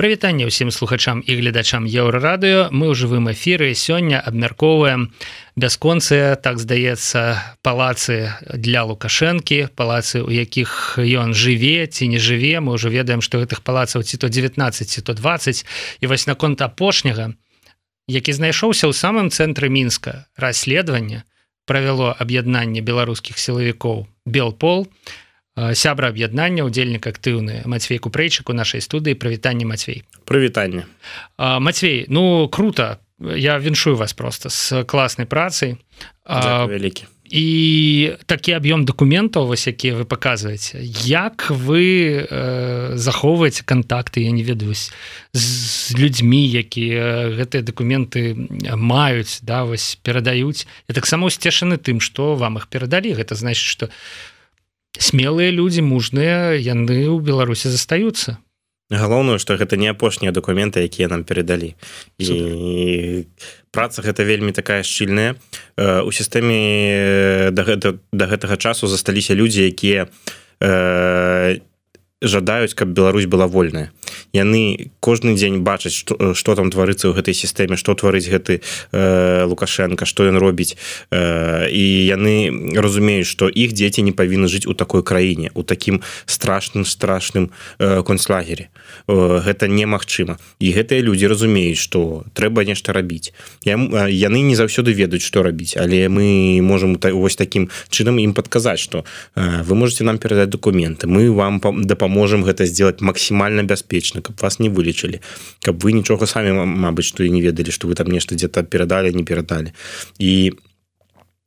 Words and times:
прывітанне 0.00 0.48
ўсім 0.48 0.72
слухачам 0.72 1.20
і 1.20 1.36
гледачам 1.36 1.84
еўрарадыё. 1.84 2.72
Мы 2.72 2.88
ў 2.88 2.96
жывым 2.96 3.28
эфіры 3.36 3.68
сёння 3.76 4.16
абмяркоўваем 4.16 5.12
бясконцыя 5.60 6.40
так 6.40 6.56
здаецца 6.56 7.36
палацы 7.60 8.32
для 8.48 8.88
лукашэнкі 8.88 9.76
палацы 9.76 10.24
у 10.24 10.32
якіх 10.32 10.96
ён 10.96 11.36
жыве 11.36 11.84
ці 11.84 12.08
не 12.08 12.16
жыве. 12.16 12.64
Мы 12.64 12.80
ўжо 12.80 12.88
ведаем 12.88 13.20
што 13.20 13.44
гэтых 13.44 13.60
палацаў 13.60 14.00
ці 14.00 14.16
то 14.16 14.32
19 14.32 14.88
ці 14.88 15.00
то 15.04 15.12
20 15.12 15.68
і 16.00 16.04
вось 16.08 16.24
наконт 16.24 16.64
апошняга 16.64 17.36
які 18.08 18.32
знайшоўся 18.32 18.88
ў 18.88 18.96
самым 18.96 19.28
цэнтры 19.28 19.68
мінска 19.68 20.24
расследавання 20.40 21.28
правяло 21.68 22.16
аб'яднанне 22.16 22.80
беларускіх 22.80 23.36
сілавікоў 23.36 24.08
белпол 24.24 24.88
у 24.88 25.29
сябра 25.74 26.08
аб'яднання 26.08 26.64
удзельнік 26.64 27.06
актыўны 27.06 27.62
Мацвей 27.66 27.98
купрэйчык 27.98 28.50
у 28.50 28.56
нашай 28.56 28.80
студыі. 28.80 29.14
Прывітанне 29.14 29.64
Мацвей. 29.64 30.04
Прывітанне. 30.24 30.86
Мацвей 31.38 32.06
ну 32.08 32.48
круто. 32.48 32.98
Я 33.20 33.58
віншую 33.58 33.96
вас 33.96 34.12
просто 34.12 34.50
с 34.50 34.84
класнай 34.84 35.26
працай. 35.26 35.76
Вялікі. 36.26 37.06
і 37.30 38.10
такі 38.26 38.58
аб'ём 38.58 38.84
дакументаў 38.84 39.46
вось 39.46 39.70
якія 39.70 39.94
вы 39.94 40.04
паказваеце. 40.04 40.82
Як 41.06 41.46
вы 41.50 42.26
э, 42.26 42.96
захоўваеце 42.98 43.62
контакты 43.62 44.26
я 44.26 44.34
не 44.34 44.42
ведаюсь 44.42 44.90
з 45.32 45.94
людзьмі 45.94 46.42
якія 46.42 47.30
гэтыя 47.30 47.62
дакументы 47.62 48.34
маюць 48.74 49.38
да 49.46 49.62
вось 49.62 49.94
перадаюць? 50.02 50.66
І 50.90 50.92
таксама 50.92 51.30
сцешаны 51.30 51.78
тым 51.78 52.02
што 52.02 52.34
вам 52.34 52.58
іх 52.58 52.66
перадалі. 52.66 53.14
Гэта 53.14 53.38
значит 53.38 53.62
что 53.62 53.86
у 53.86 53.90
смелыя 54.98 55.50
людзі 55.50 55.82
мужныя 55.86 56.56
яны 56.56 57.06
ў 57.06 57.20
беларусі 57.22 57.68
застаюцца 57.70 58.38
галоўную 58.90 59.38
что 59.38 59.54
гэта 59.54 59.78
не 59.78 59.86
апошнія 59.86 60.34
документы 60.34 60.82
якія 60.82 61.06
нам 61.06 61.22
перадалі. 61.22 61.78
І 62.18 63.30
праца 63.70 64.02
гэта 64.02 64.26
вельмі 64.26 64.50
такая 64.50 64.82
шчыльная. 64.82 65.38
У 65.78 66.10
сістэме 66.10 67.54
да 67.54 67.62
гэта 67.62 68.02
да 68.10 68.26
гэтага 68.26 68.58
часу 68.58 68.90
засталіся 68.90 69.38
людзі 69.38 69.62
якія 69.62 70.10
не 70.60 71.69
жадаюць 72.22 72.74
каб 72.74 72.88
Беларусь 72.88 73.26
была 73.26 73.46
вольная. 73.46 73.92
Яны 74.32 74.92
кожны 75.00 75.34
дзень 75.34 75.60
бачаць 75.64 75.94
что, 75.94 76.34
что 76.34 76.54
там 76.54 76.70
творыцца 76.70 77.08
ў 77.08 77.16
гэтай 77.16 77.32
сістэме 77.32 77.80
что 77.80 77.94
творыць 77.96 78.28
гэты 78.28 78.60
э, 78.92 79.44
лукашенко 79.48 80.04
что 80.04 80.28
ён 80.28 80.36
робіць. 80.36 80.76
Э, 81.10 81.68
і 81.70 81.84
яны 82.06 82.76
разумеюць 82.76 83.26
что 83.26 83.48
іх 83.48 83.72
дзеці 83.72 84.04
не 84.04 84.12
павінны 84.12 84.52
жыць 84.52 84.68
у 84.68 84.74
такой 84.74 85.02
краіне 85.02 85.50
у 85.54 85.62
такім 85.62 86.04
страшным 86.26 86.84
страшным 86.84 87.50
э, 87.78 88.02
концлагере 88.02 88.68
э, 89.08 89.40
гэта 89.40 89.64
немагчыма. 89.68 90.36
І 90.60 90.76
гэтыя 90.76 91.00
людзі 91.00 91.32
разумеюць 91.32 91.80
что 91.80 92.24
трэба 92.34 92.68
нешта 92.68 92.92
рабіць. 92.92 93.32
Я, 93.64 93.80
яны 94.12 94.44
не 94.44 94.54
заўсёды 94.54 94.92
ведаюць 94.92 95.24
что 95.24 95.42
рабіць 95.42 95.80
але 95.80 96.12
мы 96.12 96.60
можем 96.60 97.00
вось 97.00 97.36
таким 97.36 97.70
чынам 97.88 98.20
ім 98.20 98.36
падказаць 98.36 98.80
что 98.80 99.08
э, 99.36 99.64
вы 99.64 99.74
можете 99.74 100.04
нам 100.04 100.18
перадаць 100.18 100.52
документы 100.52 101.08
мы 101.08 101.32
вам 101.32 101.60
дапам 101.88 102.09
можем 102.10 102.42
гэта 102.42 102.66
сделать 102.66 103.00
максімальна 103.00 103.62
бяспечна 103.62 104.20
каб 104.20 104.42
вас 104.42 104.58
не 104.58 104.68
вылечылі. 104.68 105.22
Каб 105.62 105.78
вы 105.84 105.94
нічога 105.94 106.26
самі 106.26 106.50
Мабыць 106.50 107.06
што 107.06 107.22
і 107.22 107.30
не 107.30 107.40
ведалі 107.40 107.70
что 107.70 107.86
вы 107.86 107.94
там 107.94 108.10
нешта 108.10 108.34
где-то 108.34 108.62
перадалі 108.66 109.14
не 109.14 109.24
перадалі. 109.24 109.72
І 110.18 110.52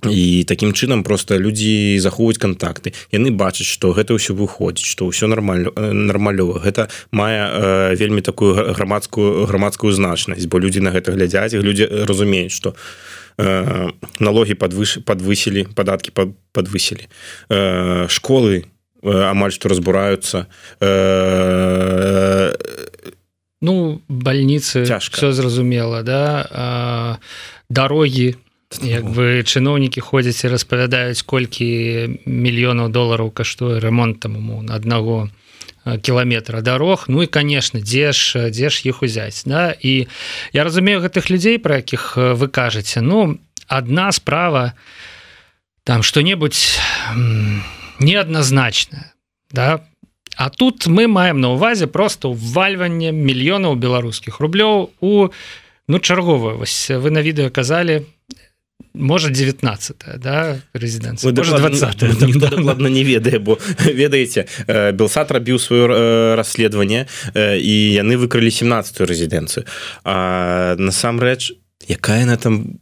і 0.09 0.43
таким 0.43 0.73
чынам 0.73 1.03
просто 1.03 1.37
людзі 1.37 1.99
захоўваюць 1.99 2.39
контакты 2.39 2.93
яны 3.11 3.31
бачаць 3.31 3.67
что 3.67 3.93
гэта 3.95 4.15
ўсё 4.15 4.35
выходзіць 4.35 4.87
что 4.87 5.07
ўсё 5.07 5.27
нормально 5.27 5.71
нармалёва. 5.75 6.59
Гэта 6.59 6.89
мае 7.11 7.47
э, 7.47 7.95
вельмі 7.95 8.21
такую 8.21 8.73
грамадскую 8.73 9.45
грамадскую 9.45 9.93
значнасць 9.93 10.47
бо 10.47 10.59
людзі 10.59 10.83
на 10.83 10.91
гэта 10.91 11.15
глядзяць 11.15 11.55
людзі 11.55 11.87
разумеюць 11.87 12.51
что 12.51 12.75
э, 13.37 13.91
налогі 14.19 14.53
подвыш 14.59 14.99
подвысілі 15.05 15.71
падаткі 15.75 16.11
подвысілі 16.51 17.07
э, 17.49 18.07
школы 18.09 18.65
Э, 18.67 18.72
амаль 19.03 19.51
што 19.51 19.69
разбураюцца 19.69 20.47
э, 20.79 22.53
ну 23.61 24.01
больніцы 24.07 24.85
цяжка 24.85 25.17
все 25.17 25.31
зразумела 25.31 26.03
да 26.03 27.19
дарогі 27.69 28.35
як 28.81 29.05
бы 29.05 29.43
чыноўнікі 29.45 30.01
ходзяць 30.01 30.41
і 30.45 30.51
распавядаюць 30.55 31.21
колькі 31.21 32.19
мільёнаў 32.25 32.89
долараў 32.89 33.29
каштуе 33.29 33.79
ремонт 33.79 34.19
там 34.23 34.39
на 34.65 34.75
аднаго 34.75 35.29
кіламетра 36.01 36.61
дарог 36.61 37.05
ну 37.07 37.23
і 37.23 37.27
конечно 37.27 37.79
дзе 37.79 38.11
ж 38.15 38.49
дзе 38.49 38.69
ж 38.69 38.87
іх 38.87 39.03
узяць 39.03 39.43
да? 39.45 39.75
І 39.75 40.07
я 40.53 40.63
разумею 40.63 41.03
гэтых 41.03 41.29
людзей 41.29 41.59
про 41.59 41.83
якіх 41.83 42.17
вы 42.17 42.47
кажаце 42.47 43.01
ну 43.01 43.37
одна 43.67 44.11
справа 44.11 44.73
там 45.83 46.03
что-небудзь 46.03 46.79
неадназначная 48.03 49.13
да? 49.51 49.81
А 50.35 50.49
тут 50.49 50.87
мы 50.87 51.07
маем 51.07 51.41
на 51.41 51.53
увазе 51.53 51.87
просто 51.87 52.29
увальванне 52.29 53.11
мільёнаў 53.11 53.75
беларускіх 53.75 54.39
рублёў 54.39 54.89
у 54.99 55.29
ну 55.87 55.99
чарговую 55.99 56.57
вось 56.57 56.89
вы 56.89 57.11
на 57.11 57.21
відэо 57.21 57.49
казалі 57.49 58.05
можа 58.93 59.29
19 59.29 59.95
да 60.17 60.61
резиденцыя 60.73 61.33
ладно 62.63 62.87
не 62.87 63.03
ведае 63.03 63.39
бо 63.39 63.57
ведаеце 63.85 64.45
белсад 64.93 65.31
рабіў 65.31 65.57
сваё 65.57 66.35
расследаванне 66.35 67.07
і 67.37 67.75
яны 67.93 68.17
выкрылі 68.17 68.49
17 68.49 69.01
резідэнцыю 69.01 69.65
насамрэч 70.05 71.53
якая 71.87 72.25
на 72.25 72.37
там 72.37 72.79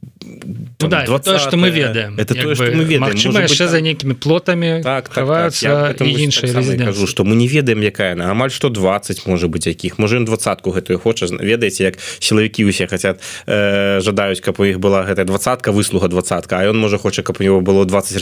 ну, 0.79 0.87
да, 0.87 1.05
то 1.19 1.39
что 1.39 1.57
мы 1.57 1.69
ведаем. 1.69 2.17
Это 2.17 2.35
то 2.35 2.55
что 2.55 2.71
мы 2.71 2.83
ведаем. 2.83 3.41
яшчэ 3.41 3.67
за 3.67 3.81
нейкімі 3.81 4.13
плотамі 4.13 4.81
так, 4.83 5.09
так, 5.09 5.53
так 5.53 6.07
іншыя 6.07 6.85
кажу 6.85 7.07
что 7.07 7.23
мы 7.23 7.35
не 7.35 7.47
ведаем 7.47 7.81
якая 7.81 8.15
на 8.15 8.31
амаль 8.31 8.51
что 8.51 8.69
20 8.69 9.27
можа 9.27 9.47
быть 9.47 9.67
якіх 9.67 9.99
можа 9.99 10.19
двадцатку 10.19 10.71
гэтую 10.71 10.99
хоча 10.99 11.25
ведаеце 11.25 11.83
як 11.83 11.97
сілавікі 12.19 12.65
усе 12.65 12.87
хотят 12.87 13.21
э, 13.47 14.01
жадаюць 14.01 14.41
каб 14.41 14.59
у 14.59 14.65
іх 14.65 14.79
была 14.79 15.03
гэтая 15.03 15.25
двадцатка 15.25 15.71
выслуга 15.71 16.07
двадцатка 16.07 16.59
а 16.59 16.65
ён 16.65 16.77
можа 16.77 16.97
хоча 16.97 17.23
каб 17.23 17.37
у 17.39 17.43
него 17.43 17.61
было 17.61 17.85
20 17.85 18.17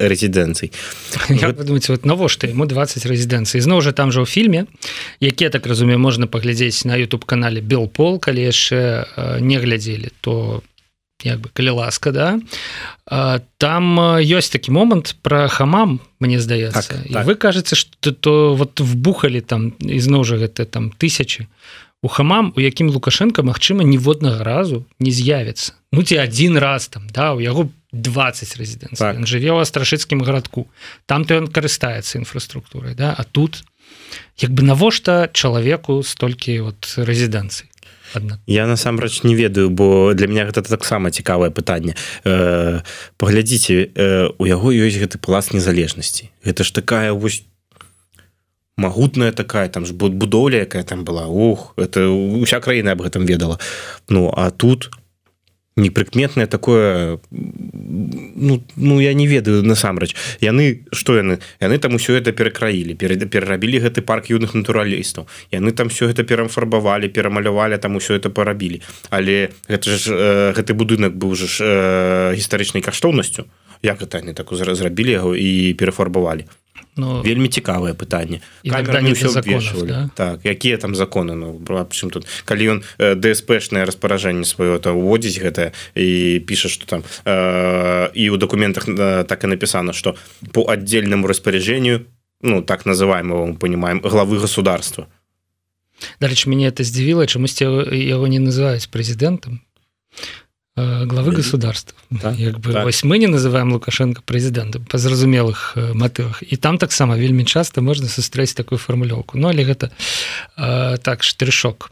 резідэнцый 0.00 0.72
думаете 1.28 1.92
вот. 1.92 2.06
навошта 2.06 2.46
ему 2.46 2.66
20 2.66 3.06
резідэнцый 3.06 3.60
зноў 3.60 3.82
жа 3.82 3.92
там 3.92 4.12
же 4.12 4.20
ў 4.20 4.26
фільме 4.26 4.66
які 5.20 5.48
так 5.48 5.66
разумею 5.66 5.98
можна 5.98 6.26
паглядзець 6.26 6.84
на 6.84 6.98
youtube 6.98 7.24
канале 7.24 7.60
белпол 7.60 8.18
калі 8.18 8.40
яшчэ 8.42 9.04
э, 9.04 9.40
не 9.40 9.58
глядзелі 9.58 10.10
то 10.20 10.62
як 11.24 11.40
бы 11.40 11.50
калі 11.52 11.70
ласка 11.70 12.12
да. 12.12 12.38
Там 13.58 13.82
ёсць 14.22 14.52
такі 14.52 14.70
момант 14.70 15.16
про 15.22 15.48
хамам 15.48 16.00
мне 16.20 16.38
здаецца. 16.38 16.82
Так, 16.82 17.12
так. 17.12 17.26
вы 17.26 17.34
кажаце 17.34 17.74
что 17.74 18.12
то 18.12 18.54
вот 18.54 18.80
вбухали 18.80 19.40
там 19.40 19.74
ізноў 19.80 20.24
жа 20.24 20.36
гэта 20.36 20.64
там 20.64 20.90
тысячи 20.90 21.48
у 22.02 22.08
хамам 22.08 22.52
у 22.56 22.60
якім 22.60 22.90
лукашенко 22.90 23.42
Мачыма 23.42 23.82
ніводнага 23.82 24.44
разу 24.44 24.84
не 25.00 25.10
з'явіцца. 25.10 25.74
Ну 25.92 26.02
ці 26.02 26.18
один 26.18 26.58
раз 26.58 26.88
там 26.88 27.08
да 27.10 27.34
у 27.34 27.40
яго 27.40 27.70
20 27.92 28.56
резідэн 28.56 28.94
так. 28.94 29.26
жыве 29.26 29.50
ў 29.50 29.64
страшыцкім 29.64 30.22
гарадку. 30.22 30.68
Там 31.06 31.24
то 31.24 31.34
ён 31.34 31.48
карыстаецца 31.50 32.18
інфраструктурай 32.18 32.94
да. 32.94 33.14
А 33.18 33.24
тут 33.24 33.64
як 34.38 34.52
бы 34.52 34.62
навошта 34.62 35.30
чалавеку 35.32 36.02
столькі 36.02 36.70
вот 36.70 36.86
рэзідэнцый 36.94 37.66
Адна. 38.14 38.40
я 38.46 38.66
насамрэч 38.66 39.22
не 39.22 39.34
ведаю 39.34 39.70
бо 39.70 40.14
для 40.14 40.26
меня 40.26 40.44
гэта 40.46 40.62
таксама 40.62 41.10
цікавае 41.10 41.50
пытанне. 41.50 41.96
Э, 42.24 42.80
паглядзіце 43.16 43.90
э, 43.94 44.28
у 44.38 44.44
яго 44.46 44.72
ёсць 44.72 44.98
гэты 44.98 45.18
пласт 45.18 45.52
незалежнасці. 45.54 46.30
Гэта 46.44 46.64
ж 46.64 46.72
такая 46.72 47.12
вось 47.12 47.44
магутная 48.78 49.32
такая 49.32 49.68
там 49.68 49.84
ж 49.86 49.92
будоўля 49.92 50.62
якая 50.64 50.84
там 50.84 51.04
была. 51.04 51.26
Ух 51.26 51.74
это 51.76 52.08
уся 52.08 52.60
краіна 52.60 52.92
об 52.92 53.02
гэтым 53.02 53.26
ведала. 53.26 53.58
Ну 54.08 54.32
а 54.34 54.50
тут 54.50 54.90
непрыкметнае 55.78 56.46
такое 56.46 57.18
ну, 57.30 58.62
ну 58.76 59.00
я 59.00 59.14
не 59.14 59.26
ведаю 59.26 59.62
насамрэч. 59.62 60.14
Яны 60.40 60.84
что 60.92 61.16
яны? 61.16 61.38
Яны 61.60 61.78
там 61.78 61.94
усё 61.94 62.14
это 62.14 62.32
перакраілі 62.32 62.94
перед 62.94 63.30
перарабілі 63.30 63.80
гэты 63.80 64.02
парк 64.02 64.30
юных 64.30 64.54
натуралістаў. 64.54 65.26
Яны 65.50 65.72
там 65.72 65.88
все 65.88 66.08
это 66.08 66.24
перафарбавалі 66.24 67.08
перамалявалі 67.08 67.78
там 67.78 67.96
усё 67.96 68.14
это 68.14 68.30
парабілі. 68.30 68.82
Але 69.10 69.50
гэта 69.68 69.96
ж 69.96 70.12
э, 70.12 70.52
гэты 70.52 70.74
будынак 70.74 71.16
быў 71.16 71.34
же 71.34 71.46
ж 71.46 71.64
э, 71.64 72.34
гістарычнай 72.34 72.82
каштоўнасцю. 72.82 73.46
Як 73.82 74.02
это 74.02 74.18
они 74.18 74.34
так 74.34 74.48
зрабілі 74.52 75.10
яго 75.10 75.36
і 75.36 75.74
перафарбавалі 75.74 76.44
Ну, 76.98 77.22
вельмі 77.22 77.48
цікавае 77.48 77.94
пытанне. 77.94 78.42
да? 79.86 80.10
так 80.14 80.44
якія 80.44 80.76
там 80.76 80.94
законы? 80.94 81.34
Ну 81.38 81.54
чым 81.94 82.10
тут? 82.10 82.26
Калі 82.44 82.62
ён 82.66 82.78
дспшнае 82.98 83.86
распаражэнне 83.86 84.44
сваё 84.44 84.78
то 84.82 84.92
уводзіць 84.98 85.38
гэта 85.38 85.72
і 85.94 86.42
піша 86.42 86.68
что 86.68 86.86
там 86.86 87.00
э, 87.24 88.10
і 88.14 88.24
ў 88.30 88.36
документах 88.38 88.88
э, 88.88 89.24
так 89.24 89.44
і 89.44 89.46
напісана 89.46 89.92
что 89.92 90.16
по 90.52 90.66
отдельному 90.66 91.26
распоряжению 91.26 92.06
ну 92.42 92.62
так 92.62 92.86
называемого 92.86 93.54
понимаем 93.54 94.00
главы 94.00 94.38
государства 94.38 95.06
дарэч 96.20 96.46
мяне 96.46 96.68
это 96.68 96.84
здзівіла 96.84 97.26
чамусьці 97.26 97.64
яго 97.94 98.26
не 98.26 98.38
называюць 98.38 98.90
прэзідэнтам 98.90 99.62
главы 101.06 101.32
государства 101.32 101.96
так, 102.20 102.38
як 102.38 102.58
бы 102.58 102.72
так. 102.72 102.84
вось 102.84 103.04
мы 103.04 103.18
не 103.18 103.26
называем 103.26 103.72
лукашенко 103.72 104.22
прэзідэнтам 104.22 104.86
па 104.90 104.98
зразумелых 104.98 105.76
матывах 105.94 106.42
і 106.42 106.56
там 106.56 106.78
таксама 106.78 107.16
вельмі 107.16 107.44
часто 107.44 107.82
можна 107.82 108.08
сустрэць 108.08 108.54
такую 108.54 108.78
фармулёўку 108.78 109.38
Ну 109.38 109.48
але 109.48 109.64
гэта 109.64 109.90
э, 110.56 110.98
так 111.02 111.22
штрышок 111.22 111.90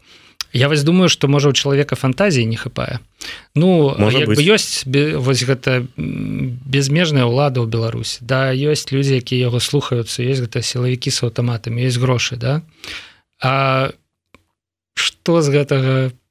Я 0.53 0.69
вось 0.69 0.83
думаю 0.83 1.09
что 1.09 1.29
можа 1.29 1.49
у 1.49 1.53
чалавека 1.53 1.97
фантазіі 1.97 2.47
не 2.47 2.56
хапае. 2.56 3.00
Ну 3.55 3.93
бы 4.25 4.41
ёсць 4.41 4.87
вось 4.87 5.44
гэта 5.44 5.85
безмежная 5.97 7.29
ўлада 7.29 7.61
ў 7.61 7.69
Беларусі. 7.69 8.25
Да 8.25 8.56
ёсць 8.56 8.88
людзі 8.88 9.21
якія 9.21 9.53
яго 9.53 9.61
слухаюцца 9.61 10.23
есть 10.23 10.41
гэта 10.41 10.62
сілавікі 10.62 11.11
с 11.11 11.21
аўтаматамі 11.23 11.85
есть 11.85 11.99
грошы 11.99 12.37
да? 12.37 12.62
А 13.43 13.93
что 14.94 15.43
з 15.43 15.53
гэтага 15.53 16.11
по 16.11 16.25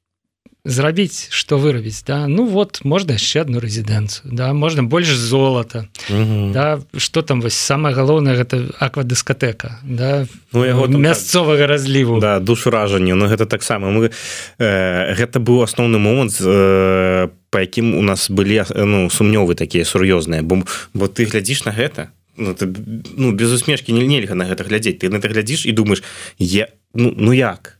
зрабіць 0.66 1.28
что 1.30 1.58
вырабіць 1.58 2.02
да? 2.06 2.26
Ну 2.26 2.46
вот 2.46 2.84
можна 2.84 3.14
яшчэ 3.14 3.46
одну 3.46 3.62
рэзідэнцыю 3.62 4.34
да? 4.34 4.52
Можна 4.52 4.82
больш 4.82 5.14
золата 5.14 5.88
да? 6.10 6.80
Что 6.96 7.22
там 7.22 7.40
вось 7.40 7.54
самое 7.54 7.94
галоўнае 7.94 8.36
гэта 8.36 8.74
аквадыскатэка 8.78 9.80
да? 9.82 10.26
Ну 10.52 10.64
яго 10.66 10.86
мясцовага 10.86 11.66
разліву 11.66 12.20
да 12.20 12.40
душу 12.40 12.70
ражання 12.70 13.14
Ну 13.14 13.26
гэта 13.26 13.46
таксама. 13.46 13.90
Мы 13.90 14.10
э, 14.58 15.14
гэта 15.14 15.40
быў 15.40 15.62
асноўны 15.62 15.98
момант 15.98 16.36
э, 16.40 17.28
по 17.50 17.58
якім 17.58 17.94
у 17.94 18.02
нас 18.02 18.30
былі 18.30 18.62
ну 18.74 19.08
сумнёвы 19.08 19.54
такія 19.54 19.84
сур'ёзныя. 19.84 20.42
Бо 20.42 20.62
бо 20.94 21.06
ты 21.06 21.24
глядзіш 21.24 21.64
на 21.64 21.72
гэта 21.72 22.10
ну, 22.36 22.54
ты, 22.54 22.68
ну 23.16 23.32
без 23.32 23.52
усмешкі 23.52 23.92
не 23.92 24.06
нельга 24.06 24.34
на 24.34 24.44
гэта 24.44 24.64
глядзець. 24.64 24.98
Ты 25.00 25.08
на 25.08 25.18
это 25.18 25.28
глядзіш 25.28 25.66
і 25.66 25.72
думаешь 25.72 26.02
я 26.38 26.68
ну, 26.94 27.14
ну 27.16 27.32
як? 27.32 27.78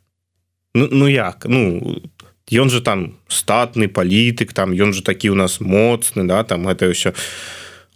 Ну, 0.75 0.89
ну 0.91 1.09
як? 1.09 1.47
Ну 1.49 2.01
ён 2.53 2.71
же 2.71 2.81
там 2.81 3.19
статны 3.29 3.89
палітык 3.89 4.53
там 4.53 4.73
ён 4.73 4.93
же 4.93 5.03
такі 5.03 5.31
у 5.31 5.35
нас 5.35 5.61
моцны 5.61 6.27
да 6.27 6.45
там 6.45 6.69
это 6.69 6.87
ўсё. 6.87 7.15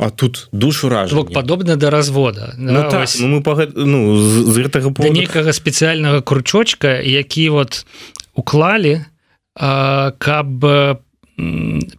А 0.00 0.10
тут 0.10 0.48
душу 0.52 0.88
ражу 0.88 1.24
падобна 1.24 1.76
да 1.76 1.90
развода 1.90 2.54
ну, 2.56 2.72
да, 2.72 2.90
так, 2.90 3.08
ну, 3.20 3.28
мы 3.28 3.42
па, 3.42 3.68
ну, 3.74 4.16
з, 4.16 4.48
з 4.48 4.56
гэтага 4.58 4.90
поводу... 4.96 5.12
нейкага 5.12 5.52
спецыяльнага 5.52 6.22
кручочка 6.22 6.98
які 7.04 7.48
вот 7.50 7.86
уклалі 8.34 9.04
каб 9.54 10.48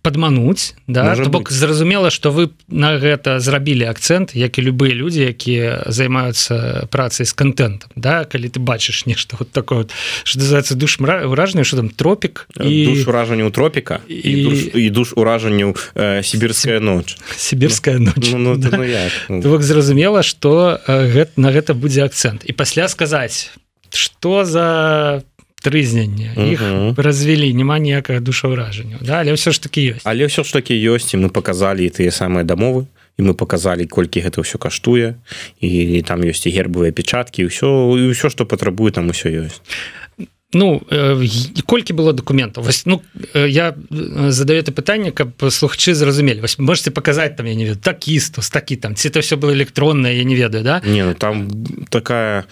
падмануць 0.01 0.73
да 0.87 1.15
бок 1.27 1.51
зразумела 1.51 2.09
что 2.09 2.31
вы 2.31 2.49
на 2.67 2.97
гэта 2.97 3.39
зрабілі 3.39 3.85
акцент 3.85 4.35
як 4.35 4.57
і 4.59 4.61
любыя 4.61 4.93
людзі 4.93 5.27
якія 5.31 5.83
займаюцца 5.87 6.87
працай 6.91 7.25
з 7.25 7.33
контентом 7.33 7.89
да 7.95 8.25
калі 8.25 8.49
ты 8.49 8.59
бачыш 8.59 9.05
нешта 9.05 9.35
вот 9.39 9.51
такое 9.51 9.85
вот, 9.85 9.91
что 10.23 10.39
называется 10.39 10.75
душ 10.75 10.99
ўражанне 10.99 11.63
что 11.63 11.77
там 11.77 11.89
тропік 11.89 12.47
і 12.59 13.03
уражанню 13.07 13.51
тропіка 13.51 13.99
і, 14.07 14.15
і, 14.15 14.43
душ, 14.43 14.59
і 14.73 14.89
душ 14.89 15.13
уражанню 15.15 15.75
э, 15.95 16.23
сібірская 16.23 16.79
ноч 16.79 17.17
сібірская 17.35 17.99
ноч 17.99 18.31
ну, 18.31 18.37
ну, 18.37 18.55
да. 18.57 18.77
ну, 19.29 19.41
ну, 19.43 19.61
зразумела 19.61 20.23
что 20.23 20.79
э, 20.87 21.11
гэта 21.11 21.31
на 21.37 21.51
гэта 21.51 21.73
будзе 21.73 22.03
акцент. 22.03 22.43
І 22.45 22.53
пасля 22.53 22.87
сказаць 22.87 23.51
что 23.93 24.45
за 24.45 25.23
трызнення 25.61 26.33
іх 26.35 26.61
развялі 26.97 27.53
няма 27.53 27.79
ніякага 27.79 28.19
душаўражання. 28.19 28.97
Да, 29.01 29.21
але 29.21 29.37
ўсё 29.37 29.53
ж 29.53 29.61
такі 29.61 29.93
ёсць. 29.93 30.05
Але 30.05 30.25
ўсё 30.25 30.43
ж 30.43 30.49
такі 30.53 30.73
ёсць 30.73 31.13
і 31.13 31.21
мы 31.21 31.29
показалі 31.29 31.85
тыя 31.89 32.09
самыя 32.09 32.43
дамовы 32.43 32.89
і 33.17 33.21
мы 33.21 33.33
показалі 33.37 33.85
колькі 33.85 34.25
гэта 34.25 34.41
ўсё 34.41 34.57
каштуе 34.57 35.21
і 35.61 36.01
там 36.01 36.25
ёсць 36.25 36.49
і 36.49 36.53
гербавыя 36.53 36.91
печаткі 36.91 37.45
ўсё 37.45 37.93
і 37.97 38.09
ўсё 38.09 38.33
што 38.33 38.49
патрабуе 38.49 38.91
там 38.91 39.13
усё 39.13 39.29
ёсць 39.29 39.61
Ну 40.53 40.81
колькі 41.65 41.93
было 41.93 42.13
документаў 42.13 42.63
вось 42.63 42.85
ну 42.85 43.01
я 43.33 43.75
задаю 44.29 44.59
это 44.59 44.71
пытанне 44.71 45.11
каб 45.11 45.29
слухачы 45.49 45.93
зразумелі 45.93 46.41
вось 46.41 46.59
можете 46.59 46.91
показать 46.91 47.35
там 47.35 47.45
я 47.45 47.55
не 47.55 47.63
ведаю 47.65 47.79
такі 47.79 48.19
стос 48.19 48.49
такі 48.49 48.75
там 48.75 48.95
ці 48.95 49.09
это 49.09 49.21
все 49.21 49.35
было 49.37 49.53
электронное 49.53 50.13
я 50.13 50.23
не 50.23 50.35
ведаю 50.35 50.63
да? 50.63 50.81
Не 50.85 51.05
ну, 51.05 51.13
там 51.13 51.47
такая 51.89 52.43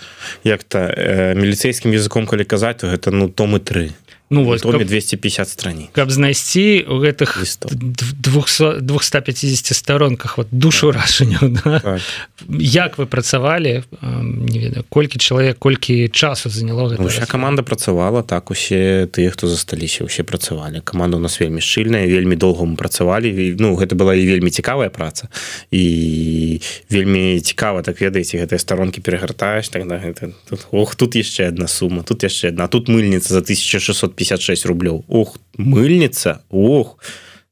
як-то 0.44 0.80
э, 0.80 1.36
міліцейскім 1.36 1.92
языком 1.92 2.26
калі 2.26 2.44
казаць 2.44 2.78
то 2.78 2.88
гэта 2.88 3.12
ну 3.12 3.28
томы 3.28 3.60
тры 3.60 3.92
ну 4.30 4.44
вот 4.44 4.62
каб, 4.62 4.86
250 4.86 5.50
страниц. 5.50 5.90
каб 5.92 6.12
знайсці 6.12 6.86
у 6.88 7.00
гэтых 7.02 7.42
200 7.66 8.82
250 8.82 9.76
сторонках 9.76 10.38
вот 10.38 10.48
душу 10.52 10.92
рашанню 10.92 11.40
да? 11.42 11.80
так. 11.80 12.02
як 12.50 12.98
вы 12.98 13.06
працавалі 13.06 13.84
не 14.02 14.60
ведаю 14.60 14.86
колькі 14.90 15.20
чалавек 15.20 15.58
колькі 15.58 16.10
часу 16.10 16.50
заняло 16.50 16.96
ну, 17.00 17.08
вся 17.08 17.26
команда 17.26 17.64
працавала 17.64 18.22
так 18.24 18.52
усе 18.52 19.08
тыя 19.12 19.32
хто 19.32 19.48
засталіся 19.48 20.04
усе 20.04 20.24
працавалі. 20.24 20.82
Команда 20.84 21.18
у 21.18 21.20
нас 21.20 21.42
вельмі 21.42 21.62
шчыльная 21.62 22.06
вельмі 22.06 22.36
доўга 22.36 22.66
мы 22.66 22.76
працавалі 22.76 23.56
ну 23.60 23.76
гэта 23.76 23.96
была 23.96 24.14
і 24.14 24.26
вельмі 24.26 24.50
цікавая 24.50 24.90
праца 24.90 25.28
і 25.72 26.62
вельмі 26.90 27.40
цікава 27.42 27.82
так 27.82 28.02
ведаеце 28.02 28.38
гэтыя 28.38 28.60
старонкі 28.60 29.02
перагартаеш 29.02 29.70
тогда 29.70 29.98
гэта 29.98 30.32
тут 30.50 30.68
ох 30.72 30.96
тут 30.96 31.16
яшчэ 31.16 31.50
одна 31.50 31.68
сума 31.68 32.04
тут 32.04 32.24
яшчэ 32.24 32.54
одна 32.54 32.68
тут 32.68 32.90
мыльніца 32.90 33.34
за 33.34 33.42
1600 33.42 34.19
56 34.20 34.68
рублёў 34.68 35.06
Ух 35.08 35.40
мыльница 35.56 36.44
Ох. 36.52 37.00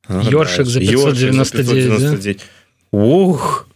Ёршик 0.10 0.68
за 0.68 0.80
599 0.80 2.44
Ух 2.92 3.68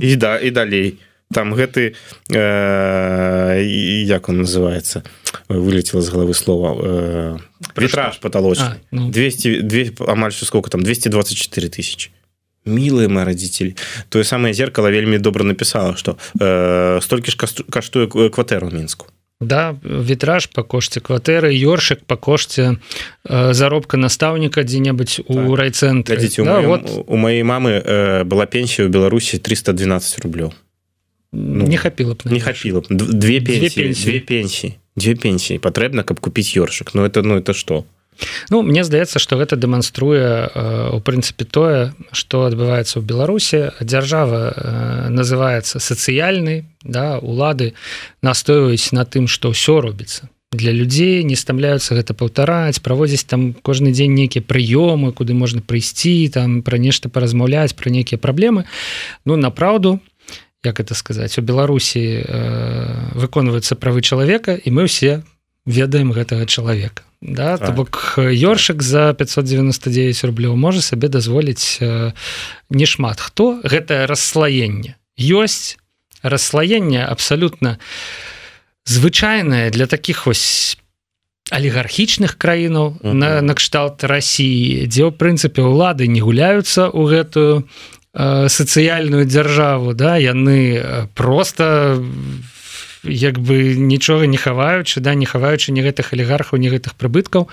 і 0.00 0.16
да? 0.16 0.38
і 0.38 0.50
далей. 0.50 0.98
Там 1.32 1.54
гэты 1.54 1.94
э, 2.30 3.62
як 4.06 4.28
он 4.28 4.42
называется? 4.42 5.02
Вылетела 5.48 6.02
з 6.02 6.08
головы 6.08 6.34
слова 6.34 6.74
э, 6.74 7.38
вітраж 7.78 8.18
потолоч 8.18 8.58
200 8.92 9.62
200 9.62 10.04
амаль 10.06 10.32
сколько 10.32 10.70
там? 10.70 10.82
224 10.82 11.68
тысячи. 11.68 12.10
Милые 12.64 13.08
мои 13.08 13.24
родители. 13.24 13.76
Тое 14.08 14.24
самое 14.24 14.54
зеркало 14.54 14.90
вельмі 14.90 15.18
добра 15.18 15.44
написала 15.44 15.96
что 15.96 16.16
э, 16.38 17.00
столькі 17.00 17.30
ж 17.30 17.36
каштуе 17.70 18.06
кватэру 18.06 18.70
мінску 18.70 19.06
да 19.44 19.76
вітраж 19.84 20.46
по 20.46 20.62
кошце 20.62 21.00
кватэры 21.00 21.52
ёршык 21.52 22.04
по 22.06 22.16
кошце 22.16 22.76
э, 23.24 23.52
заробка 23.52 23.96
настаўніка 23.96 24.64
дзе-небудзь 24.64 25.20
у 25.28 25.34
так. 25.34 25.58
райцэнтры. 25.58 26.18
Да, 26.44 26.60
вот. 26.60 27.04
у 27.06 27.16
маей 27.16 27.42
мамы 27.42 27.78
э, 27.78 28.24
была 28.24 28.46
пенсія 28.46 28.88
ў 28.88 28.90
беларусі 28.90 29.38
312 29.38 30.24
рублёў. 30.24 30.52
Ну, 31.32 31.66
не 31.66 31.76
хапіла 31.76 32.14
б 32.14 32.30
не 32.30 32.40
хапіла 32.40 32.80
б. 32.80 32.86
Две 32.90 33.40
пенсии 33.40 33.92
две 33.92 34.20
пенсіі. 34.20 34.74
Две 34.96 35.14
пенсіі. 35.14 35.58
Патрэбна 35.58 36.04
каб 36.04 36.20
купіць 36.20 36.56
ёршык. 36.56 36.94
Но 36.94 37.02
ну, 37.02 37.06
это 37.08 37.22
ну 37.22 37.36
это 37.36 37.52
что 37.54 37.84
Ну 38.50 38.62
мне 38.62 38.84
здаецца 38.84 39.18
што 39.18 39.36
гэта 39.40 39.56
дэманструе 39.56 40.50
у 40.94 41.00
прынцыпе 41.00 41.44
тое 41.44 41.94
што 42.12 42.46
адбываецца 42.50 43.00
ў 43.00 43.02
беларусі 43.02 43.74
дзяржава 43.80 45.10
называецца 45.10 45.80
сацыяльнай 45.80 46.64
да 46.84 47.18
улады 47.18 47.74
настойваюць 48.22 48.92
на 48.92 49.04
тым 49.04 49.26
што 49.26 49.50
ўсё 49.54 49.80
робіцца 49.80 50.30
для 50.54 50.72
людзей 50.72 51.24
не 51.24 51.36
стамляюцца 51.36 51.98
гэта 51.98 52.14
паўтараць 52.14 52.80
праводзіць 52.80 53.26
там 53.26 53.52
кожны 53.52 53.90
дзень 53.90 54.14
нейкія 54.14 54.42
прыёмы 54.46 55.12
куды 55.12 55.34
можна 55.34 55.60
прыйсці 55.60 56.30
там 56.30 56.62
пра 56.62 56.78
нешта 56.78 57.08
паразмаўляць 57.08 57.74
пра 57.74 57.90
нейкія 57.90 58.18
праблемы 58.18 58.64
ну 59.24 59.36
направду 59.36 60.00
як 60.64 60.80
это 60.80 60.94
сказаць 60.94 61.38
у 61.38 61.42
беларусі 61.42 62.24
э, 62.24 63.10
выконваюцца 63.14 63.76
правы 63.76 64.00
чалавека 64.00 64.54
і 64.54 64.70
мы 64.70 64.86
ўсе 64.88 65.22
ведаем 65.66 66.14
гэтага 66.14 66.46
чалавека 66.46 67.02
да 67.24 67.56
так. 67.56 67.68
то 67.68 67.72
бок 67.72 68.14
ёршык 68.20 68.82
за 68.82 69.14
599 69.16 70.24
рублёў 70.24 70.56
можа 70.56 70.84
сабе 70.84 71.08
дазволіць 71.08 71.80
не 71.80 72.86
шмат 72.86 73.20
хто 73.20 73.64
гэтае 73.64 74.04
расслаенне 74.06 75.00
ёсць 75.16 75.80
расслаенне 76.22 77.04
абсалютна 77.04 77.78
звычайнае 78.84 79.70
для 79.70 79.86
таких 79.86 80.26
вось 80.26 80.76
алігархічных 81.50 82.36
краінаў 82.36 82.86
uh 82.92 83.00
-huh. 83.00 83.12
на 83.12 83.42
накшталт 83.42 84.04
Росіі 84.04 84.86
дзе 84.86 85.08
ў 85.08 85.12
прынцыпе 85.12 85.64
ўлады 85.64 86.06
не 86.06 86.20
гуляюцца 86.20 86.92
ў 86.92 87.02
гэтую 87.08 87.64
э, 88.14 88.48
сацыяльную 88.48 89.24
дзяржаву 89.24 89.92
да 89.94 90.16
яны 90.16 91.08
просто 91.14 91.96
в 92.00 92.63
як 93.06 93.38
бы 93.38 93.76
нічога 93.76 94.26
не 94.26 94.36
хаваючы 94.36 95.00
да 95.00 95.14
не 95.14 95.26
хаваючы 95.26 95.72
не 95.72 95.82
гэтых 95.82 96.12
алігархаў 96.12 96.58
не 96.58 96.68
гэтых 96.68 96.96
прыбыткаў 96.96 97.48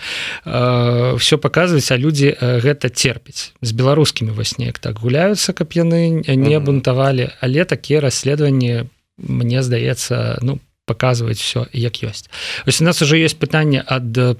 э, 0.45 1.15
все 1.17 1.37
паказваюць 1.37 1.91
а 1.91 1.97
людзі 1.97 2.35
гэта 2.39 2.89
терпіць 2.89 3.53
з 3.61 3.71
беларускімі 3.71 4.31
вось 4.31 4.57
неяк 4.57 4.79
так 4.79 4.99
гуляюцца 4.99 5.53
каб 5.53 5.71
яны 5.73 6.23
не 6.27 6.59
бунтавалі 6.59 7.29
але 7.41 7.65
такія 7.65 8.01
расследаванні 8.01 8.89
мне 9.17 9.63
здаецца 9.63 10.39
ну 10.41 10.59
показваюць 10.85 11.39
все 11.39 11.67
як 11.73 12.03
ёсць. 12.03 12.27
Ось 12.65 12.81
у 12.81 12.83
нас 12.83 13.01
уже 13.01 13.17
есть 13.17 13.39
пытанне 13.39 13.83
ад 13.85 14.39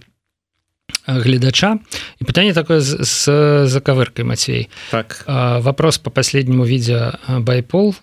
гледача. 1.08 1.80
І 2.20 2.26
пытанне 2.26 2.54
такое 2.54 2.82
з, 2.82 3.04
з 3.04 3.68
закавыркай 3.68 4.26
Мацей 4.26 4.70
так. 4.92 5.24
Вопрос 5.64 5.98
по 5.98 6.12
последняму 6.12 6.66
відзе 6.66 7.18
байпол 7.28 7.96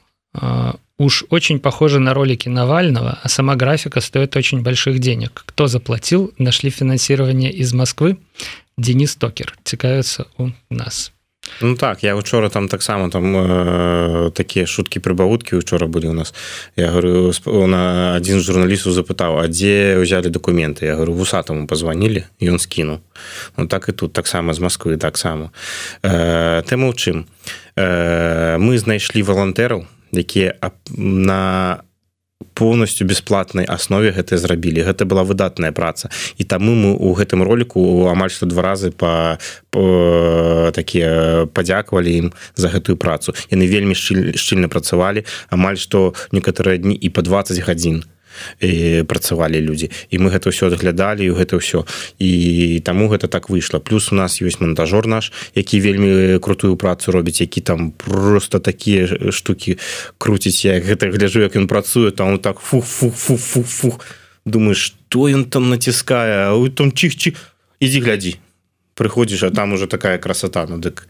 уж 0.99 1.25
очень 1.31 1.61
похоже 1.61 2.00
на 2.00 2.14
ролики 2.14 2.49
Навального, 2.49 3.19
а 3.23 3.28
сама 3.28 3.57
графика 3.57 4.00
стоит 4.00 4.37
очень 4.37 4.62
больших 4.62 4.99
денег. 4.99 5.43
Кто 5.47 5.67
заплатил? 5.67 6.33
Нашли 6.38 6.71
финансирование 6.71 7.52
из 7.52 7.73
Москвы. 7.73 8.19
Денис 8.76 9.17
Токер 9.17 9.57
цікавится 9.64 10.26
у 10.37 10.50
нас. 10.71 11.12
Ну 11.61 11.76
так 11.76 12.02
я 12.02 12.17
учора 12.17 12.49
там 12.49 12.69
таксама 12.69 13.11
там 13.11 13.37
э, 13.37 14.31
такія 14.31 14.67
шуткі 14.67 15.00
прыбавуткі 15.00 15.57
учора 15.57 15.87
былі 15.87 16.09
у 16.09 16.12
нас 16.12 16.35
я 16.76 16.90
говорю 16.90 17.33
на 17.67 18.14
адзін 18.17 18.40
з 18.40 18.45
журналістаў 18.45 18.93
запытаў 18.93 19.40
а 19.40 19.49
дзе 19.49 19.99
ўзялі 19.99 20.31
документы 20.31 20.87
я 20.87 20.95
говорю 20.95 21.14
вусатаму 21.14 21.67
позвонілі 21.67 22.25
ён 22.43 22.59
скінуў 22.59 23.00
ну 23.57 23.67
так 23.67 23.88
і 23.88 23.93
тут 23.93 24.12
таксама 24.12 24.52
з 24.52 24.61
Москвы 24.61 24.99
таксама 24.99 25.50
э, 26.02 26.62
тэма 26.69 26.93
ў 26.93 26.95
чым 26.95 27.26
э, 27.75 28.59
мы 28.59 28.78
знайшлі 28.78 29.23
валантэраў 29.23 29.87
якія 30.12 30.55
на 30.97 31.83
полностью 32.55 33.07
бесплатнай 33.07 33.65
аснове 33.67 34.11
гэта 34.11 34.38
зрабілі. 34.38 34.83
Гэта 34.83 35.07
была 35.07 35.23
выдатная 35.23 35.73
праца. 35.73 36.11
І 36.38 36.45
таму 36.45 36.75
мы 36.75 36.95
у 36.95 37.15
гэтым 37.15 37.43
ролику 37.43 38.11
амаль 38.11 38.31
што 38.31 38.47
два 38.47 38.62
разы 38.62 38.91
по, 38.91 39.38
по 39.71 40.71
такія 40.75 41.47
падзякавалі 41.55 42.11
ім 42.19 42.33
за 42.55 42.69
гэтую 42.69 42.99
працу. 42.99 43.35
Яны 43.50 43.67
вельмі 43.67 43.95
шчыльна 43.95 44.69
працавалі. 44.69 45.25
Амаль 45.50 45.79
што 45.79 46.15
некаторыя 46.33 46.79
дні 46.79 46.95
і 46.95 47.09
по 47.11 47.23
20 47.23 47.62
гадзін. 47.62 48.03
і 48.03 48.17
працавалі 49.07 49.61
людзі. 49.61 49.90
І 50.11 50.18
мы 50.18 50.30
гэта 50.30 50.50
ўсё 50.50 50.71
заглядалі 50.71 51.26
і 51.26 51.35
гэта 51.35 51.59
ўсё. 51.59 51.85
І 52.18 52.80
таму 52.85 53.09
гэта 53.09 53.28
так 53.28 53.50
выйшла. 53.50 53.80
Плюс 53.80 54.12
у 54.12 54.14
нас 54.14 54.40
ёсць 54.42 54.61
монтажор 54.61 55.07
наш 55.07 55.33
які 55.54 55.80
вельмі 55.80 56.38
крутую 56.38 56.76
працу 56.76 57.12
робіць 57.12 57.40
які 57.40 57.61
там 57.61 57.90
просто 57.90 58.59
такія 58.59 59.07
штуки 59.30 59.78
круціць. 60.18 60.64
Я 60.64 60.80
гэта 60.80 61.11
гляжу 61.11 61.40
як 61.40 61.57
ён 61.57 61.66
працуе 61.66 62.11
там 62.11 62.38
так 62.38 62.59
фух 62.59 62.85
фух 62.85 63.14
фух 63.14 63.40
фух 63.40 63.66
фух. 63.66 63.95
Думаешь 64.45 64.95
что 65.09 65.28
ён 65.28 65.45
там 65.45 65.71
націскае? 65.71 66.52
Там 66.75 66.92
чих-чі 66.92 67.37
ідзі 67.80 68.00
глядзі 68.00 68.37
прыходзіш 68.99 69.47
а 69.47 69.50
там 69.50 69.73
уже 69.73 69.87
такая 69.87 70.19
красота 70.19 70.67
ну 70.69 70.78
дык. 70.78 71.07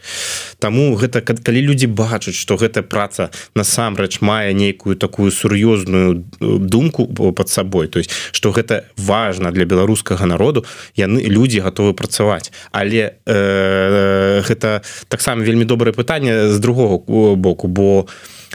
Таму 0.59 0.95
гэта 0.95 1.21
калі 1.21 1.61
людзі 1.61 1.89
бачаць 1.89 2.37
что 2.37 2.55
гэта 2.55 2.85
праца 2.85 3.29
насамрэч 3.55 4.21
мае 4.21 4.53
нейкую 4.53 4.95
такую 4.95 5.31
сур'ёзную 5.31 6.21
э, 6.21 6.57
думку 6.61 7.07
под 7.07 7.49
сабой 7.49 7.87
то 7.87 7.99
есть 7.99 8.11
что 8.31 8.51
гэта 8.51 8.85
важно 8.97 9.51
для 9.51 9.65
беларускага 9.65 10.25
народу 10.25 10.65
яны 10.95 11.19
людзі 11.25 11.59
готовы 11.65 11.93
працаваць. 11.93 12.51
Але 12.71 13.17
э, 13.25 14.41
гэта 14.45 14.81
таксама 15.07 15.43
вельмі 15.43 15.65
добрае 15.65 15.93
пытанне 15.93 16.53
з 16.53 16.59
другого 16.59 17.35
боку 17.35 17.67
бо 17.67 18.07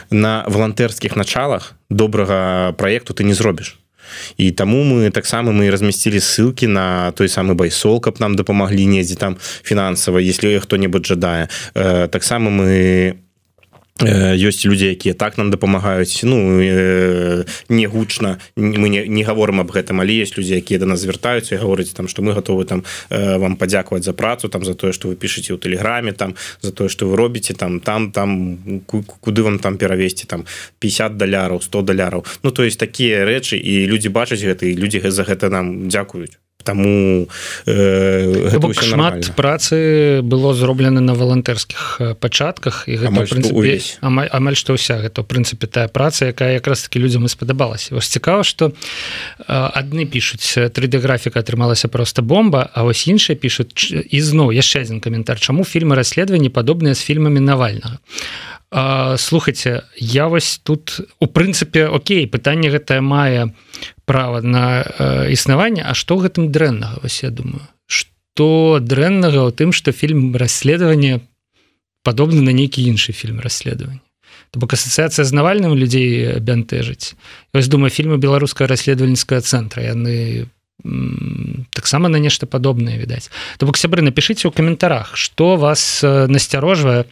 на 0.09 0.43
валантэрскіх 0.47 1.15
началах 1.15 1.73
добрага 1.89 2.73
проекту 2.77 3.13
ты 3.13 3.23
не 3.23 3.33
зробіш 3.33 3.84
і 4.37 4.51
таму 4.51 4.83
мы 4.83 5.11
таксама 5.11 5.51
мы 5.51 5.69
размясцілі 5.71 6.19
ссылки 6.19 6.65
на 6.65 7.11
той 7.11 7.27
самы 7.27 7.55
байсол 7.55 7.99
каб 7.99 8.19
нам 8.19 8.35
дапамаглі 8.35 8.85
недзе 8.85 9.15
там 9.15 9.37
фінансава 9.63 10.19
если 10.19 10.59
хто-небудзь 10.59 11.07
жадае. 11.07 11.49
Э, 11.73 12.07
таксама 12.07 12.49
мы 12.51 13.24
ёсць 14.03 14.65
людзі 14.67 14.91
якія 14.91 15.15
так 15.15 15.37
нам 15.37 15.51
дапамагаюць. 15.51 16.19
Ну 16.23 16.59
не 17.69 17.87
гучна 17.87 18.39
мы 18.55 18.89
не, 18.89 19.07
не 19.07 19.23
гаворым 19.23 19.63
об 19.63 19.71
гэтым 19.71 20.01
але 20.03 20.19
есть 20.19 20.37
людзі 20.37 20.59
якія 20.59 20.79
да 20.79 20.85
нас 20.85 20.99
звяртаюцца 20.99 21.55
і 21.55 21.63
гаворыць 21.63 21.95
там 21.95 22.11
што 22.11 22.21
мы 22.21 22.35
готовы 22.35 22.65
там 22.65 22.83
вам 23.09 23.55
падзякаваць 23.55 24.03
за 24.03 24.13
працу 24.13 24.49
там 24.49 24.65
за 24.65 24.75
тое 24.75 24.91
што 24.91 25.07
вы 25.07 25.15
пішаце 25.15 25.55
ў 25.55 25.59
тэлеграме 25.63 26.11
там 26.11 26.35
за 26.59 26.75
тое 26.75 26.91
што 26.91 27.07
вы 27.07 27.15
робіце 27.15 27.55
там 27.55 27.79
там 27.79 28.11
там 28.11 28.83
куды 28.85 29.43
вам 29.43 29.59
там 29.59 29.77
перавесці 29.77 30.27
там 30.27 30.43
50 30.79 31.15
даляраў 31.15 31.61
100 31.61 31.81
даляраў. 31.81 32.25
Ну 32.43 32.51
то 32.51 32.63
есть 32.63 32.79
такія 32.79 33.23
рэчы 33.23 33.55
і 33.55 33.87
людзі 33.87 34.09
бачаць 34.11 34.43
гэта 34.43 34.67
і 34.67 34.75
людзі 34.75 34.99
за 35.07 35.23
гэта 35.23 35.47
нам 35.47 35.87
дзякуюць 35.87 36.35
Таму 36.65 37.29
э, 37.65 38.57
бок, 38.57 38.73
шмат 38.73 39.31
працы 39.37 40.21
было 40.25 40.53
зроблена 40.57 40.99
на 40.99 41.13
валантэрскіх 41.13 41.81
э, 42.01 42.13
пачатках 42.17 42.89
і 42.89 42.97
гэта 42.97 43.13
амаль, 43.13 43.29
прынцыпе, 43.29 43.77
што 43.79 44.01
амаль, 44.01 44.29
амаль 44.33 44.57
што 44.57 44.73
ўся 44.73 44.97
гэта 44.97 45.21
ў 45.21 45.25
прынцыпе 45.29 45.69
тая 45.69 45.85
праца 45.87 46.33
якая 46.33 46.57
якраз 46.57 46.89
таки 46.89 46.97
людзям 46.97 47.25
і 47.25 47.29
спадабалася. 47.29 47.93
Вось 47.93 48.09
цікава 48.09 48.41
што 48.41 48.73
адны 49.45 50.09
пішуць 50.09 50.73
3d 50.73 50.97
графіка 51.05 51.45
атрымалася 51.45 51.85
просто 51.85 52.25
бомба 52.25 52.65
а 52.73 52.81
вось 52.81 53.05
іншыя 53.05 53.37
пішуць 53.37 53.93
ізноў 54.09 54.49
яшчэ 54.49 54.89
адзін 54.89 55.05
каментар. 55.05 55.37
Чаму 55.37 55.61
фільмы 55.61 55.93
расследаванні 55.93 56.49
падобныя 56.49 56.97
з 56.97 57.05
фільмамі 57.05 57.45
навальнага? 57.45 58.01
Слухайте 59.17 59.83
я 59.95 60.27
вось 60.27 60.59
тут 60.63 60.99
у 61.19 61.27
прынцыпе 61.27 61.87
Окей 61.87 62.27
пытанне 62.27 62.73
гэтае 62.73 62.99
мае 62.99 63.53
права 64.05 64.41
на 64.41 64.81
э, 64.81 65.31
існаванне. 65.31 65.83
А 65.83 65.93
што 65.93 66.17
гэтым 66.17 66.51
дрэннага 66.51 67.01
вось 67.01 67.23
я 67.23 67.29
думаю? 67.29 67.63
Что 67.87 68.79
дрэннага 68.81 69.47
ў 69.47 69.51
тым 69.51 69.71
что 69.73 69.91
фільм 69.91 70.35
расследавання 70.35 71.21
падобны 72.03 72.41
на 72.41 72.53
нейкі 72.53 72.85
іншы 72.85 73.11
фільм 73.11 73.39
расследавання 73.39 74.01
То 74.51 74.59
бок 74.59 74.73
асацыяцыя 74.73 75.25
з 75.25 75.31
навальным 75.35 75.75
людзей 75.75 76.39
бянтэжыць. 76.39 77.15
Вось 77.53 77.67
думаю 77.67 77.91
фільмы 77.91 78.17
беларуская 78.17 78.67
расследавальніцкая 78.67 79.41
цэнтра 79.41 79.83
яны 79.83 80.47
таксама 81.73 82.07
на 82.07 82.19
нешта 82.19 82.45
падобнае 82.45 82.99
відаць. 82.99 83.31
То 83.57 83.65
бок 83.65 83.75
сябры 83.75 84.05
напішыце 84.05 84.47
ў 84.47 84.55
каментарах 84.55 85.17
что 85.17 85.55
вас 85.55 86.03
насцярожвае 86.03 87.09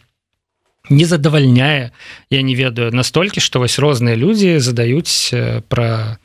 не 0.90 1.04
задавальняе 1.04 1.92
я 2.30 2.42
не 2.42 2.54
ведаю 2.54 2.92
настолькі 2.92 3.40
што 3.40 3.58
вось 3.58 3.78
розныя 3.80 4.16
людзі 4.16 4.60
задаюць 4.60 5.32
э, 5.32 5.60
пра 5.68 6.18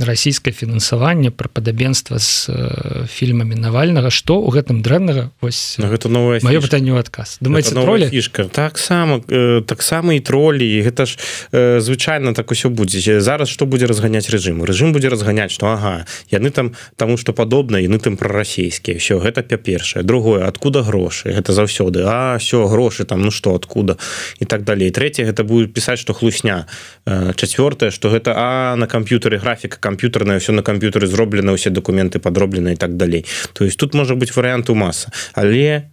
расійскае 0.00 0.52
фінансаванне 0.52 1.30
пра 1.30 1.48
падабенства 1.48 2.18
з 2.18 2.50
э, 2.50 3.06
фільмамі 3.06 3.54
навальнага. 3.54 4.10
Што 4.10 4.42
ў 4.42 4.50
гэтым 4.58 4.82
дрэннага? 4.82 5.30
Вось 5.40 5.76
ну, 5.78 5.86
гэта 5.86 6.08
новое 6.08 6.40
маё 6.42 6.60
пытанне 6.60 6.92
адказ. 6.98 7.38
Думаце 7.40 7.74
тролі? 7.74 8.08
фішка. 8.10 8.44
Таксама 8.50 9.20
э, 9.28 9.62
таксама 9.62 10.14
і 10.14 10.20
тролі. 10.20 10.66
Гэта 10.82 11.06
ж 11.06 11.18
э, 11.52 11.80
звычайна 11.80 12.34
так 12.34 12.50
усё 12.50 12.70
будзе. 12.70 13.20
Зараз 13.20 13.48
што 13.48 13.66
будзе 13.66 13.86
разганяць 13.86 14.26
рэжым? 14.30 14.64
Рэжым 14.64 14.92
будзе 14.92 15.08
разганяць 15.08 15.52
што 15.54 15.70
ага 15.70 16.06
яны 16.30 16.50
там 16.50 16.74
таму 16.96 17.16
што 17.16 17.32
падобна 17.32 17.78
яны 17.78 17.98
там 17.98 18.16
прарасійскія 18.16 18.98
все 18.98 19.18
гэта 19.18 19.42
па-першае 19.42 20.02
другое 20.02 20.46
откуда 20.46 20.82
грошы? 20.82 21.30
Гэта 21.30 21.52
заўсёды. 21.52 22.02
А 22.06 22.38
все 22.38 22.66
грошы 22.66 23.04
там 23.04 23.22
ну 23.22 23.30
што 23.30 23.54
откуда 23.54 23.96
і 24.40 24.44
так 24.44 24.64
далей. 24.64 24.90
Трэцяе 24.90 25.26
гэта 25.26 25.44
будет 25.44 25.72
пісаць 25.74 25.98
што 25.98 26.14
хлусня. 26.14 26.66
Чацвёртае 27.06 27.90
што 27.90 28.10
гэта 28.10 28.34
а 28.36 28.76
на 28.76 28.86
камп'ютары 29.24 29.38
графіка 29.38 29.78
камп'ютарная 29.80 30.38
все 30.38 30.52
на 30.52 30.62
камп'ютары 30.62 31.06
зроблена 31.06 31.52
ўсе 31.52 31.70
документы 31.70 32.18
подроблена 32.18 32.72
і 32.72 32.76
так 32.76 32.96
далей 32.96 33.24
то 33.52 33.64
есть 33.64 33.78
тут 33.78 33.94
можа 33.94 34.14
быть 34.14 34.36
вариант 34.36 34.70
у 34.70 34.74
маса 34.74 35.12
але 35.34 35.90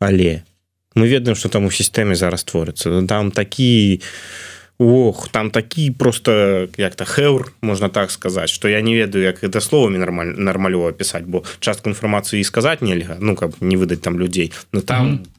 але 0.00 0.42
мы 0.94 1.06
ведаем 1.08 1.36
что 1.36 1.48
там 1.48 1.64
у 1.64 1.70
сістэме 1.70 2.14
зараз 2.14 2.44
творыцца 2.44 3.06
там 3.06 3.30
такі 3.30 4.00
ох 4.78 5.28
там 5.28 5.50
такі 5.50 5.90
просто 5.90 6.68
як-то 6.76 7.04
хэур 7.04 7.52
можна 7.62 7.88
так 7.88 8.10
сказаць 8.10 8.50
что 8.50 8.68
я 8.68 8.80
не 8.80 8.94
ведаю 8.94 9.24
як 9.24 9.44
это 9.44 9.60
словамі 9.60 9.98
нормаль 9.98 10.34
нармалёва 10.34 10.92
пісаць 10.92 11.24
бо 11.24 11.44
частку 11.60 11.90
інфармацыі 11.90 12.42
сказаць 12.44 12.82
нельга 12.82 13.16
ну 13.20 13.36
каб 13.36 13.54
не 13.60 13.76
выдаць 13.76 14.02
там 14.02 14.18
людзей 14.18 14.52
но 14.72 14.80
там 14.80 15.06
mm 15.06 15.14
-hmm 15.14 15.35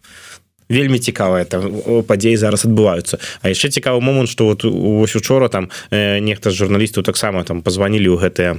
вельмі 0.70 1.00
цікавая 1.00 1.46
там 1.46 1.82
падзеі 2.08 2.38
зараз 2.38 2.66
адбываюцца. 2.68 3.20
А 3.42 3.50
яшчэ 3.50 3.70
цікавы 3.74 4.02
момант 4.02 4.30
што 4.30 4.52
вот 4.52 4.66
ось 4.66 5.16
учора 5.16 5.50
там 5.50 5.70
э, 5.92 6.20
нехта 6.20 6.52
з 6.52 6.60
журналістаў 6.60 7.04
таксама 7.04 7.44
там 7.44 7.62
пазванілі 7.62 8.10
ў 8.14 8.18
гэтыя 8.22 8.52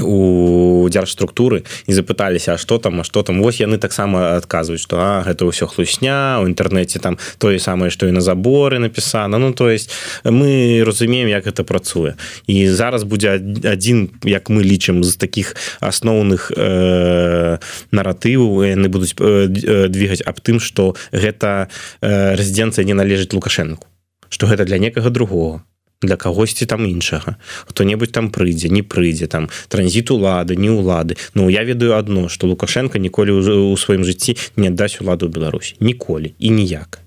у 0.00 0.88
дзяржструктуры 0.88 1.64
і 1.86 1.92
запыталіся 1.92 2.56
что 2.56 2.78
там 2.78 3.00
а 3.00 3.04
что 3.04 3.22
там. 3.22 3.42
Вось 3.42 3.60
яны 3.60 3.76
таксама 3.76 4.36
адказваюць 4.36 4.80
что 4.80 4.96
а 4.96 5.20
гэта 5.20 5.44
ўсё 5.44 5.68
хлусня 5.68 6.40
у 6.40 6.48
інтэрнэце 6.48 6.96
там 6.98 7.18
тое 7.36 7.58
самае 7.58 7.90
что 7.90 8.08
і 8.08 8.12
на 8.16 8.20
заборы 8.24 8.78
напісана. 8.78 9.38
Ну 9.38 9.52
то 9.52 9.68
есть 9.68 9.90
мы 10.24 10.82
разумеем 10.86 11.28
як 11.28 11.46
это 11.46 11.64
працуе. 11.64 12.14
І 12.46 12.68
зараз 12.68 13.04
будзе 13.04 13.36
адзін 13.64 14.10
як 14.24 14.48
мы 14.48 14.64
лічым 14.64 15.04
з 15.04 15.16
таких 15.16 15.56
асноўных 15.80 16.52
э, 16.56 17.58
наратываў 17.92 18.64
яны 18.64 18.88
будуць 18.88 19.12
э, 19.20 19.88
двигаць 19.92 20.24
аб 20.24 20.40
тым 20.40 20.60
что 20.60 20.96
гэта 21.12 21.68
э, 22.00 22.34
рэзідэнцыя 22.36 22.84
не 22.84 22.94
належыць 22.94 23.32
лукашэнку. 23.32 23.86
Что 24.32 24.46
гэта 24.46 24.64
для 24.64 24.78
некага 24.78 25.10
другого 25.10 25.62
для 26.02 26.16
кагосьці 26.16 26.66
там 26.66 26.86
іншага. 26.86 27.36
Хто-небудзь 27.66 28.12
там 28.12 28.30
прыйдзе 28.30 28.68
не 28.68 28.82
прыйдзе 28.82 29.26
там. 29.26 29.48
Транзіт 29.68 30.10
улады 30.10 30.56
не 30.56 30.70
улады. 30.70 31.16
Ну 31.34 31.48
я 31.48 31.64
ведаю 31.64 31.96
адно 31.96 32.28
что 32.28 32.46
лукашенко 32.46 32.98
ніколі 32.98 33.30
у 33.32 33.76
сваім 33.76 34.04
жыцці 34.04 34.36
не 34.56 34.68
аддаць 34.68 35.00
уладу 35.00 35.28
Беларусь 35.28 35.74
ніколі 35.80 36.34
і 36.38 36.50
ніяк. 36.50 36.98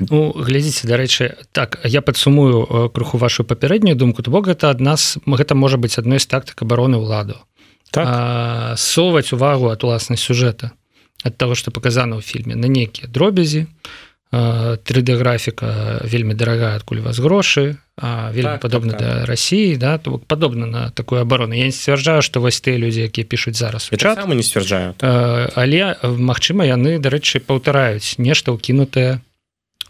Ну 0.00 0.32
глядзіце 0.34 0.88
дарэчы 0.88 1.36
так 1.52 1.78
я 1.84 2.02
падсумую 2.02 2.66
э, 2.66 2.88
круху 2.90 3.18
вашу 3.18 3.44
папярэднюю 3.44 3.94
думку 3.94 4.22
то 4.22 4.30
бок 4.30 4.48
гэта 4.48 4.70
ад 4.70 4.80
нас 4.80 5.18
гэта 5.26 5.54
можа 5.54 5.78
быць 5.78 5.98
адной 5.98 6.18
з 6.18 6.26
тактык 6.26 6.62
обороны 6.62 6.98
ўладу. 6.98 7.38
Так. 7.90 8.76
соваць 8.76 9.32
увагу 9.32 9.70
ад 9.72 9.84
уласнай 9.84 10.18
сюжэта 10.18 10.72
ад 11.24 11.36
того 11.36 11.54
что 11.54 11.70
показана 11.70 12.20
ў 12.20 12.22
фільме 12.22 12.54
на 12.54 12.68
нейкія 12.68 13.08
дробязі 13.08 13.66
3d 14.32 15.16
графіка 15.16 16.00
вельмі 16.04 16.34
дарагая 16.34 16.76
адкуль 16.76 17.00
вас 17.00 17.18
грошы 17.18 17.80
вельмі 17.96 18.58
так, 18.58 18.60
падобна 18.60 18.92
так, 18.92 19.00
так. 19.00 19.20
да 19.20 19.26
Росіі 19.26 19.76
да 19.76 19.98
то 19.98 20.10
бок 20.10 20.24
падобна 20.26 20.66
на 20.66 20.90
такую 20.90 21.20
абарону 21.20 21.54
я 21.54 21.64
не 21.64 21.72
сцвярджаю 21.72 22.22
што 22.22 22.40
вось 22.40 22.60
тыя 22.60 22.76
людзі 22.76 23.08
якія 23.08 23.24
пішуць 23.24 23.56
зараз 23.56 23.88
чат 23.96 24.28
не 24.28 24.42
сцвярджаю 24.42 24.94
але 25.54 25.96
Мачыма 26.02 26.68
яны 26.68 26.98
дарэчы 27.00 27.40
паўтараюць 27.40 28.20
нешта 28.20 28.52
ўкінутае 28.52 29.24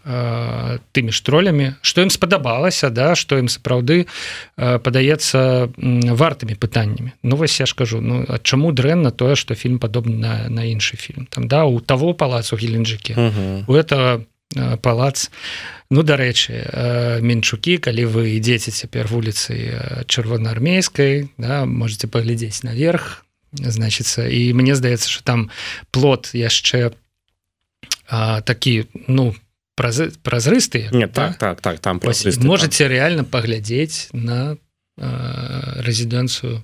тымі 0.05 1.11
ж 1.11 1.19
тролямі 1.23 1.75
што 1.83 2.01
ім 2.01 2.09
спадабалася 2.09 2.89
да 2.89 3.13
што 3.19 3.37
ім 3.37 3.51
сапраўды 3.51 4.07
падаецца 4.55 5.69
вартымі 5.75 6.55
пытаннямі. 6.55 7.11
Ну 7.23 7.35
вось 7.35 7.59
я 7.59 7.67
ж 7.67 7.75
кажу 7.75 7.99
Ну 8.01 8.23
а 8.23 8.39
чаму 8.39 8.71
дрэнна 8.71 9.11
тое 9.11 9.35
што 9.35 9.55
фільм 9.55 9.77
падобны 9.77 10.15
на, 10.15 10.49
на 10.49 10.63
іншы 10.63 10.95
фільм? 10.95 11.27
Там 11.27 11.47
да 11.47 11.65
у 11.65 11.79
таго 11.79 12.13
палацу 12.13 12.55
геленджыкі 12.55 13.13
у 13.67 13.73
этого 13.75 14.23
палац. 14.55 15.29
Ну 15.89 16.03
дарэчы 16.03 17.21
менчукі 17.21 17.77
калі 17.77 18.05
вы 18.09 18.37
ідзеце 18.37 18.73
цяпер 18.73 19.09
вуліцы 19.09 20.05
чырвонаармейскай 20.05 21.29
да 21.37 21.65
можете 21.65 22.07
паглядзець 22.07 22.61
наверх 22.63 23.25
значится 23.53 24.29
і 24.29 24.53
мне 24.53 24.75
здаецца 24.75 25.09
что 25.09 25.23
там 25.23 25.49
плод 25.89 26.29
яшчэ 26.33 26.93
такі 28.09 28.85
ну 29.09 29.33
празы, 29.73 30.13
празрыстыя 30.21 30.89
не 30.93 31.07
так 31.07 31.37
так 31.37 31.61
так 31.61 31.79
там 31.79 32.01
можете 32.41 32.87
реально 32.87 33.25
паглядзець 33.25 34.09
на 34.13 34.57
рэзідэнцыю 34.97 36.61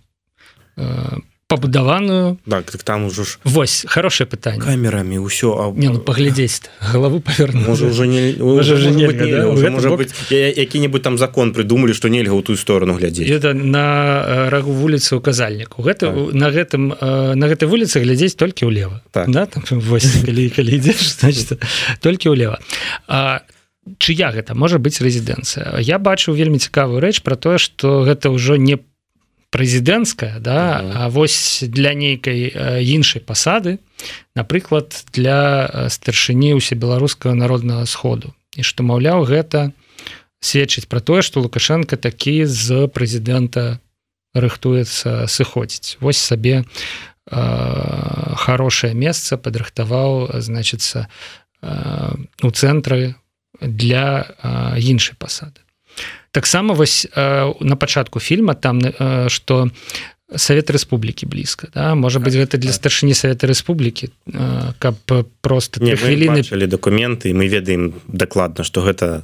по 0.76 1.35
пабудаваную 1.48 2.40
так, 2.50 2.72
так 2.72 2.84
там 2.84 3.06
ужо 3.06 3.24
ж 3.24 3.38
восьось 3.44 3.86
хорошее 3.88 4.26
пытанне 4.26 4.62
камерамі 4.62 5.22
ўсё 5.22 5.54
а... 5.54 5.72
не 5.78 5.90
ну 5.94 6.02
паглядзець 6.02 6.66
голову 6.82 7.22
паверну 7.22 7.70
уже 7.72 7.86
уже 7.86 8.08
не 8.08 8.34
які-небудзь 10.58 11.04
там 11.04 11.18
закон 11.18 11.54
придумали 11.54 11.94
что 11.94 12.10
нельга 12.10 12.34
ў 12.34 12.42
тую 12.42 12.58
сторону 12.58 12.98
глядзець 12.98 13.30
это 13.30 13.54
на 13.54 14.50
рагу 14.50 14.74
вуліцы 14.74 15.16
указальніку 15.16 15.86
гэта 15.86 16.10
так. 16.10 16.34
на 16.34 16.50
гэтым 16.50 16.84
на 17.38 17.46
гэтай 17.46 17.70
вуліцы 17.70 18.02
глядзець 18.02 18.34
толькі 18.34 18.66
ўлева 18.66 19.06
так. 19.12 19.30
да? 19.30 19.46
там, 19.46 19.62
калі, 19.62 20.50
калі 20.50 20.72
ідзеш 20.82 21.22
значит 21.22 21.62
толькі 22.02 22.34
ўлева 22.34 22.58
а 23.06 23.46
чыя 24.02 24.34
гэта? 24.34 24.58
Можа 24.58 24.82
быць 24.82 24.98
рэзідэнцыя 24.98 25.78
я 25.78 26.02
бачу 26.02 26.34
вельмі 26.34 26.58
цікавую 26.58 27.06
рэч 27.06 27.22
про 27.22 27.38
тое 27.38 27.62
что 27.62 28.02
гэта 28.02 28.34
ўжо 28.34 28.58
не 28.58 28.82
по 28.82 28.95
прэзідэнцкая 29.56 30.44
да 30.44 30.84
угу. 30.84 30.92
А 31.00 31.10
вось 31.10 31.64
для 31.64 31.96
нейкай 31.96 32.52
іншай 32.84 33.24
пасады 33.24 33.80
напрыклад 34.36 34.92
для 35.16 35.88
старшыні 35.88 36.60
ўсе 36.60 36.76
беларускага 36.76 37.32
народнага 37.40 37.88
сходу. 37.88 38.36
І 38.60 38.68
што 38.68 38.84
маўляў 38.84 39.24
гэта 39.24 39.72
сведчыць 40.44 40.92
пра 40.92 41.00
тое 41.00 41.24
што 41.24 41.40
лукашенко 41.40 41.96
такі 41.96 42.44
з 42.46 42.92
прэзідэнта 42.92 43.80
рыхтуецца 44.36 45.26
сыходзіць. 45.32 45.98
Вось 46.04 46.20
сабе 46.20 46.62
э, 46.62 46.66
хорошее 48.36 48.94
месца 48.94 49.38
падрыхтаваў 49.38 50.42
значится 50.44 51.08
э, 51.62 52.14
у 52.44 52.52
цэнтры 52.52 53.16
для 53.62 54.28
э, 54.28 54.80
іншай 54.84 55.16
пасады 55.18 55.65
таксама 56.36 56.74
вось 56.74 57.08
э, 57.16 57.54
на 57.60 57.76
пачатку 57.76 58.20
фільма 58.20 58.54
там 58.54 58.82
что 59.28 59.64
э, 59.64 59.70
совет 60.36 60.70
Республікі 60.70 61.26
блізка 61.26 61.68
да? 61.74 61.96
Можа 61.96 62.20
быть 62.20 62.36
гэта 62.36 62.58
для 62.58 62.74
старшыні 62.76 63.14
совета 63.14 63.48
Республікі 63.48 64.10
э, 64.28 64.74
каб 64.80 64.96
просто 65.42 65.80
хвіліны 65.80 66.44
документы 66.68 67.32
мы 67.32 67.48
ведаем 67.48 67.94
дакладна 68.08 68.64
что 68.64 68.82
гэта 68.82 69.24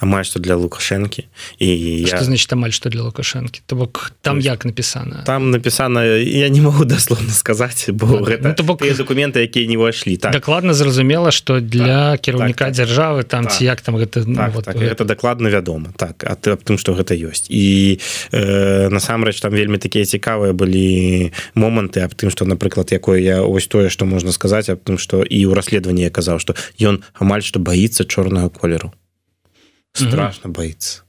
амаль 0.00 0.24
что 0.24 0.40
для 0.40 0.56
лукашэнкі 0.56 1.22
і 1.58 1.66
я... 2.02 2.18
значит 2.18 2.52
амаль 2.52 2.72
что 2.72 2.90
для 2.90 3.02
лукашэнкі 3.02 3.62
то 3.66 3.76
бок 3.76 4.12
там 4.22 4.38
есть, 4.38 4.46
як 4.46 4.64
написано? 4.64 5.22
там 5.24 5.50
написано 5.50 6.02
я 6.02 6.48
не 6.48 6.60
могу 6.60 6.84
дасловно 6.84 7.30
сказать 7.30 7.86
бо 7.92 8.06
ну, 8.06 8.24
гэта 8.24 8.54
ну, 8.58 8.64
бок... 8.64 8.82
документы 8.82 9.38
якія 9.46 9.66
не 9.70 9.78
ўвайшлі 9.78 10.16
так. 10.16 10.32
дакладна 10.32 10.74
зразумела 10.74 11.30
что 11.30 11.60
для 11.60 12.18
так, 12.18 12.20
кіраўніка 12.20 12.64
так, 12.64 12.74
дзяржавы 12.74 13.22
там 13.22 13.46
ці 13.46 13.62
так, 13.62 13.62
як 13.62 13.80
там 13.80 13.96
гэта 13.96 14.24
ну, 14.26 14.34
так, 14.34 14.54
вот, 14.54 14.64
так, 14.64 14.76
гэта 14.76 15.04
дакладна 15.04 15.48
вядома 15.48 15.94
так 15.96 16.24
а 16.26 16.34
ты 16.34 16.50
аб 16.50 16.66
тым 16.66 16.74
что 16.74 16.98
гэта 16.98 17.14
ёсць 17.14 17.46
і 17.46 18.00
э, 18.32 18.88
насамрэч 18.90 19.38
там 19.40 19.54
вельмі 19.54 19.78
такія 19.78 20.04
цікавыя 20.04 20.52
былі 20.52 21.30
моманты 21.54 22.02
аб 22.02 22.18
тым 22.18 22.34
что 22.34 22.44
напрыклад 22.44 22.90
якое 22.90 23.22
я 23.22 23.46
ось 23.46 23.70
тое 23.70 23.90
что 23.94 24.06
можна 24.06 24.32
сказаць 24.32 24.68
аб 24.68 24.82
тым 24.82 24.98
что 24.98 25.22
і 25.22 25.38
ў 25.46 25.54
расследаванні 25.54 26.10
казаў 26.10 26.42
что 26.42 26.58
ён 26.82 27.06
амаль 27.14 27.46
что 27.46 27.62
боится 27.62 28.02
чорнага 28.02 28.50
колеру 28.50 28.90
страшно 29.94 30.50
боится. 30.50 31.02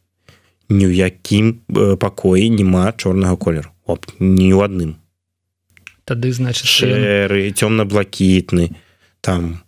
Ні 0.69 0.88
ў 0.89 0.93
якім 0.93 1.62
пакоі 1.98 2.50
няма 2.50 2.93
чорнага 2.98 3.36
колеру 3.36 3.69
Оп, 3.86 4.06
ні 4.17 4.54
ў 4.54 4.65
адным 4.65 4.95
тады 6.06 6.32
значит 6.32 6.69
шэры 6.69 7.50
цёмна-блакітны 7.52 8.71
там. 9.21 9.62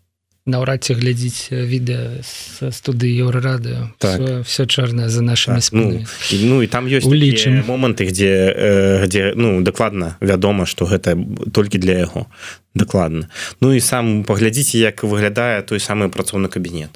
наўрад 0.47 0.80
ці 0.80 0.95
глядзіць 0.95 1.51
відэа 1.51 2.23
з 2.23 2.71
студы 2.71 3.12
еўрарады 3.12 3.91
так. 3.99 4.45
все 4.47 4.63
чорнае 4.65 5.10
за 5.10 5.21
нашими 5.21 5.60
так, 5.60 5.73
ну, 5.73 6.06
ну 6.32 6.62
і 6.63 6.67
там 6.71 6.88
ёсць 6.88 7.03
улічым 7.03 7.65
моманты 7.67 8.08
где 8.08 8.56
где 9.03 9.34
ну 9.36 9.60
дакладна 9.62 10.15
вядома 10.21 10.65
что 10.65 10.86
гэта 10.86 11.17
толькі 11.51 11.77
для 11.77 12.08
яго 12.08 12.32
дакладна 12.73 13.27
Ну 13.60 13.73
і 13.73 13.82
сам 13.82 14.23
паглядзіце 14.23 14.77
як 14.77 15.03
выглядае 15.03 15.65
той 15.67 15.84
самы 15.84 16.08
працоўны 16.08 16.47
кабінет 16.47 16.95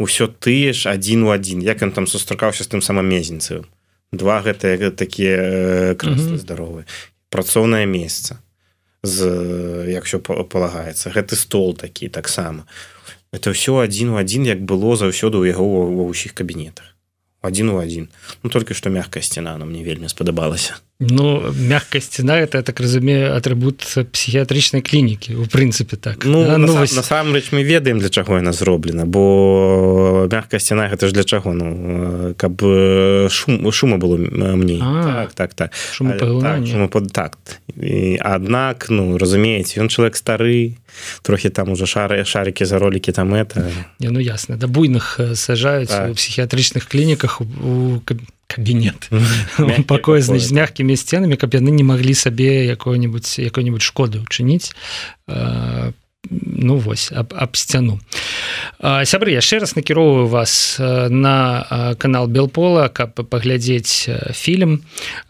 ўсё 0.00 0.32
тыя 0.32 0.72
ж 0.72 0.88
адзін 0.88 1.28
у 1.28 1.30
адзін. 1.30 1.60
Як 1.60 1.84
ён 1.84 1.92
там 1.92 2.08
сустракаўся 2.08 2.64
з 2.64 2.72
тым 2.72 2.80
самым 2.80 3.06
мезенцевым. 3.06 3.68
Два 4.10 4.40
гэтыя 4.42 4.90
такія 4.90 5.94
крэслы 5.94 6.40
здаровы 6.40 6.88
працоўнае 7.30 7.86
месца. 7.86 8.40
З 9.04 9.28
як 9.92 10.08
все 10.08 10.18
палагаецца. 10.18 11.12
Гэты 11.14 11.36
стол 11.36 11.76
такі 11.76 12.08
таксама. 12.08 12.66
Это 13.30 13.54
ўсё 13.54 13.78
адзін 13.84 14.16
у 14.16 14.16
адзін 14.18 14.48
як 14.48 14.64
было 14.64 14.96
заўсёды 14.96 15.38
ў 15.38 15.54
яго 15.54 15.86
ва 15.92 16.04
ўсіх 16.10 16.34
кабінетах. 16.34 16.96
Один 17.40 17.70
у 17.70 17.78
один 17.78 18.08
ну 18.42 18.50
только 18.50 18.74
что 18.74 18.90
мягкая 18.90 19.22
сцена 19.22 19.56
но 19.56 19.64
мне 19.64 19.84
вельмі 19.84 20.08
спадабалася 20.08 20.80
ну 21.00 21.42
мягкая 21.52 22.02
сцена 22.02 22.32
это 22.32 22.58
я 22.58 22.62
так 22.62 22.78
разумею 22.80 23.32
атрибут 23.34 23.80
псіхіатрычнай 24.12 24.82
клінікі 24.84 25.34
у 25.40 25.48
прынцыпе 25.48 25.96
так. 25.96 26.24
Ну, 26.24 26.44
а, 26.44 26.58
ну 26.58 26.76
вось... 26.76 26.92
насамрэч 26.92 27.52
мы 27.52 27.64
ведаем 27.64 27.98
для 27.98 28.10
чаго 28.10 28.36
яна 28.36 28.52
зроблена 28.52 29.06
бо 29.06 30.28
мягкая 30.30 30.60
сцена 30.60 30.92
гэта 30.92 31.08
ж 31.08 31.12
для 31.12 31.24
чаго 31.24 31.56
ну 31.56 32.34
каб 32.36 32.60
шум 33.32 33.72
шума 33.72 33.96
было 33.96 34.16
мне. 34.56 34.78
Так 34.78 35.32
так 35.32 35.54
так. 35.54 35.72
Шум 35.92 36.88
под 36.88 37.12
такт 37.12 37.60
аднак 38.20 38.90
ну 38.90 39.16
разумееце 39.16 39.80
ён 39.80 39.88
чалавек 39.88 40.16
стары 40.16 40.76
трохі 41.22 41.48
там 41.48 41.72
уже 41.72 41.86
шары 41.86 42.24
шарики 42.24 42.64
за 42.64 42.78
ролики 42.78 43.10
там 43.12 43.32
это. 43.32 43.72
Не 44.00 44.10
ну 44.10 44.20
ясно. 44.20 44.56
Да 44.56 44.66
буйных 44.66 45.16
сажаюць 45.34 45.88
так. 45.88 46.10
у 46.10 46.14
псіхіатрычных 46.14 46.84
клініках 46.84 47.40
у 47.40 48.00
кабінет 48.50 49.10
пакоя 49.86 50.20
з 50.20 50.38
з 50.38 50.52
мягкімі 50.52 50.96
сценамі 50.98 51.38
каб 51.38 51.54
яны 51.54 51.70
не 51.70 51.86
маглі 51.86 52.14
сабе 52.14 52.66
якой-нибудь 52.66 53.38
якой-нибудь 53.38 53.86
шкоды 53.86 54.18
учыніць 54.18 54.74
ну 56.30 56.76
вось 56.76 57.08
аб, 57.14 57.32
аб 57.32 57.56
сцяну 57.56 58.00
сябры 58.82 59.32
яшчэ 59.38 59.62
раз 59.62 59.78
накіроўваю 59.78 60.26
вас 60.26 60.76
на 60.80 61.94
канал 61.98 62.26
белпола 62.26 62.88
каб 62.88 63.14
паглядзець 63.14 64.10
фільм. 64.34 64.82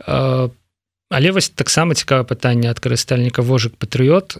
По 0.06 0.50
Але 1.10 1.32
вось 1.34 1.50
таксама 1.50 1.98
цікавае 1.98 2.22
пытанне 2.22 2.70
ад 2.70 2.78
карыстальніка 2.78 3.42
вожык 3.42 3.74
патрыот 3.82 4.38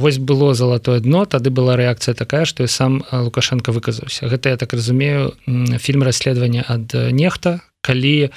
восьось 0.00 0.24
было 0.24 0.56
залатое 0.56 1.04
дно 1.04 1.28
тады 1.28 1.52
была 1.52 1.76
рэакцыя 1.76 2.16
такая 2.16 2.48
што 2.48 2.64
і 2.64 2.72
сам 2.72 3.04
лукашенко 3.12 3.68
выказаўся. 3.68 4.24
Гэта 4.24 4.48
я 4.48 4.56
так 4.56 4.72
разумею 4.72 5.36
фільм 5.76 6.08
расследавання 6.08 6.64
ад 6.64 6.96
нехта 7.12 7.60
калі 7.86 8.34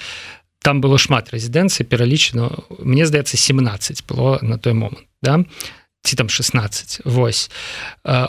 там 0.61 0.81
было 0.85 1.01
шмат 1.01 1.33
рэзідэнцыі 1.33 1.89
пералічана 1.89 2.51
мне 2.79 3.09
здаецца 3.09 3.35
17 3.35 4.05
было 4.05 4.37
на 4.45 4.61
той 4.61 4.77
момант 4.77 5.09
да? 5.21 5.43
Ці 6.01 6.15
там 6.15 6.29
16 6.29 7.01
Вось. 7.03 7.51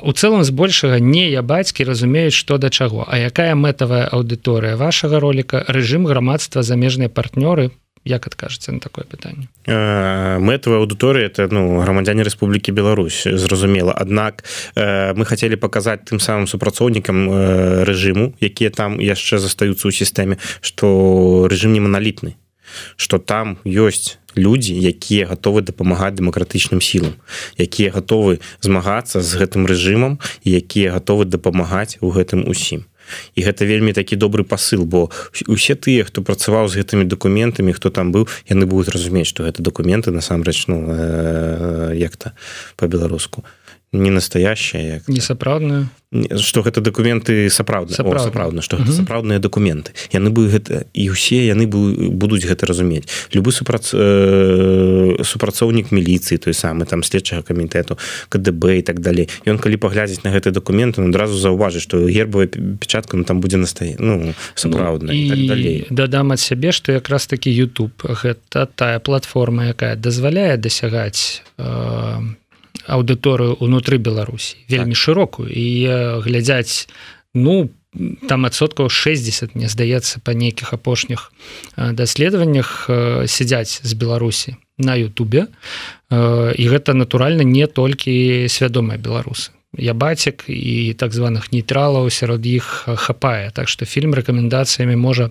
У 0.02 0.12
цэлым 0.12 0.42
збольшага 0.42 0.98
не 0.98 1.30
я 1.30 1.42
бацькі 1.42 1.86
разумеюць 1.86 2.34
што 2.34 2.58
да 2.58 2.70
чаго. 2.70 3.06
А 3.06 3.14
якая 3.18 3.54
мэтавая 3.54 4.10
аўдыторыя 4.10 4.74
вашага 4.74 5.20
роліка 5.20 5.62
рэжым 5.68 6.02
грамадства 6.10 6.62
замежныя 6.66 7.08
партнёры 7.08 7.70
як 8.04 8.26
адкажаце 8.26 8.72
на 8.72 8.80
такое 8.80 9.04
пытанне? 9.04 9.48
Мэтавая 9.66 10.80
аўдыторыя 10.80 11.26
это 11.26 11.48
ну 11.50 11.80
грамадзяне 11.80 12.22
Рэспублікі 12.24 12.72
Беларусь 12.72 13.24
зразумела. 13.24 13.92
Аднак 13.92 14.44
мы 14.76 15.24
хацелі 15.24 15.56
паказаць 15.56 16.04
тым 16.08 16.20
самым 16.20 16.46
супрацоўнікам 16.46 17.84
рэжыму 17.84 18.34
якія 18.40 18.70
там 18.70 19.00
яшчэ 19.00 19.38
застаюцца 19.38 19.88
ў 19.88 19.92
сістэме 19.92 20.36
што 20.60 21.46
рэжым 21.50 21.72
не 21.76 21.80
маналітны 21.80 22.36
что 22.96 23.18
там 23.18 23.58
ёсць 23.64 24.18
людзі 24.36 24.74
якія 24.78 25.26
гатовы 25.26 25.62
дапамагаць 25.62 26.14
дэмакратычным 26.14 26.80
сілам 26.80 27.18
якія 27.58 27.90
гатовы 27.90 28.40
змагацца 28.60 29.20
з 29.20 29.30
гэтым 29.36 29.66
рэжымам 29.66 30.18
якія 30.44 30.94
гатовы 30.94 31.26
дапамагаць 31.26 31.98
у 32.00 32.10
гэтым 32.14 32.46
усім 32.46 32.86
і 33.34 33.40
гэта 33.42 33.64
вельмі 33.64 33.92
такі 33.92 34.16
добры 34.16 34.44
посыл 34.44 34.84
бо 34.84 35.10
усе 35.46 35.74
тыя 35.74 36.04
хто 36.04 36.22
працаваў 36.22 36.68
з 36.68 36.82
гэтымі 36.82 37.04
документамі 37.04 37.72
хто 37.72 37.90
там 37.90 38.12
быў 38.12 38.28
яны 38.48 38.66
будуць 38.66 38.92
разумець 38.92 39.28
что 39.28 39.44
гэта 39.44 39.62
документы 39.62 40.10
насамрэч 40.10 40.66
ну 40.66 40.86
э, 40.88 41.92
як-то 41.96 42.32
по-беларуску 42.76 43.44
не 43.92 44.10
настоящая 44.10 45.02
не 45.06 45.20
сапраўдную 45.20 45.88
что 46.36 46.62
гэта 46.62 46.80
документы 46.80 47.48
сапраўдна 47.50 47.94
сапраўдна 47.94 48.62
что 48.62 48.76
гэта 48.76 48.92
сапраўдныя 48.92 49.38
документы. 49.38 49.92
Яны 50.10 50.30
бы 50.30 50.50
гэта 50.50 50.86
і 50.92 51.10
усе 51.10 51.46
яны 51.46 51.70
будуць 51.70 52.42
гэта 52.42 52.66
разумець. 52.66 53.06
Любы 53.30 53.52
супрац 53.52 53.94
э, 53.94 55.22
супрацоўнік 55.22 55.94
міліцыі 55.94 56.38
той 56.42 56.54
самы 56.54 56.86
там 56.90 57.06
следчага 57.06 57.42
камітэту 57.46 57.94
КДБ 58.28 58.78
і 58.78 58.82
так 58.82 58.98
далей. 58.98 59.30
Ён 59.46 59.62
калі 59.62 59.78
паглядзець 59.78 60.26
на 60.26 60.34
гэты 60.34 60.50
документ 60.50 60.98
он 60.98 61.14
адразу 61.14 61.38
заўважыць 61.38 61.86
что 61.86 62.02
гербавая 62.02 62.50
печатка 62.50 63.16
ну, 63.16 63.22
там 63.22 63.38
будзе 63.40 63.56
настае 63.56 63.94
ну 63.98 64.34
сапраўдна 64.54 65.14
ну, 65.14 65.28
так 65.30 65.46
далей. 65.46 65.86
дадам 65.90 66.32
ад 66.32 66.40
сябе 66.40 66.72
что 66.72 66.90
якраз 66.90 67.26
таки 67.26 67.54
YouTube 67.54 67.94
гэта 68.02 68.66
тая 68.74 68.98
платформа 68.98 69.70
якая 69.70 69.94
дазваляе 69.94 70.56
дасягаць 70.56 71.42
э, 71.58 72.18
аўдыторыю 72.86 73.56
унутры 73.60 73.98
беларусі. 73.98 74.56
Вельмі 74.68 74.94
так. 74.94 75.02
шырокую. 75.02 75.48
І 75.50 76.20
глядзяць 76.24 76.88
ну 77.34 77.70
там 78.28 78.46
адсоткаў 78.46 78.88
60 78.88 79.54
мне 79.54 79.68
здаецца 79.68 80.22
па 80.22 80.32
нейкіх 80.32 80.72
апошніх 80.72 81.32
даследаваннях 81.76 82.86
сядзяць 83.26 83.82
з 83.82 83.92
беларусі 83.98 84.56
на 84.78 84.94
Ютубе. 84.94 85.50
І 86.10 86.64
гэта 86.70 86.94
натуральна 86.94 87.42
не 87.42 87.66
толькі 87.66 88.46
свядомыя 88.46 88.98
беларусы. 88.98 89.50
Я 89.74 89.94
бацік 89.94 90.46
і 90.50 90.94
так 90.98 91.14
званых 91.14 91.50
нейтралаў 91.54 92.10
сярод 92.10 92.46
іх 92.46 92.86
хапае. 92.86 93.50
Так 93.54 93.68
што 93.68 93.86
фільм 93.86 94.14
рэкамендацыямі 94.14 94.94
можа 94.98 95.30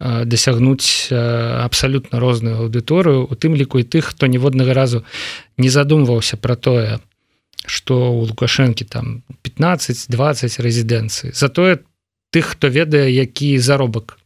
дасягнуць 0.00 1.10
абсалютна 1.10 2.20
розную 2.20 2.62
аўдыторыю 2.62 3.26
у 3.26 3.34
тым 3.34 3.58
ліку 3.58 3.82
і 3.82 3.84
тых 3.84 4.14
хто 4.14 4.26
ніводнага 4.26 4.74
разу 4.74 5.04
не 5.58 5.68
задумваўся 5.68 6.36
про 6.36 6.54
тое 6.54 7.00
что 7.66 8.14
у 8.14 8.22
лукашэнкі 8.22 8.84
там 8.86 9.22
15-20 9.42 10.62
рэзідэнцыі 10.62 11.34
затое 11.34 11.82
тых 12.30 12.54
хто 12.54 12.68
ведае 12.68 13.10
які 13.10 13.58
заробак 13.58 14.18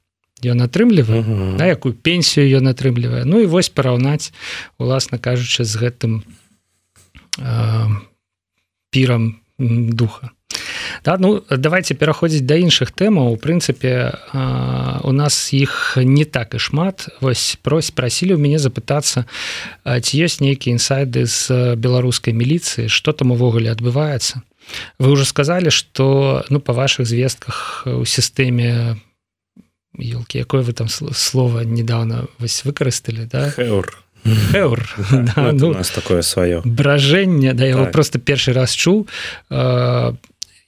ён 0.45 0.61
атрымлівае 0.63 1.21
uh 1.21 1.29
-huh. 1.29 1.59
на 1.59 1.67
якую 1.67 1.95
пенсію 1.95 2.61
ён 2.61 2.69
атрымлівае 2.69 3.25
Ну 3.25 3.41
і 3.41 3.47
вось 3.47 3.69
параўнаць 3.69 4.33
уласна 4.79 5.19
кажучы 5.19 5.65
з 5.65 5.77
гэтым 5.77 6.23
э, 7.39 7.97
пірам 8.91 9.41
духа 9.59 10.31
да, 11.05 11.17
ну 11.19 11.43
давайте 11.51 11.95
пераходзіць 11.95 12.47
да 12.47 12.57
іншых 12.57 12.93
тэмаў. 12.93 13.35
У 13.35 13.41
прынцыпе 13.41 14.15
у 15.03 15.13
нас 15.13 15.53
іх 15.53 15.99
не 15.99 16.25
так 16.25 16.55
і 16.55 16.59
шмат. 16.59 17.09
Вось 17.21 17.59
прось 17.63 17.91
прасілі 17.91 18.35
ў 18.35 18.41
мяне 18.41 18.59
запытацца 18.59 19.27
ці 19.85 20.15
ёсць 20.23 20.41
нейкія 20.41 20.79
інсайды 20.79 21.27
з 21.27 21.75
беларускай 21.77 22.35
міліцыі? 22.35 22.89
Что 22.89 23.13
там 23.13 23.33
увогуле 23.33 23.71
адбываецца? 23.71 24.43
Вы 24.99 25.11
уже 25.11 25.25
сказали 25.25 25.71
что 25.71 26.45
ну 26.49 26.61
по 26.61 26.73
ваших 26.73 27.07
звестках 27.07 27.83
у 27.87 28.05
сістэме 28.05 28.97
елки 29.99 30.39
якое 30.39 30.63
вы 30.63 30.73
там 30.73 30.89
слово 30.89 31.61
недавно 31.65 32.27
вось 32.39 32.65
выкарысталі 32.65 33.27
да? 33.27 33.51
Хеур. 33.51 33.99
Хеур, 34.25 34.89
да, 35.11 35.53
ну, 35.53 35.75
нас 35.75 35.91
такое 35.91 36.23
сваё 36.23 36.63
бражэнне 36.65 37.55
да 37.55 37.65
его 37.65 37.85
так. 37.85 37.93
просто 37.93 38.19
першы 38.19 38.53
раз 38.53 38.73
чуў 38.73 39.09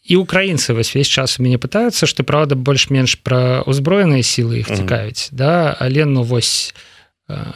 і 0.04 0.16
украінцы 0.16 0.76
вось 0.76 0.94
весь 0.94 1.08
час 1.08 1.40
у 1.40 1.42
мяне 1.42 1.58
пытаюцца 1.58 2.06
што 2.06 2.24
праўда 2.24 2.54
больш-менш 2.54 3.24
пра 3.24 3.64
ўзброеныя 3.64 4.22
сілы 4.22 4.60
іх 4.60 4.68
цікавіць 4.68 5.32
да 5.32 5.72
але 5.80 6.04
ну 6.04 6.22
вось 6.22 6.74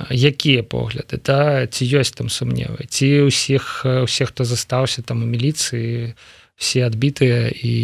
якія 0.09 0.65
погляды 0.65 1.21
да 1.21 1.69
ці 1.69 1.85
ёсць 1.85 2.17
там 2.17 2.33
сумневы 2.33 2.89
ці 2.89 3.29
ўсіх 3.29 3.85
усе 3.85 4.25
хто 4.25 4.49
застаўся 4.49 5.05
там 5.05 5.23
у 5.23 5.27
міліцыі 5.29 6.17
все 6.59 6.87
адбітыя 6.87 7.53
і 7.55 7.75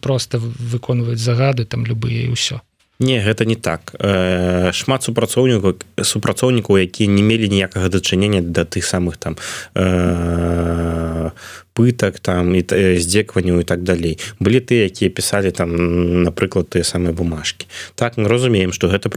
просто 0.00 0.42
выконваюць 0.42 1.22
загады 1.22 1.64
там 1.64 1.86
любыя 1.86 2.26
і 2.26 2.34
ўсё. 2.34 2.58
Не 2.98 3.18
гэта 3.18 3.44
не 3.44 3.56
так. 3.56 3.94
Э, 3.98 4.70
шмат 4.72 5.02
супрацоўнікаў 5.02 5.78
супрацоўнікаў 6.02 6.78
якія 6.78 7.10
не 7.10 7.22
мелі 7.22 7.48
ніякага 7.48 7.88
дачынення 7.88 8.42
да 8.42 8.66
тых 8.66 8.86
самых 8.86 9.18
там 9.18 9.36
э, 9.74 11.30
пытак 11.74 12.20
там 12.20 12.54
і 12.54 12.62
здзекванню 12.98 13.60
і 13.60 13.64
так 13.64 13.82
далей. 13.82 14.18
Былі 14.40 14.60
тыя 14.60 14.86
якія 14.86 15.10
пісалі 15.10 15.50
там 15.50 15.74
напрыклад 16.22 16.70
тыя 16.70 16.84
самыя 16.86 17.12
бумажкі 17.12 17.66
так 17.94 18.16
мы 18.16 18.28
разумеем 18.28 18.72
что 18.72 18.88
гэта 18.88 19.10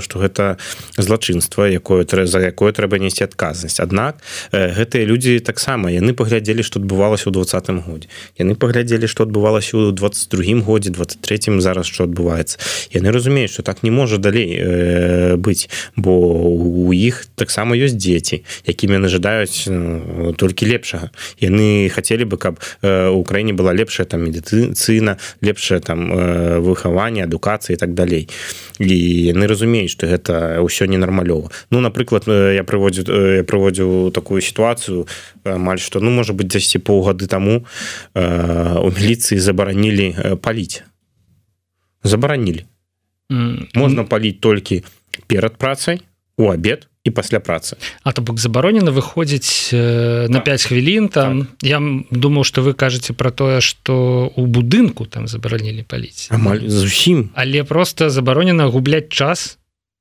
что 0.00 0.18
гэта 0.18 0.58
злачынства 0.96 1.68
якое 1.68 2.04
за 2.26 2.40
якое 2.40 2.72
трэба 2.72 2.98
несці 2.98 3.24
адказнасць 3.24 3.80
аднак 3.80 4.20
гэтыя 4.52 5.04
людзі 5.04 5.38
таксама 5.40 5.90
яны 5.92 6.14
паглядзелі 6.14 6.62
што 6.62 6.80
адбывалася 6.80 7.28
ў 7.28 7.32
двадцатым 7.32 7.80
годзе 7.80 8.08
яны 8.38 8.54
паглядзелі 8.54 9.06
што 9.06 9.24
адбывалася 9.28 9.76
ў 9.76 9.92
22 9.92 10.64
годзе 10.64 10.90
23 10.90 11.60
зараз 11.60 11.86
что 11.86 12.04
адбываецца 12.04 12.58
яны 12.92 13.12
разумеюць 13.12 13.52
что 13.52 13.62
так 13.62 13.82
не 13.82 13.90
можа 13.90 14.18
далей 14.18 14.56
э, 14.56 15.36
быць 15.36 15.68
бо 15.96 16.12
у 16.12 16.92
іх 16.92 17.26
таксама 17.34 17.76
ёсць 17.76 17.96
дзеці 17.96 18.44
якімі 18.66 18.98
яны 19.00 19.08
жадаюць 19.08 19.66
э, 19.68 20.32
толькі 20.36 20.66
лепшага 20.66 21.10
яны 21.40 21.88
хотели 21.98 22.24
бы 22.24 22.38
каб 22.38 22.60
э, 22.82 23.10
у 23.10 23.24
краіне 23.24 23.52
была 23.52 23.74
лепшая 23.74 24.06
там 24.06 24.22
медыцына 24.22 25.18
лепшая 25.42 25.80
там 25.80 26.12
э, 26.12 26.58
выхаванне 26.62 27.26
адукацыі 27.26 27.76
так 27.76 27.94
далей. 27.94 28.28
І 28.78 28.94
яны 29.34 29.50
разумеюць 29.50 29.90
что 29.90 30.06
гэта 30.06 30.62
ўсё 30.62 30.86
ненармалёва. 30.86 31.50
Ну 31.70 31.80
напрыклад 31.82 32.30
э, 32.30 32.54
я 32.54 32.62
прыводзю 32.62 33.02
я 33.10 33.42
прыводзіў 33.42 34.14
такую 34.14 34.38
сітуацыю 34.40 35.10
амаль 35.42 35.82
што 35.82 35.98
ну 35.98 36.14
можа 36.14 36.32
быть 36.32 36.46
дзесьці 36.46 36.78
паўгады 36.78 37.26
таму 37.26 37.66
у 38.14 38.88
міліцыі 38.94 39.42
забаранілі 39.42 40.38
паліць. 40.38 40.86
Забаранілі. 42.06 42.62
Можна 43.74 44.04
паліць 44.04 44.38
толькі 44.40 44.84
перад 45.26 45.58
працай 45.58 46.00
у 46.38 46.50
абед 46.54 46.86
і 47.08 47.10
пасля 47.10 47.40
працы. 47.40 47.76
А 48.04 48.12
то 48.12 48.22
бок 48.22 48.38
забаронена 48.38 48.92
выходзіць 48.92 49.72
э, 49.72 50.28
на 50.28 50.40
5 50.40 50.64
хвілін 50.64 51.08
там. 51.08 51.40
Так. 51.40 51.48
я 51.62 51.80
думаю 52.10 52.44
что 52.44 52.62
вы 52.62 52.74
кажаце 52.74 53.12
про 53.12 53.30
тое 53.30 53.60
что 53.60 54.32
у 54.36 54.46
будынку 54.46 55.06
там 55.06 55.28
забаронілі 55.28 55.82
паліць. 55.82 56.28
Амаль 56.30 56.68
зусім. 56.68 57.30
Але 57.34 57.64
просто 57.64 58.10
забаронена 58.10 58.66
губляць 58.66 59.08
час 59.08 59.58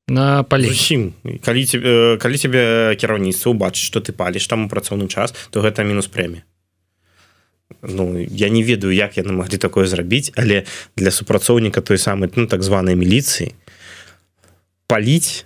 на 0.08 0.44
палісім 0.44 1.14
калі 1.44 1.66
тебе 1.68 2.18
калі 2.18 2.38
тебе 2.40 2.96
кіраўніцтва 2.96 3.52
убачыць 3.52 3.84
что 3.84 4.00
ты 4.00 4.16
паліш 4.16 4.48
там 4.48 4.66
у 4.66 4.70
працоўны 4.72 5.08
час 5.12 5.36
то 5.52 5.60
гэта 5.60 5.84
мінус 5.84 6.08
прэмі 6.08 6.44
Ну, 7.84 8.18
я 8.18 8.48
не 8.48 8.64
ведаю 8.64 8.96
як 8.96 9.20
яны 9.20 9.36
маглі 9.36 9.60
такое 9.60 9.86
зрабіць 9.88 10.32
але 10.40 10.64
для 10.96 11.12
супрацоўніка 11.12 11.82
той 11.82 12.00
самай 12.00 12.32
ну 12.36 12.48
так 12.48 12.64
званай 12.64 12.96
міліцыі 12.96 13.52
паліць 14.88 15.44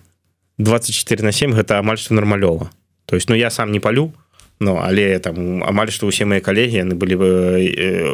24 0.57 1.23
на 1.23 1.31
7 1.31 1.53
гэта 1.53 1.79
амаль 1.79 1.97
што 1.97 2.13
нармалёва 2.13 2.71
то 3.05 3.15
есть 3.15 3.29
ну 3.29 3.35
я 3.35 3.49
сам 3.49 3.71
не 3.71 3.79
палю 3.79 4.13
но 4.61 4.79
але 4.85 5.19
там 5.19 5.63
амаль 5.65 5.89
што 5.89 6.05
ўсе 6.07 6.23
мои 6.29 6.39
калегі 6.39 6.85
яны 6.85 6.93
былі 6.93 7.15
бы 7.17 7.29
э, 7.57 8.13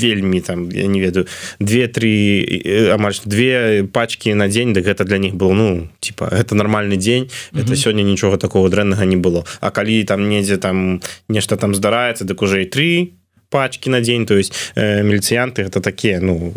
вельмі 0.00 0.40
там 0.40 0.72
я 0.72 0.88
не 0.88 1.04
ведаю 1.04 1.28
две-тры 1.60 2.40
э, 2.42 2.96
амаль 2.96 3.14
две 3.28 3.84
пачки 3.84 4.32
на 4.32 4.48
дзень 4.48 4.72
да 4.72 4.80
гэта 4.80 5.04
для 5.04 5.18
них 5.18 5.36
был 5.36 5.52
ну 5.52 5.88
типа 6.00 6.32
это 6.32 6.56
нормальный 6.56 6.96
дзень 6.96 7.28
это 7.52 7.68
mm 7.68 7.76
-hmm. 7.76 7.84
сёння 7.84 8.02
нічога 8.02 8.36
такого 8.36 8.68
дрэннага 8.68 9.04
не 9.04 9.16
было. 9.16 9.44
А 9.60 9.70
калі 9.70 10.04
там 10.04 10.28
недзе 10.28 10.56
там 10.56 11.00
нешта 11.28 11.56
там 11.56 11.74
здараецца 11.74 12.24
дык 12.24 12.44
уже 12.44 12.62
і 12.62 12.66
три 12.66 13.08
пачки 13.50 13.90
на 13.90 14.00
дзень 14.00 14.26
то 14.26 14.34
есть 14.34 14.52
э, 14.76 15.02
міліцыянты 15.02 15.62
это 15.62 15.80
такія 15.80 16.20
ну 16.20 16.52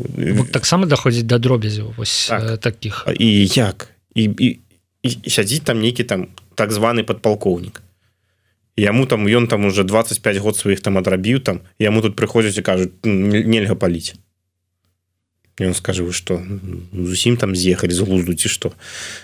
таксама 0.51 0.85
даходзіць 0.85 1.27
да 1.27 1.37
дробязю 1.37 1.93
вось 1.97 2.27
так. 2.29 2.43
э, 2.43 2.57
таких? 2.57 3.07
І 3.19 3.47
як? 3.47 3.89
І, 4.15 4.23
і 4.23 4.59
і 5.03 5.29
сядзіць 5.29 5.63
там 5.63 5.79
нейкі 5.79 6.03
там 6.03 6.27
так 6.55 6.71
званы 6.71 7.03
падпалкоўнік. 7.03 7.81
Яму 8.79 9.05
там 9.05 9.27
ён 9.27 9.47
там 9.47 9.65
уже 9.65 9.83
25 9.83 10.37
год 10.37 10.55
сваіх 10.55 10.81
там 10.81 10.97
адрабіў 10.97 11.39
там 11.39 11.61
яму 11.79 12.01
тут 12.01 12.15
прыходзяць 12.15 12.57
і 12.59 12.63
кажуць 12.63 12.93
нельга 13.03 13.75
паліць 13.75 14.15
ён 15.65 15.73
скажу 15.73 16.05
вы 16.05 16.13
что 16.13 16.41
зусім 16.93 17.37
там 17.37 17.55
з'ехалі 17.55 17.91
з 17.91 17.99
глузду 17.99 18.33
ці 18.33 18.47
што? 18.49 18.71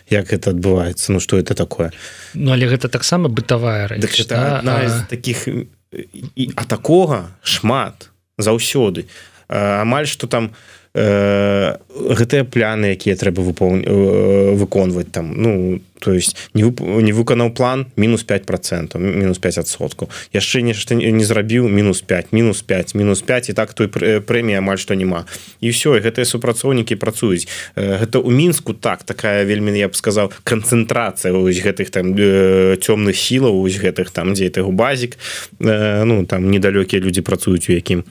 Як 0.09 0.33
это 0.33 0.51
адбываецца? 0.51 1.11
Ну 1.11 1.19
что 1.19 1.37
это 1.37 1.55
такое? 1.55 1.91
Ну 2.33 2.51
але 2.51 2.67
гэта 2.67 2.89
таксама 2.89 3.29
бытавая 3.29 3.87
рэч, 3.87 4.27
так, 4.27 4.63
да? 4.63 4.83
а... 4.83 5.05
таких 5.09 5.47
і 5.47 6.51
а 6.55 6.63
такога 6.65 7.31
шмат 7.43 8.11
заўсёды. 8.37 9.07
Амаль 9.47 10.07
что 10.07 10.27
там 10.27 10.51
э, 10.51 10.51
гэтыя 10.95 12.47
пляны 12.47 12.95
якія 12.95 13.19
трэба 13.19 13.43
выпол 13.43 13.83
э, 13.83 14.55
выконваць 14.55 15.11
там 15.11 15.35
ну 15.35 15.81
то 15.99 16.13
есть 16.13 16.37
не 16.53 16.63
вып... 16.63 16.79
не 16.79 17.11
выканаў 17.11 17.51
план 17.51 17.87
мінус 17.97 18.23
5 18.23 18.45
процентов 18.45 19.01
мінус 19.01 19.39
5соткаў 19.39 20.07
яшчэ 20.31 20.61
нешта 20.63 20.95
не 20.95 21.25
зрабіў 21.25 21.67
мінус 21.67 21.99
5 22.01 22.31
мінус 22.31 22.61
5 22.61 22.95
мінус 22.95 23.21
5 23.21 23.49
і 23.49 23.53
так 23.53 23.73
той 23.73 23.87
прэмія 23.87 24.63
амаль 24.63 24.79
што 24.79 24.95
няма. 24.95 25.25
І 25.59 25.75
все 25.75 25.99
гэтыя 25.99 26.23
супрацоўнікі 26.23 26.95
працуюць. 26.95 27.47
Гэта 27.75 28.19
у 28.19 28.31
мінску 28.31 28.73
так 28.73 29.03
такая 29.03 29.43
вельмі 29.43 29.75
я 29.75 29.87
б 29.87 29.95
сказаў 29.95 30.31
канцэнтрацыя 30.43 31.35
вось 31.35 31.59
гэтых 31.59 31.91
там 31.91 32.15
цёмных 32.15 33.15
сілаў 33.15 33.67
ось 33.67 33.75
гэтых 33.75 34.11
там 34.11 34.33
дзе 34.33 34.47
ты 34.49 34.63
базік 34.63 35.17
ну 35.59 36.25
там 36.25 36.51
недалёкія 36.51 37.01
людзі 37.01 37.21
працуюць 37.21 37.67
у 37.69 37.75
якім 37.75 38.03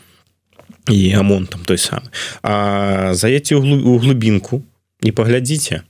і 0.89 1.15
амон 1.15 1.47
там 1.47 1.65
той 1.65 1.79
самы. 1.79 2.13
А 2.43 3.15
заедце 3.15 3.57
у 3.57 3.99
глубінку 3.99 4.63
і 5.03 5.13
паглядзіце 5.13 5.83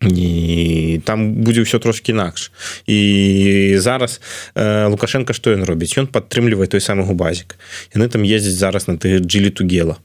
і 0.00 1.00
там 1.04 1.44
будзе 1.44 1.60
ўсё 1.60 1.76
трошки 1.76 2.12
інакш. 2.12 2.52
І 2.88 3.76
зараз 3.76 4.20
э, 4.56 4.88
лукашенко 4.88 5.36
што 5.36 5.52
ён 5.52 5.68
робіць? 5.68 5.92
Ён 6.00 6.08
падтрымлівае 6.08 6.72
той 6.72 6.80
самы 6.80 7.04
губазік. 7.04 7.60
Яны 7.92 8.08
там 8.08 8.24
ездзяць 8.24 8.56
зараз 8.56 8.88
на 8.88 8.96
ты 8.96 9.20
джилі 9.20 9.52
тугела 9.52 10.00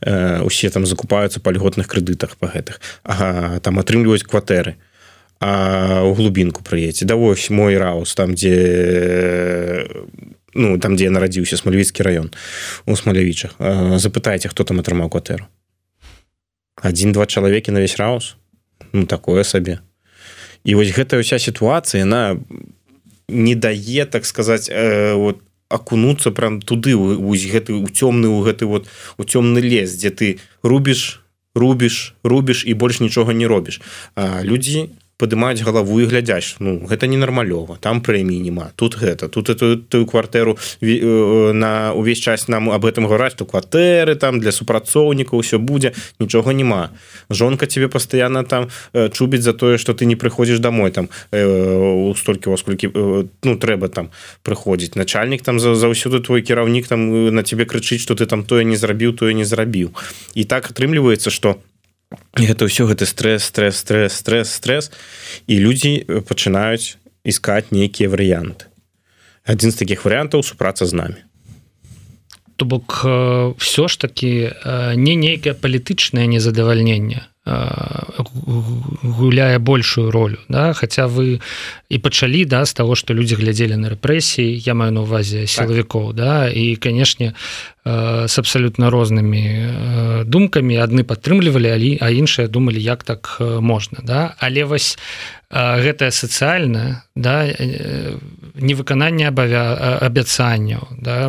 э, 0.00 0.40
усе 0.40 0.72
там 0.72 0.88
закупаюцца 0.88 1.44
па 1.44 1.52
льготных 1.52 1.92
крэдытах 1.92 2.40
по 2.40 2.48
гэтых. 2.48 2.80
Ага, 3.04 3.60
там 3.60 3.76
атрымліваюць 3.76 4.24
кватэры. 4.24 4.80
А 5.44 6.00
у 6.08 6.14
глубінку 6.16 6.64
прыедце 6.64 7.04
да 7.04 7.14
вось 7.20 7.50
мой 7.50 7.76
раус 7.76 8.14
там 8.16 8.32
дзе 8.32 9.84
ну 10.54 10.78
там 10.78 10.96
дзе 10.96 11.10
нарадзіўся 11.10 11.58
смалевіцкі 11.58 12.02
раён 12.02 12.30
у 12.86 12.96
смалявічах 12.96 13.58
запытайце 13.98 14.48
хто 14.48 14.64
там 14.64 14.80
атрымаў 14.80 15.10
кватэру 15.10 15.46
один-два 16.82 17.26
чалавекі 17.26 17.70
на 17.70 17.80
весь 17.80 17.96
раус. 17.96 18.36
Ну 18.92 19.06
такое 19.06 19.44
сабе 19.44 19.80
і 20.64 20.74
вось 20.74 20.96
гэтая 20.96 21.20
ўся 21.20 21.38
сітуацыя 21.38 22.08
на 22.08 22.40
не 23.28 23.54
дае 23.54 24.08
так 24.08 24.24
сказаць 24.24 24.68
э, 24.72 25.14
вот 25.14 25.40
акунуцца 25.68 26.30
прям 26.30 26.60
туды 26.60 26.96
вось 26.96 27.44
гэты 27.44 27.76
у 27.76 27.88
цёмны 27.88 28.28
у 28.28 28.40
гэты 28.40 28.66
вот 28.66 28.88
у 29.18 29.22
цёмны 29.22 29.60
лес 29.60 29.92
дзе 29.96 30.10
ты 30.10 30.26
рубіш 30.62 31.20
рубіш 31.54 32.14
рубіш 32.24 32.64
і 32.64 32.74
больш 32.74 33.00
нічога 33.00 33.32
не 33.32 33.46
робіш 33.46 33.80
людзі 34.16 34.90
падымаюць 35.16 35.62
галаву 35.62 36.00
і 36.00 36.08
глядзяць 36.10 36.58
ну 36.58 36.82
гэта 36.90 37.06
ненармалёва 37.06 37.78
там 37.80 38.00
прэміі 38.02 38.40
няма 38.42 38.70
тут 38.76 38.98
гэта 38.98 39.28
тут 39.28 39.50
эту 39.50 39.76
тую 39.76 40.06
кватэру 40.06 40.58
э, 40.80 41.52
на 41.52 41.92
увесь 41.94 42.18
час 42.18 42.48
нам 42.48 42.70
об 42.70 42.84
этом 42.84 43.06
гавараць 43.06 43.34
то 43.34 43.44
кватэры 43.44 44.16
там 44.16 44.40
для 44.40 44.52
супрацоўнікаў 44.52 45.38
ўсё 45.38 45.58
будзе 45.58 45.94
нічога 46.18 46.52
няма. 46.52 46.90
Жонка 47.30 47.66
тебе 47.66 47.88
пастаянна 47.88 48.44
там 48.44 48.68
э, 48.92 49.08
чубіць 49.10 49.42
за 49.42 49.52
тое 49.52 49.78
что 49.78 49.94
ты 49.94 50.06
не 50.06 50.16
прыходзіш 50.16 50.58
домой 50.58 50.90
там 50.90 51.08
э, 51.30 51.44
у 51.44 52.14
столькі 52.14 52.50
вас 52.50 52.62
колькі 52.62 52.90
ну 53.42 53.54
трэба 53.56 53.88
там 53.88 54.10
прыходзіць. 54.42 54.96
Начальнік 54.96 55.42
там 55.42 55.58
заўсёды 55.58 56.20
твой 56.20 56.42
кіраўнік 56.42 56.88
там 56.88 57.34
на 57.34 57.42
тебе 57.42 57.64
крычыць 57.64 58.02
что 58.02 58.14
ты 58.14 58.26
там 58.26 58.42
тое 58.44 58.64
не 58.64 58.76
зрабіў 58.76 59.14
тое 59.14 59.34
не 59.34 59.44
зрабіў. 59.44 59.94
І 60.34 60.44
так 60.44 60.70
атрымліваецца 60.70 61.30
что 61.30 61.50
у 61.50 61.73
гэта 62.38 62.66
ўсё 62.66 62.86
гэты 62.86 63.06
стресс 63.06 63.44
стресс 63.44 63.80
стресс 63.80 64.14
стресс 64.14 64.50
стресс. 64.50 64.90
І 65.46 65.58
людзі 65.58 66.04
пачынаюць 66.26 66.96
искать 67.24 67.72
нейкія 67.72 68.08
варыянты. 68.08 68.68
Адзін 69.44 69.72
з 69.72 69.76
таких 69.76 70.04
варыянтаў 70.04 70.42
супраца 70.42 70.86
з 70.86 70.92
намі. 70.92 71.20
То 72.56 72.64
бок 72.64 73.02
все 73.58 73.88
ж 73.88 74.00
таки 74.00 74.54
не 74.94 75.14
нейкае 75.16 75.54
палітычнае 75.58 76.26
незадавальненне 76.30 77.26
гуляе 79.02 79.58
большую 79.58 80.10
ролю 80.10 80.38
да? 80.48 80.72
Хотя 80.72 81.06
вы 81.06 81.40
і 81.88 81.98
пачалі 81.98 82.44
да 82.44 82.64
з 82.64 82.72
того 82.72 82.96
что 82.96 83.12
людзі 83.14 83.34
глядзелі 83.34 83.76
на 83.76 83.92
рэпрэсіі 83.92 84.56
я 84.64 84.74
маю 84.74 84.92
на 84.92 85.02
увазе 85.02 85.46
сілавікоў 85.46 86.06
так. 86.06 86.16
да? 86.16 86.48
І 86.48 86.76
канешне 86.76 87.34
з 87.84 88.34
абсалютна 88.40 88.88
рознымі 88.88 90.24
думкамі 90.24 90.80
адны 90.80 91.04
падтрымлівалі 91.04 91.68
алі 91.68 91.90
а 92.00 92.08
іншыя 92.08 92.48
думалі 92.48 92.80
як 92.80 93.04
так 93.04 93.36
можна 93.40 94.00
да? 94.00 94.32
Але 94.40 94.64
вось 94.64 94.96
гэтае 95.52 96.08
сацыяльна 96.08 97.04
да 97.14 97.44
невыкананне 98.56 99.28
абавя 99.28 100.00
абяцанняў 100.00 100.88
да 100.96 101.28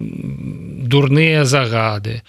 дурныя 0.00 1.44
загады 1.44 2.22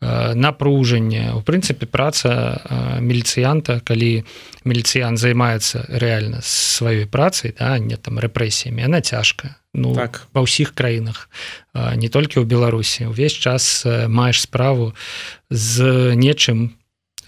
напружанне. 0.00 1.34
У 1.34 1.42
прынцыпе 1.42 1.90
праца 1.90 2.62
міліцыянта 3.02 3.82
калі 3.82 4.22
міліцыян 4.62 5.18
займаецца 5.18 5.90
рэальна 5.90 6.38
сваёй 6.38 7.10
працай 7.10 7.50
да 7.58 7.82
не 7.82 7.98
там 7.98 8.22
рэпрэсіямі 8.22 8.86
она 8.86 9.02
цяжкая 9.02 9.58
ну 9.74 9.94
так. 9.94 10.26
ва 10.32 10.42
ўсіх 10.42 10.74
краінах. 10.74 11.28
Не 11.74 12.08
толькі 12.08 12.40
ў 12.40 12.44
беларусі. 12.48 13.08
Увесь 13.12 13.36
час 13.36 13.84
маеш 13.86 14.44
справу 14.44 14.94
з 15.50 16.14
нечым 16.16 16.76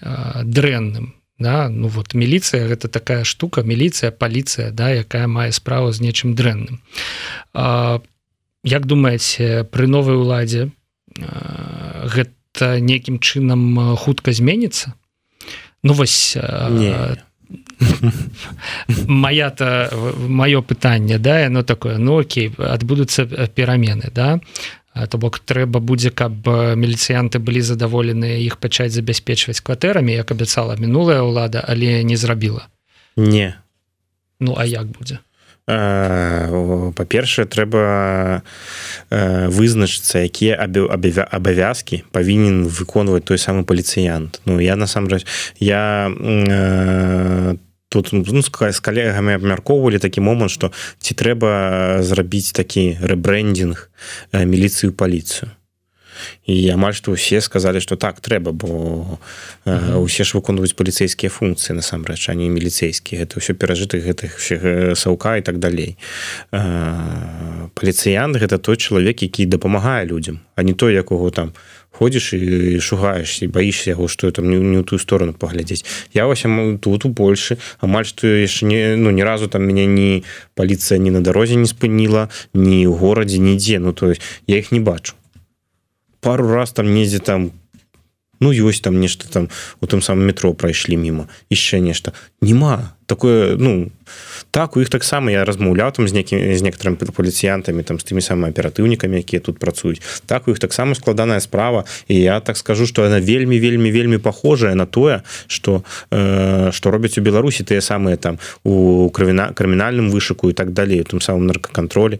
дрэнным 0.01 1.21
да? 1.41 1.69
Ну 1.69 1.87
вот 1.87 2.13
міліцыя 2.13 2.69
гэта 2.69 2.87
такая 2.87 3.25
штука 3.25 3.65
міліцыя 3.65 4.13
паліцыя 4.13 4.71
да 4.71 4.93
якая 4.93 5.27
мае 5.27 5.51
справу 5.51 5.91
з 5.91 6.01
нечым 6.05 6.37
дрэнным. 6.37 6.79
Як 8.63 8.83
думаеце 8.85 9.65
пры 9.65 9.89
новай 9.89 10.15
уладзе 10.15 10.69
гэта 11.17 12.77
некім 12.79 13.19
чынам 13.19 13.97
хутка 13.97 14.31
зменіцца? 14.31 14.93
Ну 15.83 15.93
вось 15.97 16.37
не 16.37 17.17
моя-то 19.07 19.89
маё 20.27 20.61
пытанне 20.61 21.17
да 21.17 21.39
яно 21.39 21.63
такое 21.63 21.97
ну 21.97 22.19
окей 22.19 22.51
адбудуцца 22.57 23.25
перамены 23.47 24.11
да. 24.13 24.39
То 25.09 25.17
бок 25.17 25.39
трэба 25.39 25.79
будзе 25.79 26.11
каб 26.11 26.43
міліцыянты 26.75 27.39
былі 27.39 27.61
задаволеныя 27.63 28.43
іх 28.43 28.59
пачаць 28.59 28.91
забяспечваць 28.91 29.63
кватэрамі 29.63 30.11
як 30.13 30.31
абяцала 30.31 30.75
мінулая 30.75 31.23
ўлада 31.23 31.63
але 31.63 32.03
не 32.03 32.17
зрабіла. 32.17 32.67
Не. 33.15 33.55
Ну 34.39 34.55
а 34.57 34.65
як 34.65 34.91
будзе 34.91 35.19
па-першае 35.67 37.45
трэба 37.45 38.41
вызначыцца 39.53 40.25
якія 40.25 40.57
абавязкі 40.57 42.03
павінен 42.11 42.65
выконваць 42.65 43.23
той 43.23 43.37
самы 43.37 43.63
паліцыянт 43.63 44.41
Ну 44.45 44.59
я 44.59 44.75
насамрэч 44.75 45.25
я 45.59 46.09
тут 47.91 48.09
ну, 48.13 48.41
з 48.41 48.79
калегамі 48.79 49.33
абмяркоўвалі 49.37 49.99
такі 49.99 50.21
момант 50.21 50.51
што 50.51 50.71
ці 50.99 51.13
трэба 51.13 52.01
зрабіць 52.01 52.55
такі 52.57 52.97
рэбрэндинг 53.03 53.89
міліцыю 54.33 54.93
паліцыю 54.93 55.51
і 56.45 56.55
амаль 56.73 56.95
што 56.97 57.15
ўсе 57.15 57.41
сказалі 57.41 57.81
што 57.83 57.95
так 57.95 58.21
трэба 58.21 58.51
бо 58.51 59.19
ўсе 59.65 60.23
ж 60.23 60.37
выконваюць 60.37 60.77
паліцэйскія 60.77 61.29
функцыі 61.29 61.77
насамрэч 61.77 62.29
а 62.29 62.37
не 62.37 62.49
міліцэйскія 62.49 63.25
гэта 63.25 63.41
ўсё 63.41 63.53
перажыты 63.55 64.01
гэтых 64.01 64.39
саўка 64.97 65.37
і 65.37 65.45
так 65.45 65.59
далей 65.59 65.97
паліцыянт 67.75 68.37
гэта 68.37 68.57
той 68.57 68.77
чалавек 68.77 69.21
які 69.21 69.45
дапамагае 69.45 70.05
людзям 70.05 70.39
а 70.55 70.63
не 70.63 70.73
той 70.73 70.93
якого 70.93 71.29
там 71.31 71.53
ходзіш 71.91 72.33
і 72.33 72.79
шугаешься 72.79 73.47
баішся 73.47 73.91
яго 73.91 74.07
што 74.07 74.31
там 74.31 74.49
не, 74.49 74.57
не 74.57 74.79
ў 74.79 74.83
тую 74.87 74.97
сторону 74.97 75.33
паглядзець 75.37 75.85
я 76.15 76.25
вось 76.25 76.45
тут 76.81 77.05
у 77.05 77.13
Польшы 77.13 77.59
амаль 77.77 78.07
што 78.07 78.25
яшчэ 78.25 78.65
не 78.65 78.79
ну 78.95 79.11
ні 79.11 79.23
разу 79.23 79.51
там 79.51 79.67
мяне 79.67 79.85
ні 79.85 80.23
паліцыя 80.55 80.97
ні 80.97 81.11
на 81.11 81.21
дарозе 81.21 81.59
не 81.59 81.67
спыніла 81.67 82.29
ні 82.57 82.87
ў 82.87 82.95
горадзе 82.95 83.37
нідзе 83.37 83.77
ну 83.79 83.93
то 83.93 84.09
есть 84.09 84.21
я 84.47 84.57
іх 84.57 84.71
не 84.71 84.79
бачу 84.79 85.13
пару 86.21 86.47
раз 86.47 86.71
там 86.71 86.93
недзе 86.93 87.19
там 87.19 87.51
ну 88.41 88.51
ёсць 88.51 88.81
там 88.81 88.99
нешта 88.99 89.29
там 89.29 89.47
у 89.79 89.85
тым 89.85 90.01
самым 90.01 90.25
метро 90.25 90.51
прайшлі 90.53 90.97
мімо 90.97 91.29
яшчэ 91.53 91.79
нешта. 91.79 92.11
Няма. 92.41 92.97
Такое 93.05 93.55
ну 93.55 93.91
так 94.49 94.75
у 94.75 94.81
іх 94.81 94.89
таксама 94.89 95.31
я 95.31 95.45
размаўляў 95.45 95.93
там 95.93 96.09
з 96.09 96.13
некім 96.17 96.41
з 96.57 96.61
некаторым 96.65 96.97
паліцыянтамі 96.97 97.85
там 97.85 98.01
з 98.01 98.03
тымі 98.03 98.21
самымі 98.25 98.49
аператыўнікамі 98.49 99.21
якія 99.21 99.39
тут 99.39 99.61
працуюць. 99.61 100.01
Так 100.25 100.49
у 100.49 100.51
іх 100.51 100.59
таксама 100.59 100.97
складаная 100.97 101.39
справа. 101.39 101.85
І 102.09 102.17
я 102.17 102.39
так 102.41 102.57
скажу 102.57 102.89
что 102.89 103.05
яна 103.05 103.21
вельмі 103.21 103.61
вельмі 103.61 103.91
вельмі 103.91 104.17
похожая 104.17 104.75
на 104.75 104.85
тое 104.85 105.21
что 105.47 105.85
э, 106.09 106.71
что 106.73 106.91
робяць 106.91 107.17
у 107.17 107.21
беларусі 107.21 107.63
тыя 107.63 107.81
самыя 107.81 108.17
там 108.17 108.39
у 108.63 109.09
крывіна 109.13 109.53
крымінальным 109.53 110.09
вышыку 110.09 110.49
і 110.49 110.53
так 110.57 110.73
далей 110.73 111.05
тым 111.05 111.21
самым 111.21 111.45
наркакантролі 111.45 112.19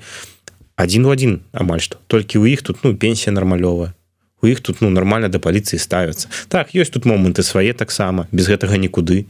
один 0.75 1.05
у 1.05 1.09
один 1.09 1.41
амаль 1.51 1.81
што 1.81 1.97
толькі 2.07 2.39
у 2.39 2.45
іх 2.45 2.61
тут 2.61 2.83
ну 2.83 2.95
пенсія 2.95 3.33
нармалёвая 3.33 3.93
у 4.41 4.47
іх 4.47 4.61
тут 4.61 4.81
ну 4.81 4.89
нормально 4.89 5.29
да 5.29 5.39
паліцыі 5.39 5.79
ставяцца 5.79 6.29
так 6.47 6.73
ёсць 6.75 6.93
тут 6.93 7.05
моманты 7.05 7.43
свае 7.43 7.73
таксама 7.73 8.27
без 8.31 8.47
гэтага 8.47 8.77
нікуды 8.77 9.25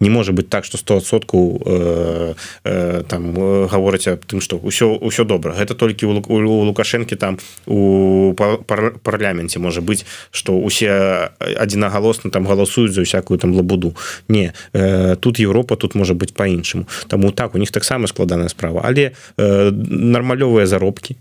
не 0.00 0.10
можа 0.10 0.32
быть 0.32 0.48
так 0.48 0.64
что 0.64 0.78
100сотку 0.78 1.62
э, 1.64 2.34
э, 2.64 3.02
там 3.08 3.34
э, 3.36 3.68
гаворыць 3.70 4.08
аб 4.08 4.24
тым 4.24 4.40
что 4.40 4.56
ўсё 4.56 4.98
ўсё 5.00 5.24
добра 5.24 5.52
гэта 5.52 5.74
толькі 5.74 6.06
у, 6.06 6.16
у, 6.18 6.36
у 6.36 6.64
лукашэнкі 6.64 7.16
там 7.16 7.38
у 7.66 8.32
пар, 8.34 8.98
парламенце 9.02 9.58
можа 9.58 9.80
быть 9.80 10.06
что 10.30 10.58
усе 10.58 11.30
адзінагалосна 11.38 12.30
там 12.30 12.46
галасуюць 12.46 12.92
за 12.92 13.04
всякую 13.04 13.38
там 13.38 13.54
лабуду. 13.54 13.94
Не 14.28 14.52
э, 14.72 15.16
тут 15.16 15.38
Еўропа 15.38 15.76
тут 15.76 15.94
можа 15.94 16.14
быть 16.14 16.34
по-іншаму 16.34 16.86
таму 17.08 17.32
так 17.32 17.54
у 17.54 17.58
них 17.58 17.70
таксама 17.70 18.06
складаная 18.06 18.48
справа. 18.48 18.80
Але 18.84 19.12
э, 19.36 19.70
нармалёвыя 19.70 20.66
заробкі 20.66 21.16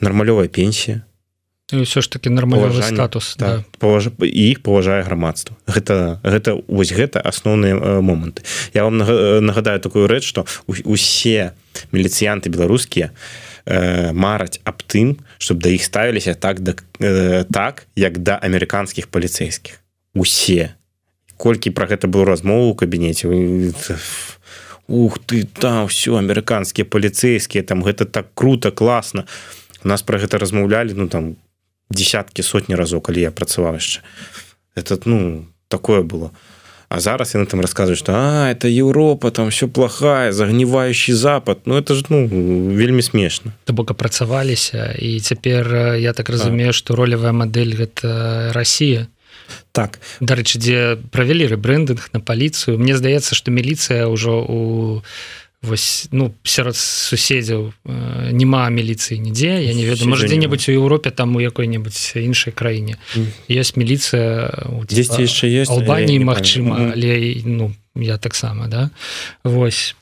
нармалёвая 0.00 0.48
пенсія 0.48 1.02
ўсё 1.72 1.98
ж 1.98 2.06
таки 2.06 2.30
нормальны 2.30 2.82
статус 2.82 3.34
так, 3.34 3.66
да. 3.66 3.78
паваж... 3.78 4.14
іх 4.22 4.62
паважае 4.62 5.02
грамадства 5.02 5.56
гэта 5.66 6.22
гэта 6.22 6.62
вось 6.70 6.94
гэта 6.94 7.18
асноўныя 7.18 7.98
моманты. 7.98 8.46
Я 8.70 8.84
вам 8.84 8.98
нагадаю 8.98 9.80
такую 9.80 10.06
рэч 10.06 10.22
что 10.22 10.46
усе 10.66 11.58
міліцыянты 11.90 12.54
беларускія 12.54 13.10
э, 13.66 14.12
мараць 14.14 14.62
аб 14.62 14.86
тым 14.86 15.18
чтобы 15.38 15.66
да 15.66 15.74
іх 15.74 15.82
ставіліся 15.82 16.38
так 16.38 16.62
да 16.62 16.78
э, 17.02 17.42
так 17.50 17.90
як 17.96 18.22
да 18.22 18.38
амерыканскіх 18.38 19.10
паліцейскіх 19.10 19.82
усе. 20.14 20.78
Колькі 21.36 21.74
про 21.74 21.90
гэта 21.90 22.06
было 22.06 22.24
размову 22.24 22.70
у 22.70 22.78
кабінеце 22.78 23.26
ух 24.86 25.18
ты 25.18 25.42
там 25.42 25.90
все 25.90 26.14
амерыканскія 26.14 26.86
паліцейскія 26.86 27.66
там 27.66 27.82
гэта 27.82 28.06
так 28.06 28.30
круто 28.34 28.70
класна 28.70 29.26
у 29.82 29.88
нас 29.88 30.02
про 30.02 30.18
гэта 30.18 30.38
размаўлялі 30.38 30.94
ну 30.94 31.08
там 31.10 31.34
десяткі 31.90 32.42
сотні 32.42 32.74
разоў 32.74 33.00
калі 33.00 33.20
я 33.20 33.30
працаваў 33.30 33.78
яшчэ 33.78 34.00
этот 34.76 35.06
ну 35.06 35.46
такое 35.68 36.02
было. 36.02 36.30
А 36.88 37.00
зараз 37.00 37.34
яны 37.34 37.46
там 37.46 37.60
рассказывают 37.60 37.98
что 37.98 38.12
а 38.14 38.50
это 38.50 38.68
Еўропа 38.68 39.30
там 39.30 39.50
все 39.50 39.66
плохая 39.66 40.32
загнівающий 40.32 41.14
запад 41.14 41.58
Ну 41.64 41.74
это 41.74 41.94
ж 41.94 42.04
ну 42.08 42.28
вельмі 42.74 43.02
смешна 43.02 43.52
то 43.64 43.72
бок 43.72 43.90
апрацаваліся 43.90 44.94
і 44.98 45.20
цяпер 45.20 45.96
я 45.98 46.12
так 46.12 46.28
разумею 46.28 46.72
что 46.72 46.94
ролевая 46.94 47.32
модель 47.32 47.74
гэта 47.74 48.52
Россия. 48.54 49.08
Так. 49.72 49.98
Дарэчы 50.20 50.58
дзе 50.58 50.98
правялі 51.10 51.46
рэбрэндынг 51.46 52.10
на 52.12 52.20
паліцыю 52.20 52.78
Мне 52.78 52.96
здаецца 52.96 53.34
что 53.34 53.50
міліцыя 53.50 54.06
ўжо 54.06 54.42
у 54.42 55.02
вось 55.66 56.08
ну 56.14 56.32
сярод 56.46 56.76
суседзяў 56.78 57.74
э, 57.84 58.30
няма 58.32 58.70
міліцыі 58.70 59.18
нідзе 59.18 59.60
я 59.66 59.74
не 59.74 59.84
ведаю 59.84 60.08
можа 60.08 60.30
дзе-небудзь 60.30 60.70
у 60.70 60.78
Еўропе 60.78 61.10
там 61.10 61.36
у 61.36 61.40
якой-небудзь 61.42 62.16
іншай 62.16 62.54
краіне. 62.54 62.96
Ёсць 63.50 63.74
міліцыя 63.76 64.48
дзесьці 64.86 65.26
яшчэ 65.26 65.50
ёсць 65.66 65.74
албаніі 65.74 66.22
Мачыма 66.22 66.94
але 66.94 67.42
ну 67.44 67.74
я 67.98 68.18
таксама 68.18 68.70
да. 68.70 68.90
Вось 69.44 69.96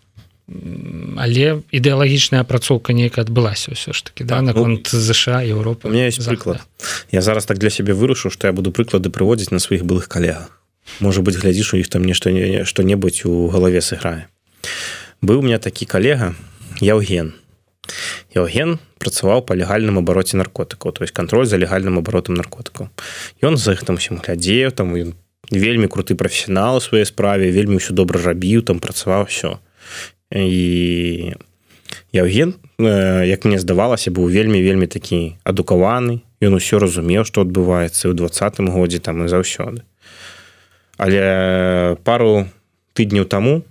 але 1.17 1.65
ідэалагічная 1.73 2.45
апрацоўка 2.45 2.93
нейкая 2.93 3.25
адбылася 3.25 3.73
ўсё 3.73 3.97
ж 3.97 4.05
таки 4.05 4.29
да 4.29 4.45
наконт 4.45 4.93
ну, 4.93 5.01
ЗША 5.01 5.41
Еўропа 5.41 5.89
у 5.89 5.91
меня 5.91 6.13
есть 6.13 6.21
прыклад 6.21 6.61
я 7.09 7.25
зараз 7.25 7.49
так 7.49 7.57
для 7.57 7.73
сябе 7.73 7.97
вырушу 7.97 8.29
што 8.29 8.47
я 8.47 8.53
буду 8.53 8.69
прыклады 8.69 9.09
прыводзіць 9.09 9.57
на 9.57 9.59
сваіх 9.59 9.89
былых 9.89 10.05
калегах 10.05 10.53
можа 11.01 11.25
быть 11.25 11.41
глядзіш 11.41 11.75
у 11.75 11.77
іх 11.81 11.89
там 11.89 12.05
нешта 12.05 12.29
што-небудзь 12.69 13.25
у 13.25 13.49
галаве 13.49 13.81
сыграе 13.81 14.29
быў 15.23 15.39
у 15.41 15.43
меня 15.43 15.59
такі 15.59 15.87
калега 15.87 16.35
Яўген. 16.81 17.35
Яўген 18.35 18.79
працаваў 18.99 19.45
па 19.45 19.55
легальным 19.55 20.01
абароце 20.01 20.37
наркотыкаў 20.41 20.93
то 20.93 21.05
есть 21.05 21.15
кантроль 21.15 21.47
за 21.47 21.57
легальным 21.57 21.99
абаротам 21.99 22.35
наркотыкаў. 22.35 22.89
Ён 23.43 23.57
за 23.57 23.77
іх 23.77 23.85
там 23.85 24.01
усім 24.01 24.19
глядзеў 24.25 24.73
там 24.73 24.95
ён 24.97 25.15
вельмі 25.51 25.87
круты 25.87 26.15
прафесіянал 26.15 26.81
у 26.81 26.85
сваёй 26.85 27.05
справе 27.05 27.51
вельмі 27.51 27.77
ўсё 27.77 27.93
добра 27.93 28.19
рабіў 28.23 28.65
там 28.65 28.81
працаваў 28.81 29.29
все 29.29 29.61
і 30.33 31.35
Яўген 32.15 32.55
як 32.79 33.45
мне 33.45 33.59
здавалася 33.59 34.11
быў 34.11 34.31
вельмі 34.31 34.63
вельмі 34.63 34.87
такі 34.87 35.37
адукаваны. 35.45 36.23
Ён 36.43 36.59
усё 36.59 36.79
разумеў 36.79 37.27
што 37.27 37.43
адбываецца 37.43 38.11
ў 38.11 38.15
двадцатым 38.15 38.71
годзе 38.71 38.99
там 38.99 39.23
і 39.25 39.29
заўсёды. 39.31 39.83
Але 40.99 41.99
пару 42.07 42.47
тыдняў 42.95 43.27
таму 43.27 43.67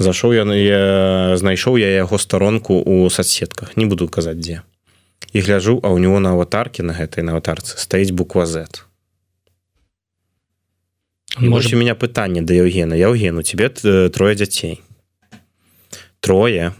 зашоў 0.00 0.32
я 0.32 0.44
я 0.56 1.36
знайшоў 1.36 1.76
я 1.76 1.92
яго 1.92 2.18
старонку 2.18 2.80
у 2.80 3.08
соцсетках. 3.10 3.76
Не 3.76 3.84
буду 3.84 4.08
казаць 4.08 4.40
дзе. 4.40 4.62
І 5.32 5.40
гляжу 5.40 5.80
а 5.82 5.92
у 5.92 5.98
него 5.98 6.20
на 6.20 6.32
аватарке 6.32 6.82
на 6.82 6.96
гэтай 6.96 7.22
на 7.22 7.36
аватарцы 7.36 7.76
стаіць 7.76 8.10
буква 8.10 8.46
z. 8.46 8.66
Может 11.38 11.72
у 11.72 11.76
меня 11.76 11.94
пытанне 11.94 12.42
да 12.42 12.54
Евгена 12.54 12.94
Евгену 12.94 13.42
тебе 13.42 13.68
трое 13.68 14.34
дзяцей? 14.34 14.80
Трое 16.20 16.74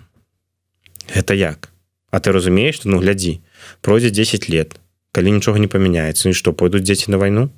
это 1.15 1.35
як? 1.35 1.71
А 2.11 2.19
ты 2.21 2.33
разумееш 2.33 2.77
что 2.77 2.89
ну 2.89 2.99
глядзі 2.99 3.41
пройдзе 3.83 4.11
10 4.11 4.49
лет 4.49 4.81
калі 5.13 5.31
нічога 5.31 5.59
не 5.59 5.69
памяняецца 5.69 6.29
і 6.29 6.33
што 6.33 6.53
пойдуць 6.53 6.83
дзеці 6.83 7.13
на 7.13 7.19
вайну? 7.19 7.51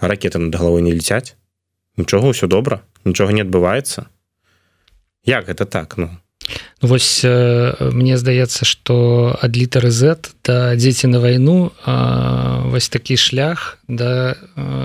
Ракеты 0.00 0.38
над 0.38 0.54
галавой 0.54 0.82
не 0.82 0.92
летяць 0.92 1.36
нічога 1.96 2.32
ўсё 2.32 2.48
добра? 2.48 2.80
Нічога 3.04 3.32
не 3.32 3.44
адбываецца 3.44 4.08
як 5.26 5.46
гэта 5.46 5.64
так 5.66 5.96
ну 5.96 6.10
ну 6.10 6.18
вось 6.80 7.22
э, 7.24 7.74
мне 7.92 8.16
здаецца 8.16 8.64
что 8.64 9.38
ад 9.40 9.56
літары 9.56 9.90
z 9.90 10.16
да 10.44 10.76
дзеці 10.76 11.06
на 11.06 11.20
вайну 11.20 11.72
э, 11.86 12.70
вось 12.70 12.88
такі 12.88 13.16
шлях 13.16 13.78
да 13.88 14.36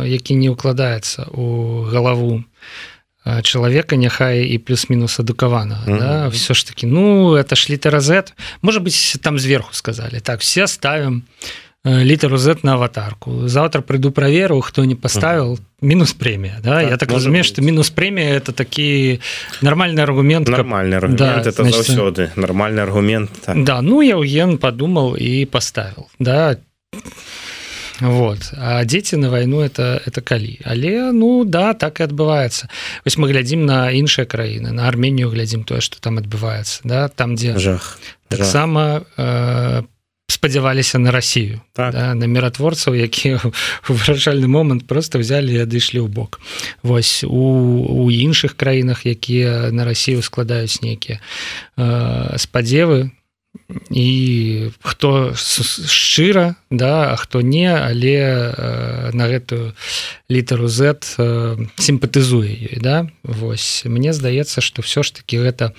які 0.06 0.36
не 0.36 0.49
ўкладаецца 0.49 1.30
у 1.32 1.84
галаву 1.86 2.43
чалавека 3.21 3.95
няхай 3.95 4.49
і 4.49 4.58
плюс-мінус 4.58 5.19
адукавана 5.19 5.84
mm 5.86 5.93
-hmm. 5.93 5.99
да? 5.99 6.27
все 6.27 6.54
ж 6.54 6.67
таки 6.67 6.88
ну 6.88 7.38
это 7.38 7.56
ж 7.56 7.69
літара 7.69 8.01
z 8.01 8.34
можа 8.62 8.80
быть 8.80 9.21
там 9.21 9.39
зверху 9.39 9.73
сказали 9.73 10.19
так 10.19 10.39
все 10.39 10.67
ставим 10.67 11.23
Э, 11.23 11.71
літару 11.86 12.38
z 12.38 12.63
на 12.63 12.74
аватарку. 12.74 13.48
Завтра 13.48 13.82
прыйду 13.82 14.12
праверу 14.12 14.62
хто 14.62 14.86
не 14.86 14.96
поставил 14.96 15.60
мінус 15.82 16.13
прэмія 16.13 16.62
да? 16.63 16.82
Так, 16.82 16.89
я 16.91 16.98
так 16.98 17.12
разумею 17.12 17.44
что 17.44 17.62
мінус 17.62 17.89
прэмія 17.89 18.38
это 18.38 18.54
такі 18.54 19.20
нормальный 19.62 20.04
аргумент 20.04 20.48
нормальный 20.48 20.98
аргумент, 20.98 21.17
да, 21.17 21.41
это 21.41 21.63
значит, 21.63 21.88
заўсёды 21.88 22.30
нормальный 22.36 22.84
аргумент 22.84 23.32
так. 23.46 23.63
да 23.63 23.82
ну 23.82 24.04
яўген 24.04 24.58
подумал 24.58 25.17
і 25.17 25.46
поставил 25.46 26.08
да. 26.20 26.58
Вот. 28.02 28.54
А 28.58 28.84
дзеці 28.86 29.17
на 29.17 29.30
вайну 29.30 29.62
это 29.62 30.02
это 30.06 30.22
калі 30.22 30.60
але 30.65 31.12
ну 31.12 31.46
да 31.46 31.74
так 31.74 32.00
и 32.00 32.04
адбываецца 32.04 32.70
вось 33.06 33.17
мы 33.17 33.26
глядзім 33.26 33.65
на 33.65 33.89
іншыя 33.89 34.26
краіны 34.26 34.70
на 34.70 34.86
арменію 34.86 35.30
глядзім 35.30 35.63
тое 35.63 35.82
что 35.82 35.98
там 35.98 36.22
адбываецца 36.22 36.82
да 36.84 37.08
там 37.10 37.34
дзе 37.36 37.58
жах 37.58 37.98
таксама 38.30 39.02
по 39.17 39.22
э, 39.22 39.84
спадзяваліся 40.41 40.97
на 40.97 41.12
Россию 41.12 41.62
так. 41.73 41.93
да, 41.93 42.15
на 42.15 42.25
міратворцаў 42.25 42.97
які 42.97 43.38
вырашальны 43.88 44.49
момант 44.49 44.89
просто 44.89 45.21
взяли 45.21 45.62
адышлі 45.62 46.01
ў 46.01 46.10
бок. 46.10 46.41
Вось 46.82 47.21
у, 47.21 47.86
у 47.86 48.10
іншых 48.10 48.58
краінах 48.58 49.06
якія 49.06 49.69
на 49.69 49.86
Россию 49.86 50.25
складаюць 50.25 50.82
нейкія 50.82 51.21
э, 51.77 52.38
спадзевы. 52.41 53.13
І 53.91 54.71
хто 54.82 55.36
шчыра 55.36 56.56
да 56.71 57.13
а 57.13 57.15
хто 57.21 57.45
не 57.45 57.69
але 57.69 58.17
э, 58.17 59.12
на 59.13 59.30
гэтую 59.30 59.77
літару 60.25 60.65
z 60.65 60.97
э, 61.21 61.69
сімпатызуе 61.77 62.49
ёй 62.49 62.82
да. 62.82 63.13
Вось 63.21 63.86
мне 63.86 64.10
здаецца 64.10 64.58
что 64.58 64.82
все 64.82 65.04
ж 65.06 65.21
таки 65.21 65.38
гэта 65.38 65.77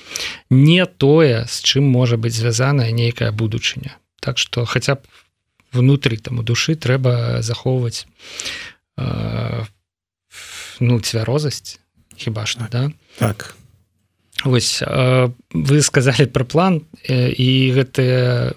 не 0.54 0.86
тое 0.86 1.50
з 1.50 1.56
чым 1.66 1.82
можа 1.82 2.14
быць 2.14 2.38
звязаная 2.38 2.94
нейкая 2.94 3.34
будучыня 3.34 3.98
так 4.22 4.38
что 4.38 4.64
хотя 4.64 4.94
б 4.94 5.00
внутрі 5.72 6.16
там 6.16 6.38
у 6.38 6.42
душы 6.42 6.76
трэба 6.76 7.42
захоўваць 7.42 8.06
э, 8.96 9.66
ну 10.80 11.00
цвярозасць 11.00 11.80
хіба 12.16 12.46
что 12.46 12.68
да? 12.70 12.92
Так. 13.18 13.56
Вось 14.44 14.82
э, 14.82 15.30
вы 15.50 15.82
сказали 15.82 16.26
про 16.26 16.44
план 16.44 16.82
э, 17.08 17.34
і 17.34 17.72
гэтыя 17.74 18.54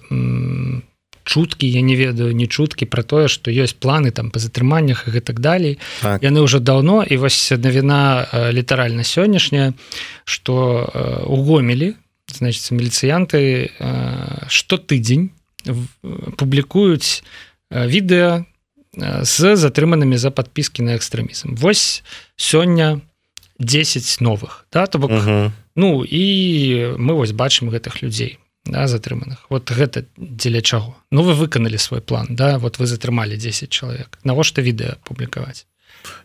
чуткі 1.26 1.66
я 1.66 1.82
не 1.82 1.96
ведаю 1.96 2.30
не 2.32 2.46
чуткі 2.46 2.86
про 2.86 3.02
тое 3.02 3.28
что 3.28 3.50
ёсць 3.50 3.74
планы 3.74 4.14
там 4.14 4.30
по 4.30 4.38
затрыманнях 4.38 5.08
і 5.08 5.18
гэтак 5.18 5.40
далей 5.40 5.78
так. 6.00 6.22
яны 6.22 6.46
ўжо 6.46 6.62
даўно 6.62 7.02
і 7.02 7.16
вось 7.16 7.50
навіна 7.50 8.28
э, 8.30 8.52
літаральна 8.52 9.02
сённяшняя 9.02 9.74
что 10.24 10.86
э, 10.86 11.24
у 11.26 11.42
гомелі 11.42 11.96
значит 12.30 12.70
міліцыянты 12.70 13.72
э, 13.74 14.46
што 14.48 14.78
тыдзень 14.78 15.34
публікуюць 16.36 17.22
відэа 17.70 18.44
з 19.22 19.56
затрыманымі 19.56 20.16
за 20.16 20.30
подпіскі 20.30 20.82
на 20.82 20.96
экстрэмізм. 20.96 21.54
Вось 21.60 22.02
сёння 22.36 23.00
10 23.58 24.20
новых 24.20 24.66
да, 24.72 24.86
то 24.86 24.98
бок 24.98 25.10
uh 25.10 25.26
-huh. 25.26 25.52
Ну 25.76 26.04
і 26.04 26.96
мы 26.96 27.12
вось 27.12 27.32
бачым 27.32 27.68
гэтых 27.70 28.02
людзей 28.02 28.38
да, 28.64 28.86
затрыманых. 28.86 29.36
Вот 29.50 29.70
гэта 29.70 30.04
дзеля 30.16 30.60
чаго? 30.60 30.94
Ну 31.10 31.22
вы 31.22 31.34
выканалі 31.34 31.78
свой 31.78 32.00
план 32.00 32.26
да 32.30 32.58
вот 32.58 32.78
вы 32.78 32.86
затрымалі 32.86 33.36
10 33.36 33.68
чалавек. 33.68 34.18
Навошта 34.24 34.62
відэа 34.62 34.96
публікаваць? 35.04 35.66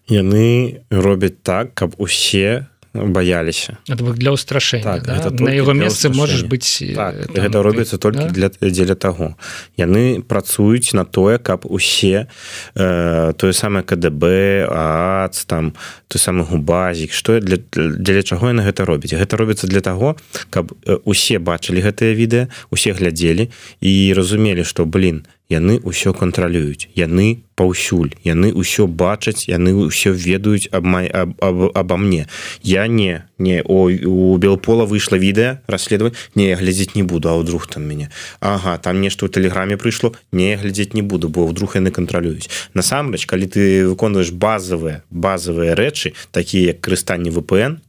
Яны 0.07 0.81
робяць 0.89 1.41
так 1.43 1.73
каб 1.73 1.95
усе 1.97 2.67
баяліся 2.93 3.77
для 3.87 4.31
ўстрашэння 4.35 4.99
так, 4.99 5.03
да? 5.07 5.31
на 5.31 5.51
яго 5.55 5.71
месцы 5.71 6.11
можаш 6.11 6.43
быць 6.43 6.83
так, 6.91 7.31
там, 7.31 7.39
гэта 7.39 7.63
робіцца 7.63 7.95
толькі 7.95 8.27
да? 8.27 8.51
для 8.51 8.67
дзеля 8.67 8.99
таго 8.99 9.39
яны 9.79 10.19
працуюць 10.19 10.91
на 10.91 11.07
тое 11.07 11.39
каб 11.39 11.63
усе 11.63 12.27
э, 12.75 13.33
тое 13.39 13.53
самае 13.55 13.87
КДБ 13.87 14.67
ац 14.67 15.47
там 15.47 15.71
той 16.11 16.19
самы 16.19 16.43
губазік 16.43 17.15
што 17.15 17.39
для 17.39 17.63
дзеля 17.71 18.27
чаго 18.27 18.51
яны 18.51 18.67
гэта 18.67 18.83
робіць 18.83 19.15
гэта 19.15 19.39
робіцца 19.39 19.71
для 19.71 19.79
таго 19.79 20.19
каб 20.51 20.75
усе 21.07 21.39
бачылі 21.39 21.79
гэтыя 21.79 22.11
відэа 22.11 22.51
усе 22.75 22.91
глядзелі 22.91 23.47
і 23.79 23.93
разумелі 24.19 24.67
што 24.67 24.83
блин 24.83 25.23
яны 25.51 25.83
ўсё 25.83 26.15
кантралююць 26.15 26.87
яны 26.95 27.43
паўсюль 27.59 28.15
яны 28.23 28.55
ўсё 28.55 28.87
бачаць 28.87 29.51
яны 29.51 29.75
ўсё 29.75 30.15
ведаюць 30.15 30.71
аб 30.71 30.87
май 30.87 31.11
аб, 31.11 31.35
аб, 31.43 31.75
аба 31.75 31.95
мне. 31.97 32.27
Я 32.63 32.87
не 32.87 33.27
не 33.37 33.61
о 33.61 33.91
у 33.91 34.37
белпола 34.37 34.87
выйшла 34.87 35.19
відэа 35.19 35.59
расследаваць 35.67 36.15
не 36.35 36.49
я 36.49 36.55
глядзець 36.55 36.95
не 36.95 37.03
буду 37.03 37.29
а 37.29 37.35
ўдруг 37.35 37.67
там 37.67 37.83
мяне. 37.83 38.09
Ага 38.39 38.77
там 38.79 39.03
нешта 39.03 39.27
ў 39.27 39.29
тэлеграме 39.29 39.75
прыйшло 39.75 40.15
не 40.31 40.55
глядзець 40.55 40.95
не 40.95 41.03
буду 41.03 41.27
бо 41.27 41.45
вдруг 41.45 41.75
яны 41.75 41.91
кантралююць. 41.91 42.49
Насамрэч 42.73 43.27
калі 43.27 43.45
ты 43.51 43.61
выконваеш 43.91 44.31
базовые 44.31 45.03
базовые 45.11 45.75
рэчы 45.75 46.15
такія 46.31 46.71
як 46.71 46.79
карыстанне 46.79 47.29
VPN 47.29 47.83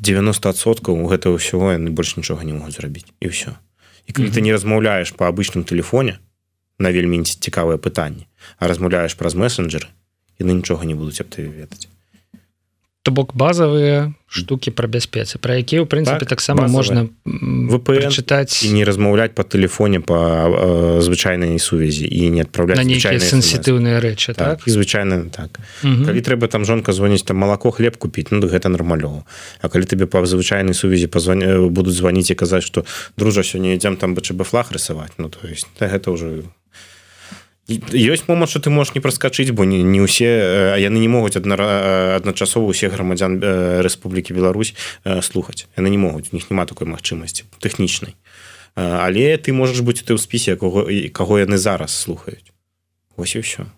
90соткаў 0.00 0.96
у 0.96 1.06
гэтага 1.06 1.36
ўсяго 1.36 1.76
яны 1.76 1.92
больш 1.92 2.16
нічога 2.16 2.44
не 2.44 2.56
могуць 2.56 2.80
зрабіць 2.80 3.08
і 3.20 3.30
ўсё 3.30 3.54
і 4.06 4.12
калі 4.12 4.26
mm 4.26 4.30
-hmm. 4.30 4.36
ты 4.36 4.40
не 4.40 4.52
размаўляеш 4.52 5.10
по 5.10 5.24
обычным 5.24 5.64
телефоне 5.64 6.18
на 6.78 6.92
вельмі 6.92 7.22
цікавыя 7.22 7.76
пытанні 7.76 8.26
а 8.58 8.68
размаўляеш 8.68 9.14
праз 9.14 9.34
мессенджеры 9.34 9.88
яны 10.40 10.52
нічога 10.52 10.84
не 10.84 10.94
будуць 10.94 11.20
аб 11.20 11.28
ты 11.28 11.44
ведаць 11.44 11.88
то 13.02 13.10
бок 13.10 13.34
базовые 13.34 14.14
штуки 14.28 14.70
про 14.70 14.86
бяспецы 14.86 15.38
про 15.38 15.56
якія 15.56 15.82
у 15.82 15.86
прынцыпе 15.86 16.28
так, 16.28 16.36
таксама 16.36 16.68
можна 16.68 17.08
чытаць 17.24 18.60
і 18.62 18.72
не 18.76 18.84
размаўляць 18.84 19.32
по 19.32 19.42
телефоне 19.42 20.00
по 20.00 20.14
э, 20.14 21.00
звычайнай 21.00 21.58
сувязі 21.58 22.04
і 22.04 22.30
не 22.30 22.44
адправляць 22.44 22.84
сенсітыўныя 22.84 24.04
рэчы 24.04 24.36
так, 24.36 24.60
так? 24.60 24.68
і 24.68 24.70
звычайна 24.70 25.32
так. 25.32 25.58
Угу. 25.82 26.04
калі 26.12 26.20
трэба 26.20 26.46
там 26.52 26.64
жонка 26.68 26.92
звоніць 26.92 27.24
там 27.24 27.40
малако 27.40 27.70
хлеб 27.72 27.96
купіць 27.96 28.28
ну 28.30 28.44
гэта 28.44 28.68
нармалёва. 28.68 29.24
А 29.60 29.68
калі 29.68 29.88
тебе 29.88 30.04
па 30.06 30.20
звычайнай 30.26 30.74
сувязі 30.76 31.08
позвоня 31.08 31.56
будуць 31.72 31.96
званіць 31.96 32.30
і 32.30 32.34
казаць 32.36 32.64
что 32.64 32.84
дружа 33.16 33.40
сёння 33.40 33.72
ідзем 33.74 33.96
там 33.96 34.14
бчб 34.14 34.44
флаг 34.44 34.70
рысаваць 34.70 35.16
ну 35.16 35.32
то 35.32 35.48
есть 35.48 35.66
гэта 35.80 36.12
ўжо 36.12 36.44
ёсць 37.70 38.26
момант 38.26 38.50
что 38.50 38.60
ты 38.60 38.70
можешь 38.70 38.94
не 38.94 39.00
праскачыць 39.00 39.54
бо 39.54 39.64
не, 39.64 39.82
не 39.82 40.02
ўсе 40.02 40.76
яны 40.82 40.98
не 40.98 41.08
могуць 41.08 41.36
адна 41.38 41.56
адначасова 42.18 42.66
усе 42.66 42.90
грамадзян 42.90 43.38
Рэспублікі 43.80 44.34
Беларусь 44.34 44.74
слухаць. 45.22 45.66
Яны 45.78 45.90
не 45.90 45.98
могуць 45.98 46.32
у 46.32 46.36
них 46.36 46.50
няма 46.50 46.66
такой 46.66 46.90
магчымасці 46.90 47.46
тэхнічнай. 47.62 48.16
Але 48.74 49.36
ты 49.38 49.52
можаш 49.52 49.80
быць 49.86 50.02
у 50.02 50.06
тым 50.06 50.18
спісе 50.18 50.56
кого 50.56 50.90
каго 51.14 51.38
яны 51.38 51.58
зараз 51.58 51.94
слухаюць. 51.94 52.50
Ось 53.16 53.36
і 53.36 53.44
ўсё. 53.44 53.70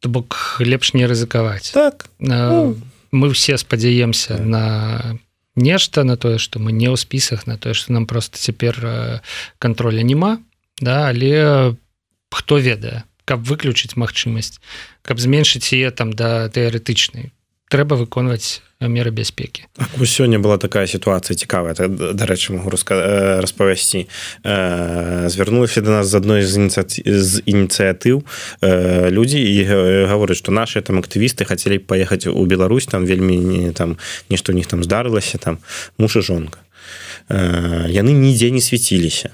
То 0.00 0.08
бок 0.08 0.58
лепш 0.60 0.94
не 0.94 1.04
рызыкаваць. 1.04 1.70
Так. 1.76 2.08
Ну. 2.18 2.76
мы 3.12 3.30
все 3.30 3.58
спадзяемся 3.58 4.36
так. 4.36 4.46
на 4.46 5.18
нешта 5.56 6.04
на 6.04 6.16
тое 6.16 6.38
что 6.38 6.58
мы 6.58 6.72
не 6.72 6.86
ў 6.86 6.96
спісах 6.96 7.46
на 7.46 7.58
тое 7.58 7.74
что 7.74 7.92
нам 7.92 8.06
просто 8.06 8.38
цяпер 8.38 9.22
контроля 9.58 10.02
няма 10.02 10.38
да 10.78 11.08
але 11.08 11.76
хто 12.30 12.58
ведае 12.58 13.04
каб 13.30 13.46
выключыць 13.46 13.94
магчымасць 13.94 14.58
каб 15.06 15.22
зменшыць 15.22 15.70
яе 15.70 15.94
там 15.94 16.10
да 16.10 16.50
тэарэтычнай. 16.50 17.30
Трэба 17.70 17.94
выконваць 17.94 18.66
меры 18.82 19.14
бяспекі. 19.14 19.70
Сёння 20.02 20.42
была 20.42 20.58
такая 20.58 20.90
сітуацыя 20.90 21.38
цікавая 21.38 21.74
дарэчы 21.78 22.58
могу 22.58 22.74
распавясці 22.74 24.08
звярнулася 24.42 25.80
до 25.80 25.90
нас 25.90 26.10
з 26.10 26.14
адной 26.18 26.42
з 26.42 26.58
з 27.06 27.42
ініцыятыў. 27.46 28.26
Людзі 29.14 29.38
і 29.38 29.64
гавораць 30.10 30.42
што 30.42 30.50
наши 30.50 30.82
там 30.82 30.98
актывісты 30.98 31.46
хацелі 31.46 31.78
паехаць 31.78 32.26
у 32.26 32.42
Беларусь 32.46 32.90
там 32.90 33.06
вельмі 33.06 33.70
там 33.70 33.98
нешта 34.26 34.52
у 34.52 34.56
них 34.58 34.66
там 34.66 34.82
здарылася 34.82 35.38
там 35.38 35.58
муж 35.98 36.16
і 36.16 36.26
жонка. 36.26 36.58
Яны 37.30 38.10
нідзе 38.10 38.50
не 38.50 38.60
свяціліся 38.60 39.30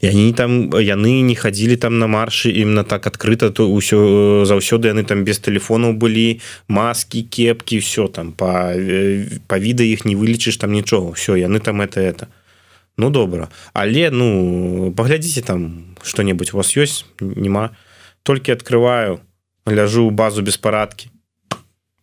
і 0.00 0.06
они 0.06 0.32
там 0.32 0.70
яны 0.70 1.22
не 1.26 1.34
хадзілі 1.34 1.76
там 1.76 1.98
на 1.98 2.06
маршы 2.06 2.54
іменно 2.54 2.84
так 2.84 3.06
адкрыта 3.06 3.50
то 3.50 3.66
ўсё 3.66 4.44
заўсёды 4.46 4.94
яны 4.94 5.02
там 5.02 5.24
без 5.24 5.42
телефонаў 5.42 5.98
былі 5.98 6.40
маски 6.68 7.22
кепки 7.22 7.82
все 7.82 8.06
там 8.06 8.32
по 8.32 8.74
па 9.46 9.58
віда 9.58 9.82
іх 9.82 10.04
не 10.04 10.14
вылечыш 10.14 10.58
там 10.58 10.72
нічога 10.72 11.18
все 11.18 11.34
яны 11.34 11.58
там 11.58 11.80
это 11.80 12.00
это. 12.00 12.28
Ну 12.98 13.10
добра. 13.10 13.48
Але 13.72 14.10
ну 14.10 14.92
паглядзіце 14.96 15.42
там 15.42 15.94
что-небудзь 16.02 16.54
у 16.54 16.58
вас 16.58 16.74
ёсць 16.74 17.06
няма. 17.20 17.70
Толькі 18.22 18.52
открываю 18.52 19.22
ляжу 19.66 20.10
базу 20.10 20.42
беспарадкі. 20.42 21.10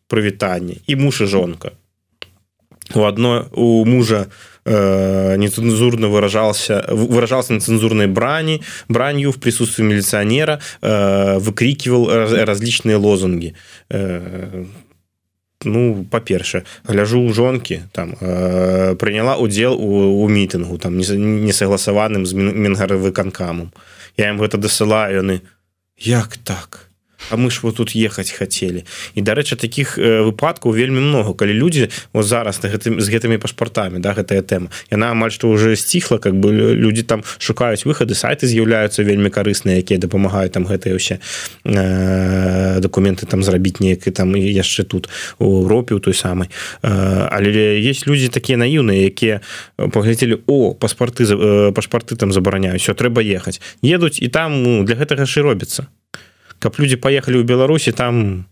Прывітанне. 0.08 0.80
І 0.88 0.96
муж 0.96 1.22
і 1.22 1.26
жонка. 1.26 1.72
У 2.96 3.00
одно 3.00 3.48
у 3.52 3.86
мужа 3.86 4.28
у 4.28 4.55
э, 4.66 5.36
нецензурно 5.38 6.10
выражался 6.10 6.86
выражался 6.90 7.54
на 7.54 7.60
цензурной 7.60 8.08
брани 8.08 8.62
бранью 8.88 9.32
в 9.32 9.40
присутствии 9.40 9.84
милиционера 9.84 10.60
э, 10.82 11.38
выкрикивал 11.40 12.10
раз, 12.10 12.32
различные 12.32 12.98
лозунги. 12.98 13.56
Э, 13.90 14.66
ну 15.64 16.06
па-перша 16.10 16.64
гляжу 16.88 17.22
у 17.22 17.34
жонки 17.34 17.84
там 17.92 18.16
э, 18.20 18.96
приняла 18.96 19.38
удзел 19.38 19.74
у, 19.74 20.24
у 20.24 20.28
мітынгу 20.28 20.78
там 20.78 20.98
несогласаваным 20.98 22.26
з 22.26 22.34
мінгаравыканкамом 22.34 23.72
я 24.18 24.30
им 24.30 24.38
гэта 24.38 24.58
дасылаю 24.58 25.24
яны 25.24 25.42
як 25.98 26.38
так 26.38 26.90
а 27.30 27.38
мы 27.38 27.52
ж 27.52 27.60
вот 27.64 27.78
тут 27.78 27.96
ехаць 27.96 28.32
хацелі. 28.32 28.86
І 29.16 29.22
дарэчы 29.22 29.56
таких 29.56 29.98
выпадкаў 29.98 30.74
вельмі 30.74 31.00
много 31.00 31.34
калі 31.34 31.54
людзі 31.54 31.90
вот 32.14 32.26
зараз 32.26 32.64
на 32.64 32.70
гэтым 32.70 33.00
з 33.02 33.08
гэтымі 33.10 33.38
пашпартамі 33.38 34.00
да 34.00 34.14
гэтая 34.14 34.42
тэма 34.42 34.70
яна 34.92 35.12
амаль 35.12 35.32
што 35.32 35.50
уже 35.50 35.76
сціхла 35.76 36.18
как 36.18 36.36
бы 36.36 36.52
людзі 36.52 37.04
там 37.04 37.24
шукаюць 37.40 37.86
выхады 37.86 38.16
сайты 38.16 38.48
з'яўляюцца 38.48 39.04
вельмі 39.04 39.30
карысныя 39.30 39.82
якія 39.82 40.00
дапамагаюць 40.00 40.54
там 40.54 40.66
гэтыя 40.66 40.96
ўсе 40.96 41.20
э, 41.64 42.80
документы 42.80 43.26
там 43.26 43.44
зрабіць 43.44 43.80
неяк 43.80 44.06
там 44.14 44.36
яшчэ 44.36 44.84
тут 44.84 45.10
у 45.40 45.62
Европе 45.62 45.96
у 45.96 46.00
той 46.00 46.14
самай. 46.14 46.50
Э, 46.82 47.28
але 47.32 47.80
есть 47.80 48.08
людзі 48.08 48.30
такія 48.30 48.58
наіўныя 48.58 49.10
якія 49.10 49.42
паглядзелі 49.78 50.44
о 50.48 50.74
паспарты 50.74 51.24
э, 51.24 51.72
пашпарты 51.72 52.16
там 52.16 52.32
забараняюць 52.32 52.82
все 52.82 52.94
трэба 52.94 53.22
ехаць 53.22 53.62
едуць 53.82 54.20
і 54.22 54.28
там 54.28 54.64
ну, 54.64 54.84
для 54.84 54.96
гэтага 54.96 55.26
ж 55.26 55.40
і 55.40 55.44
робіцца 55.44 55.88
каб 56.60 56.76
люди 56.80 56.96
поехали 56.96 57.38
ў 57.40 57.44
беларусі 57.44 57.92
там 57.92 58.46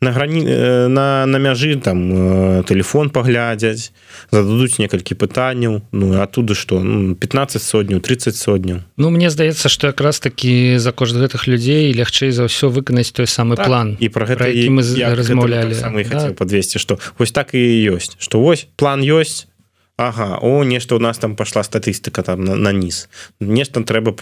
на 0.00 0.12
грані 0.12 0.44
э, 0.44 0.88
на 0.88 1.26
на 1.26 1.38
мяжы 1.38 1.76
там 1.76 2.12
э, 2.12 2.64
телефон 2.68 3.10
паглядзяць 3.10 3.92
зададуць 4.30 4.78
некалькі 4.78 5.14
пытанняў. 5.14 5.80
Ну 5.92 6.20
оттуда 6.20 6.54
что 6.54 6.80
ну, 6.80 7.14
15 7.14 7.62
сотняў 7.62 8.00
30 8.00 8.36
сотняў. 8.36 8.80
Ну 8.96 9.10
мне 9.10 9.30
здаецца 9.30 9.68
что 9.68 9.86
якраз 9.86 10.20
таки 10.20 10.76
за 10.78 10.92
кошт 10.92 11.16
гэтых 11.16 11.46
людзей 11.46 11.92
лягчэй 11.92 12.30
за 12.30 12.44
ўсё 12.44 12.68
выканаць 12.68 13.12
той 13.12 13.26
самы 13.26 13.56
так, 13.56 13.66
план 13.66 13.96
і 13.98 14.08
про 14.08 14.26
гэта 14.26 14.52
і 14.52 14.68
мы 14.68 14.82
размаўлялі. 15.16 15.74
да? 16.28 16.32
подвесці 16.32 16.78
что 16.78 16.98
вось 17.18 17.32
так 17.32 17.54
і 17.54 17.64
ёсць 17.88 18.16
что 18.18 18.40
вось 18.40 18.68
план 18.76 19.00
ёсць 19.00 19.48
Ага 19.96 20.36
о 20.42 20.62
нешта 20.64 20.94
у 20.94 20.98
нас 20.98 21.16
там 21.16 21.36
пошла 21.36 21.62
статыстыка 21.62 22.22
там 22.22 22.44
на, 22.44 22.54
на 22.54 22.70
низ. 22.70 23.08
Нешта 23.40 23.80
трэба 23.80 24.12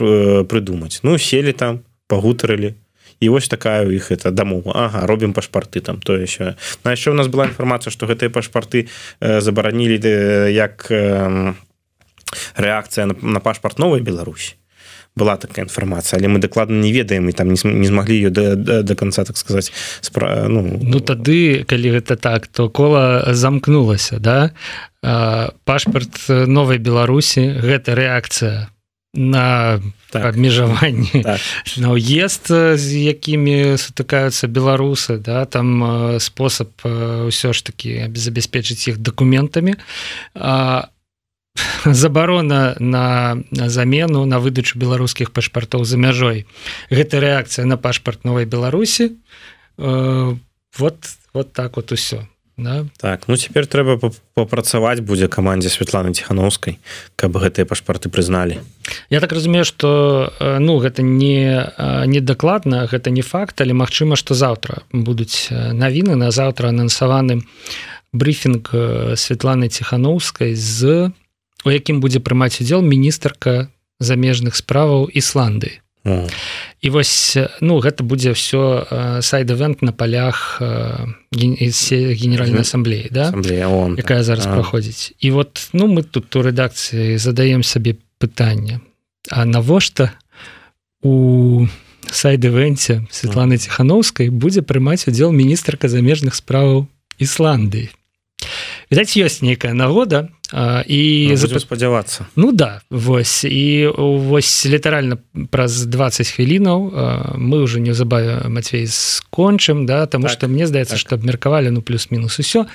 прыдумаць. 0.47 1.03
Ну 1.03 1.19
селі 1.19 1.51
там 1.51 1.83
пагутарылі 2.07 2.79
і 3.25 3.29
вось 3.29 3.49
такая 3.49 3.87
у 3.87 3.91
іх 3.91 4.13
это 4.13 4.31
дамова. 4.31 4.73
Ага 4.75 5.07
робім 5.07 5.33
пашпарты 5.33 5.81
там 5.81 6.01
то 6.01 6.17
еще 6.17 6.57
на 6.85 6.93
еще 6.93 7.11
у 7.11 7.15
нас 7.15 7.29
была 7.29 7.47
інфармацыя 7.47 7.91
что 7.91 8.07
гэтыя 8.07 8.29
пашпарты 8.29 8.89
э, 9.21 9.41
забаранілі 9.41 10.01
э, 10.05 10.53
як 10.53 10.87
э, 10.91 11.55
рэакцыя 12.57 13.07
на, 13.07 13.15
на 13.23 13.41
пашпарт 13.41 13.79
новой 13.79 14.01
Беларусь 14.01 14.57
была 15.17 15.37
такая 15.37 15.65
інфармацыя 15.65 16.19
але 16.19 16.29
мы 16.29 16.39
дакладна 16.39 16.81
не 16.81 16.93
ведаем 16.93 17.29
і 17.29 17.33
там 17.33 17.49
не, 17.49 17.57
не 17.65 17.87
змаглі 17.87 18.15
ее 18.15 18.31
до, 18.31 18.57
до, 18.57 18.83
до 18.83 18.95
конца 18.95 19.25
так 19.25 19.37
сказать 19.37 19.73
спра... 20.01 20.47
ну, 20.49 20.81
ну 20.83 21.01
тады 21.01 21.65
калі 21.65 21.91
гэта 22.01 22.17
так 22.17 22.47
то 22.47 22.69
кола 22.69 23.35
замкнулася 23.35 24.19
да? 24.19 24.51
Пашпарт 25.65 26.29
новой 26.29 26.79
Беларусі 26.79 27.61
гэта 27.63 27.95
рэакцыя 27.95 28.74
на 29.15 29.81
так. 30.11 30.25
абмежаванні 30.25 31.23
так. 31.23 31.41
на 31.79 31.91
уезд 31.91 32.51
з 32.75 32.87
якімі 32.99 33.79
сутыкаюцца 33.79 34.51
беларусы 34.51 35.19
да 35.19 35.45
там 35.45 36.19
спосаб 36.19 36.71
ўсё 36.85 37.55
ж 37.55 37.59
таки 37.65 38.11
забяспечыць 38.15 38.91
іх 38.91 38.99
дакументамі 38.99 39.79
забарона 41.85 42.77
на 42.81 43.37
замену 43.51 44.27
на 44.27 44.39
выдачу 44.43 44.79
беларускіх 44.79 45.31
пашпартоў 45.31 45.85
за 45.87 45.97
мяжой 45.97 46.47
гэта 46.91 47.23
рэакцыя 47.23 47.65
на 47.67 47.79
пашпарт 47.79 48.25
новой 48.25 48.45
беларусі 48.45 49.15
э, 49.79 50.37
вот 50.79 50.99
вот 51.33 51.53
так 51.53 51.77
вот 51.77 51.93
усё 51.93 52.27
да? 52.57 52.87
так 52.97 53.29
ну 53.29 53.37
цяпер 53.37 53.67
трэба 53.67 53.99
папрацаваць 54.35 55.01
будзе 55.01 55.29
камандзе 55.29 55.69
Святланы 55.69 56.15
ціхановскай 56.15 56.79
каб 57.17 57.37
гэтыя 57.37 57.67
пашпарты 57.67 58.09
прызналі. 58.09 58.61
Я 59.11 59.21
так 59.21 59.33
разумею 59.33 59.65
что 59.65 60.33
э, 60.39 60.59
ну 60.59 60.79
гэта 60.79 61.03
не 61.03 61.67
э, 61.67 62.07
не 62.07 62.21
дакладна 62.21 62.87
гэта 62.87 63.11
не 63.11 63.23
факт 63.23 63.61
але 63.61 63.75
Мачыма 63.75 64.17
что 64.17 64.35
заўтра 64.35 64.83
будуць 64.93 65.49
э, 65.51 65.73
навіны. 65.73 66.15
На 66.15 66.31
заўтра 66.31 66.69
анансаваны 66.69 67.43
брифінг 68.13 68.71
Святланы 69.17 69.69
ціхановскай 69.69 70.55
з 70.55 71.11
у 71.65 71.71
якім 71.71 72.01
будзе 72.01 72.21
прымаць 72.21 72.61
удзел 72.61 72.83
міністрка 72.83 73.69
замежных 73.99 74.55
справаў 74.57 75.11
Ісландыі 75.11 75.84
і 76.05 76.91
вось 76.91 77.37
ну 77.65 77.81
гэта 77.81 78.05
будзе 78.05 78.37
все 78.37 78.85
сайт-эвент 79.25 79.81
на 79.81 79.93
полях 79.93 80.61
генеральной 81.33 82.61
ассамблеі 82.61 83.09
да? 83.11 83.33
Он 83.69 83.97
якая 83.97 84.23
зараз 84.23 84.47
праходзіць. 84.47 85.17
І 85.21 85.31
вот 85.31 85.69
ну 85.73 85.89
мы 85.89 86.03
тут 86.03 86.37
у 86.37 86.43
рэдакцыі 86.45 87.17
задаем 87.17 87.63
сабе 87.63 87.97
пытанне. 88.19 88.81
А 89.31 89.45
навошта 89.45 90.13
у 91.01 91.67
сайт-эвенце 92.11 93.09
Светланы 93.11 93.57
ціхановскай 93.57 94.29
будзе 94.29 94.61
прымаць 94.61 95.09
удзел 95.09 95.33
міністрка 95.33 95.89
замежных 95.89 96.35
справаў 96.35 96.87
Ісландыі? 97.17 97.89
Відаць 98.91 99.17
ёсць 99.17 99.41
нейкая 99.41 99.73
нагода 99.73 100.29
і 100.87 101.27
ну, 101.31 101.37
зап... 101.37 101.59
спадзявацца 101.61 102.27
Ну 102.37 102.53
да 102.53 102.81
вось. 102.91 103.45
І 103.45 103.91
вось 103.97 104.67
літаральна 104.67 105.19
праз 105.51 105.87
20 105.87 106.29
хвілінаў 106.29 106.79
мы 107.35 107.63
уже 107.63 107.81
неўзабаве 107.81 108.47
Мацвей 108.49 108.87
скончым 108.87 109.87
да 109.87 110.07
тому 110.07 110.31
так, 110.31 110.33
что 110.33 110.49
мне 110.49 110.67
здаецца 110.67 110.95
так. 110.95 111.01
что 111.01 111.15
абмеркавалі 111.15 111.71
ну 111.71 111.83
плюс-мінус 111.83 112.39
усё 112.39 112.67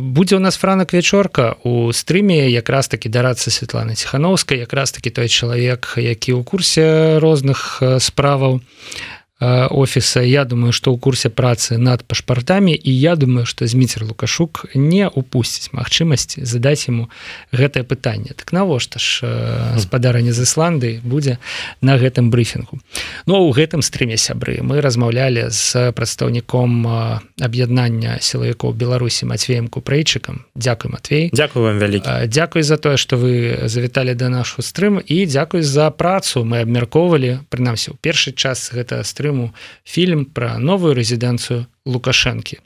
будзе 0.00 0.36
у 0.36 0.40
нас 0.40 0.56
франак 0.56 0.92
вячорка 0.92 1.54
у 1.62 1.92
стрыме 1.92 2.50
якраз 2.50 2.88
таки 2.88 3.08
дарацца 3.08 3.50
Светланы 3.50 3.94
ціхановскай 3.94 4.58
якраз 4.58 4.90
таки 4.92 5.10
той 5.10 5.28
чалавек 5.28 5.94
які 5.96 6.34
ў 6.34 6.42
курсе 6.42 7.18
розных 7.22 7.78
справаў. 8.02 8.58
а 8.58 9.15
офіса 9.40 10.20
я 10.20 10.44
думаю 10.44 10.72
что 10.72 10.92
ў 10.92 10.98
курсе 10.98 11.28
працы 11.28 11.76
над 11.76 12.04
пашпартамі 12.08 12.72
і 12.72 12.90
я 13.00 13.16
думаю 13.16 13.44
что 13.44 13.66
зміцер 13.66 14.04
лукашук 14.04 14.64
не 14.74 15.08
упусціць 15.08 15.76
магчымасць 15.76 16.40
задаць 16.40 16.88
ему 16.88 17.10
гэтае 17.52 17.84
пытанне. 17.84 18.32
Так 18.32 18.52
навошта 18.52 18.98
ж 18.98 19.20
э, 19.22 19.78
спадарня 19.78 20.32
з 20.32 20.40
Ісланды 20.40 21.00
будзе 21.04 21.36
на 21.82 22.00
гэтым 22.00 22.30
брифінгу 22.30 22.80
но 23.26 23.44
у 23.44 23.52
гэтым 23.52 23.84
стрыме 23.84 24.16
сябры 24.16 24.64
мы 24.64 24.80
размаўлялі 24.80 25.52
з 25.52 25.92
прадстаўніком 25.92 26.88
аб'яднання 27.36 28.16
сілавікоў 28.20 28.72
беларусі 28.72 29.28
Мацвеем 29.28 29.68
купрэйчыкам 29.68 30.48
Дякуй 30.54 30.90
Матвей. 30.90 31.30
Дякую 31.32 31.64
вам 31.64 31.78
вялікі. 31.78 32.24
Дякуй 32.26 32.62
за 32.62 32.76
тое 32.76 32.96
что 32.96 33.16
вы 33.16 33.68
завіталі 33.68 34.14
да 34.14 34.28
нашу 34.32 34.62
стрым 34.62 35.04
і 35.04 35.26
дзякуй 35.26 35.60
за 35.60 35.90
працу. 35.90 36.40
Мы 36.40 36.64
абмяркоўвалі 36.64 37.44
прынамсі 37.52 37.92
ў 37.92 38.00
першы 38.00 38.32
час 38.32 38.72
гэта 38.72 39.04
стрым 39.04 39.25
Крыму 39.26 39.50
фільм 39.82 40.22
пра 40.30 40.54
новую 40.62 40.94
рэзідэнцыю 40.94 41.66
лукашэнкі. 41.82 42.62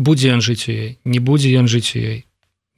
Будзе 0.00 0.32
ён 0.32 0.40
жыць 0.40 0.64
у 0.64 0.72
ёй 0.72 0.96
не 1.04 1.20
будзе 1.20 1.52
ён 1.60 1.68
жыць 1.68 1.92
у 1.92 2.00
ёй 2.00 2.24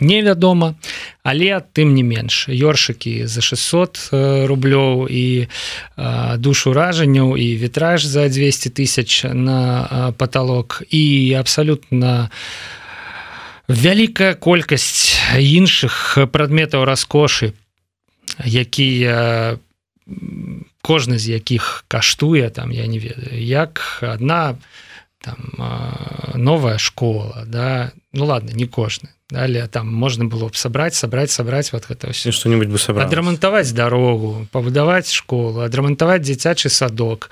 невядома 0.03 0.75
але 1.23 1.61
тым 1.71 1.95
не 1.95 2.03
менш 2.03 2.51
ёршыкі 2.51 3.31
за 3.31 3.47
600 3.47 4.51
рублёў 4.51 5.07
і 5.07 5.47
душ 6.43 6.67
уражанняў 6.67 7.39
і 7.39 7.47
вітраж 7.63 8.03
за 8.03 8.27
200 8.27 8.75
тысяч 8.75 9.23
на 9.31 10.11
паталок 10.19 10.83
і 10.91 11.35
абсалютна 11.39 12.31
вялікая 13.71 14.35
колькасць 14.35 15.15
іншых 15.39 16.19
прадметаў 16.35 16.91
раскошы 16.91 17.55
якія 18.43 19.59
кожны 20.83 21.19
з 21.19 21.29
якіх 21.37 21.85
каштуе 21.89 22.51
там 22.51 22.71
я 22.71 22.87
не 22.87 22.99
ведаю 22.99 23.43
як 23.43 24.01
одна 24.03 24.57
там 25.21 25.39
новая 26.35 26.79
школа 26.79 27.45
да 27.47 27.93
ну 28.13 28.25
ладно 28.25 28.51
не 28.53 28.67
кожны 28.67 29.11
далее 29.31 29.67
там 29.69 29.93
можна 29.93 30.25
было 30.25 30.49
б 30.49 30.57
сабраць 30.57 30.95
сабраць 30.95 31.31
сабраць 31.31 31.73
вот 31.73 31.87
гэта 31.87 32.13
все 32.13 32.33
что-нибудь 32.33 32.69
бы 32.69 32.79
сабраць 32.79 33.07
адрамантаваць 33.07 33.73
дарогу 33.73 34.47
пабудаваць 34.53 35.13
школу 35.13 35.61
адрамантаваць 35.61 36.23
дзіцячы 36.23 36.69
садок 36.69 37.31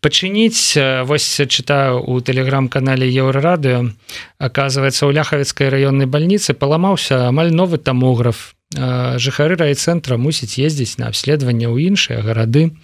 пачыніць 0.00 0.78
вось 1.04 1.40
чытаю 1.48 2.04
у 2.04 2.20
тэлеграм-канале 2.20 3.08
еўрарадыо 3.08 3.90
оказывается 4.38 5.06
у 5.06 5.10
ляхавецкай 5.10 5.68
раённай 5.68 6.06
бальніцы 6.06 6.54
паламаўся 6.54 7.28
амаль 7.28 7.52
новы 7.52 7.78
тамограф 7.78 8.54
жыхары 8.74 9.56
райцэнтра 9.56 10.18
мусіць 10.18 10.58
ездзіць 10.58 10.98
на 10.98 11.08
абследаванне 11.08 11.70
ў 11.70 11.94
іншыя 11.94 12.20
гарады. 12.20 12.74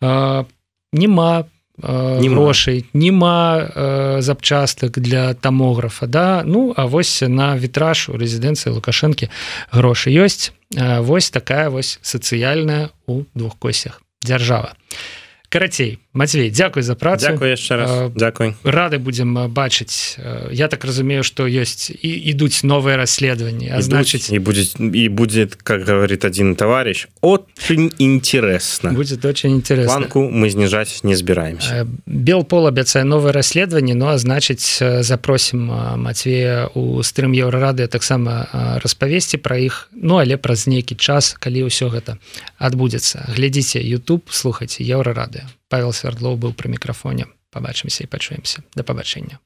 Няма 0.00 1.32
не 1.76 2.28
грошай 2.32 2.86
нема 2.94 4.18
запчастак 4.24 4.98
для 4.98 5.34
тамографа 5.34 6.06
да? 6.06 6.42
Ну 6.46 6.72
а 6.76 6.86
вось 6.86 7.20
на 7.26 7.56
вітраж 7.56 8.08
у 8.08 8.16
рэзідэнцыі 8.16 8.72
лукашэнкі 8.72 9.28
грошы 9.72 10.08
ёсць. 10.14 10.56
Вось 10.72 11.30
такая 11.30 11.68
вось 11.68 11.98
сацыяльная 12.02 12.90
у 13.06 13.24
двух 13.34 13.58
косях 13.58 14.00
дзяржава. 14.24 14.72
а 14.72 15.25
карацей 15.56 15.98
Мацвей 16.12 16.50
Дякуй 16.50 16.82
за 16.82 16.94
працу. 16.94 17.28
Дякую 17.28 17.50
яшчэ 17.50 17.76
раз. 17.76 17.90
Дякуй 18.16 18.56
рады 18.64 18.98
будзем 18.98 19.48
бачыць. 19.52 20.16
Я 20.52 20.68
так 20.68 20.84
разумею 20.84 21.24
что 21.24 21.48
ёсць 21.48 21.92
і 21.92 22.10
ідуць 22.32 22.60
новыя 22.64 22.96
расследаванні 22.96 23.72
а 23.72 23.80
значыць 23.80 24.32
і 24.32 24.38
будзе 24.40 24.68
і 24.80 25.08
будет 25.08 25.56
как 25.56 25.84
говорит 25.84 26.24
один 26.24 26.56
товарищ 26.56 27.08
очень 27.20 27.92
интересно 27.98 28.92
будет 28.92 29.24
очень 29.24 29.56
интересноку 29.56 30.28
мы 30.28 30.50
знижаць 30.50 31.04
не 31.04 31.16
збіраемся. 31.16 31.86
Бел 32.04 32.44
пол 32.44 32.66
абяцае 32.66 33.04
новое 33.04 33.32
расследаванне 33.32 33.94
Ну 33.94 34.12
а 34.12 34.16
значыць 34.20 34.80
запросім 35.04 35.72
Мацвея 35.96 36.68
у 36.74 37.00
стрым 37.02 37.32
еўрарады 37.32 37.88
таксама 37.88 38.48
распавесці 38.84 39.36
пра 39.36 39.56
іх 39.56 39.88
Ну 39.92 40.20
але 40.20 40.36
праз 40.36 40.66
нейкі 40.66 40.96
час 40.96 41.36
калі 41.40 41.68
ўсё 41.68 41.88
гэта 41.88 42.20
адбудзецца. 42.60 43.32
Глядзіце 43.36 43.80
YouTube 43.80 44.28
слухайте 44.28 44.84
еўрарады 44.84 45.45
Павел 45.68 45.92
свердлоў 45.92 46.36
быў 46.36 46.52
пры 46.52 46.70
мікрафоне 46.72 47.26
побачымся 47.50 48.04
і 48.04 48.10
пачуемся 48.10 48.62
да 48.74 48.82
пабачэння 48.82 49.38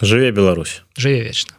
жыве 0.00 0.30
Беларусь. 0.30 0.82
Жыве 0.96 1.22
вечна 1.26 1.57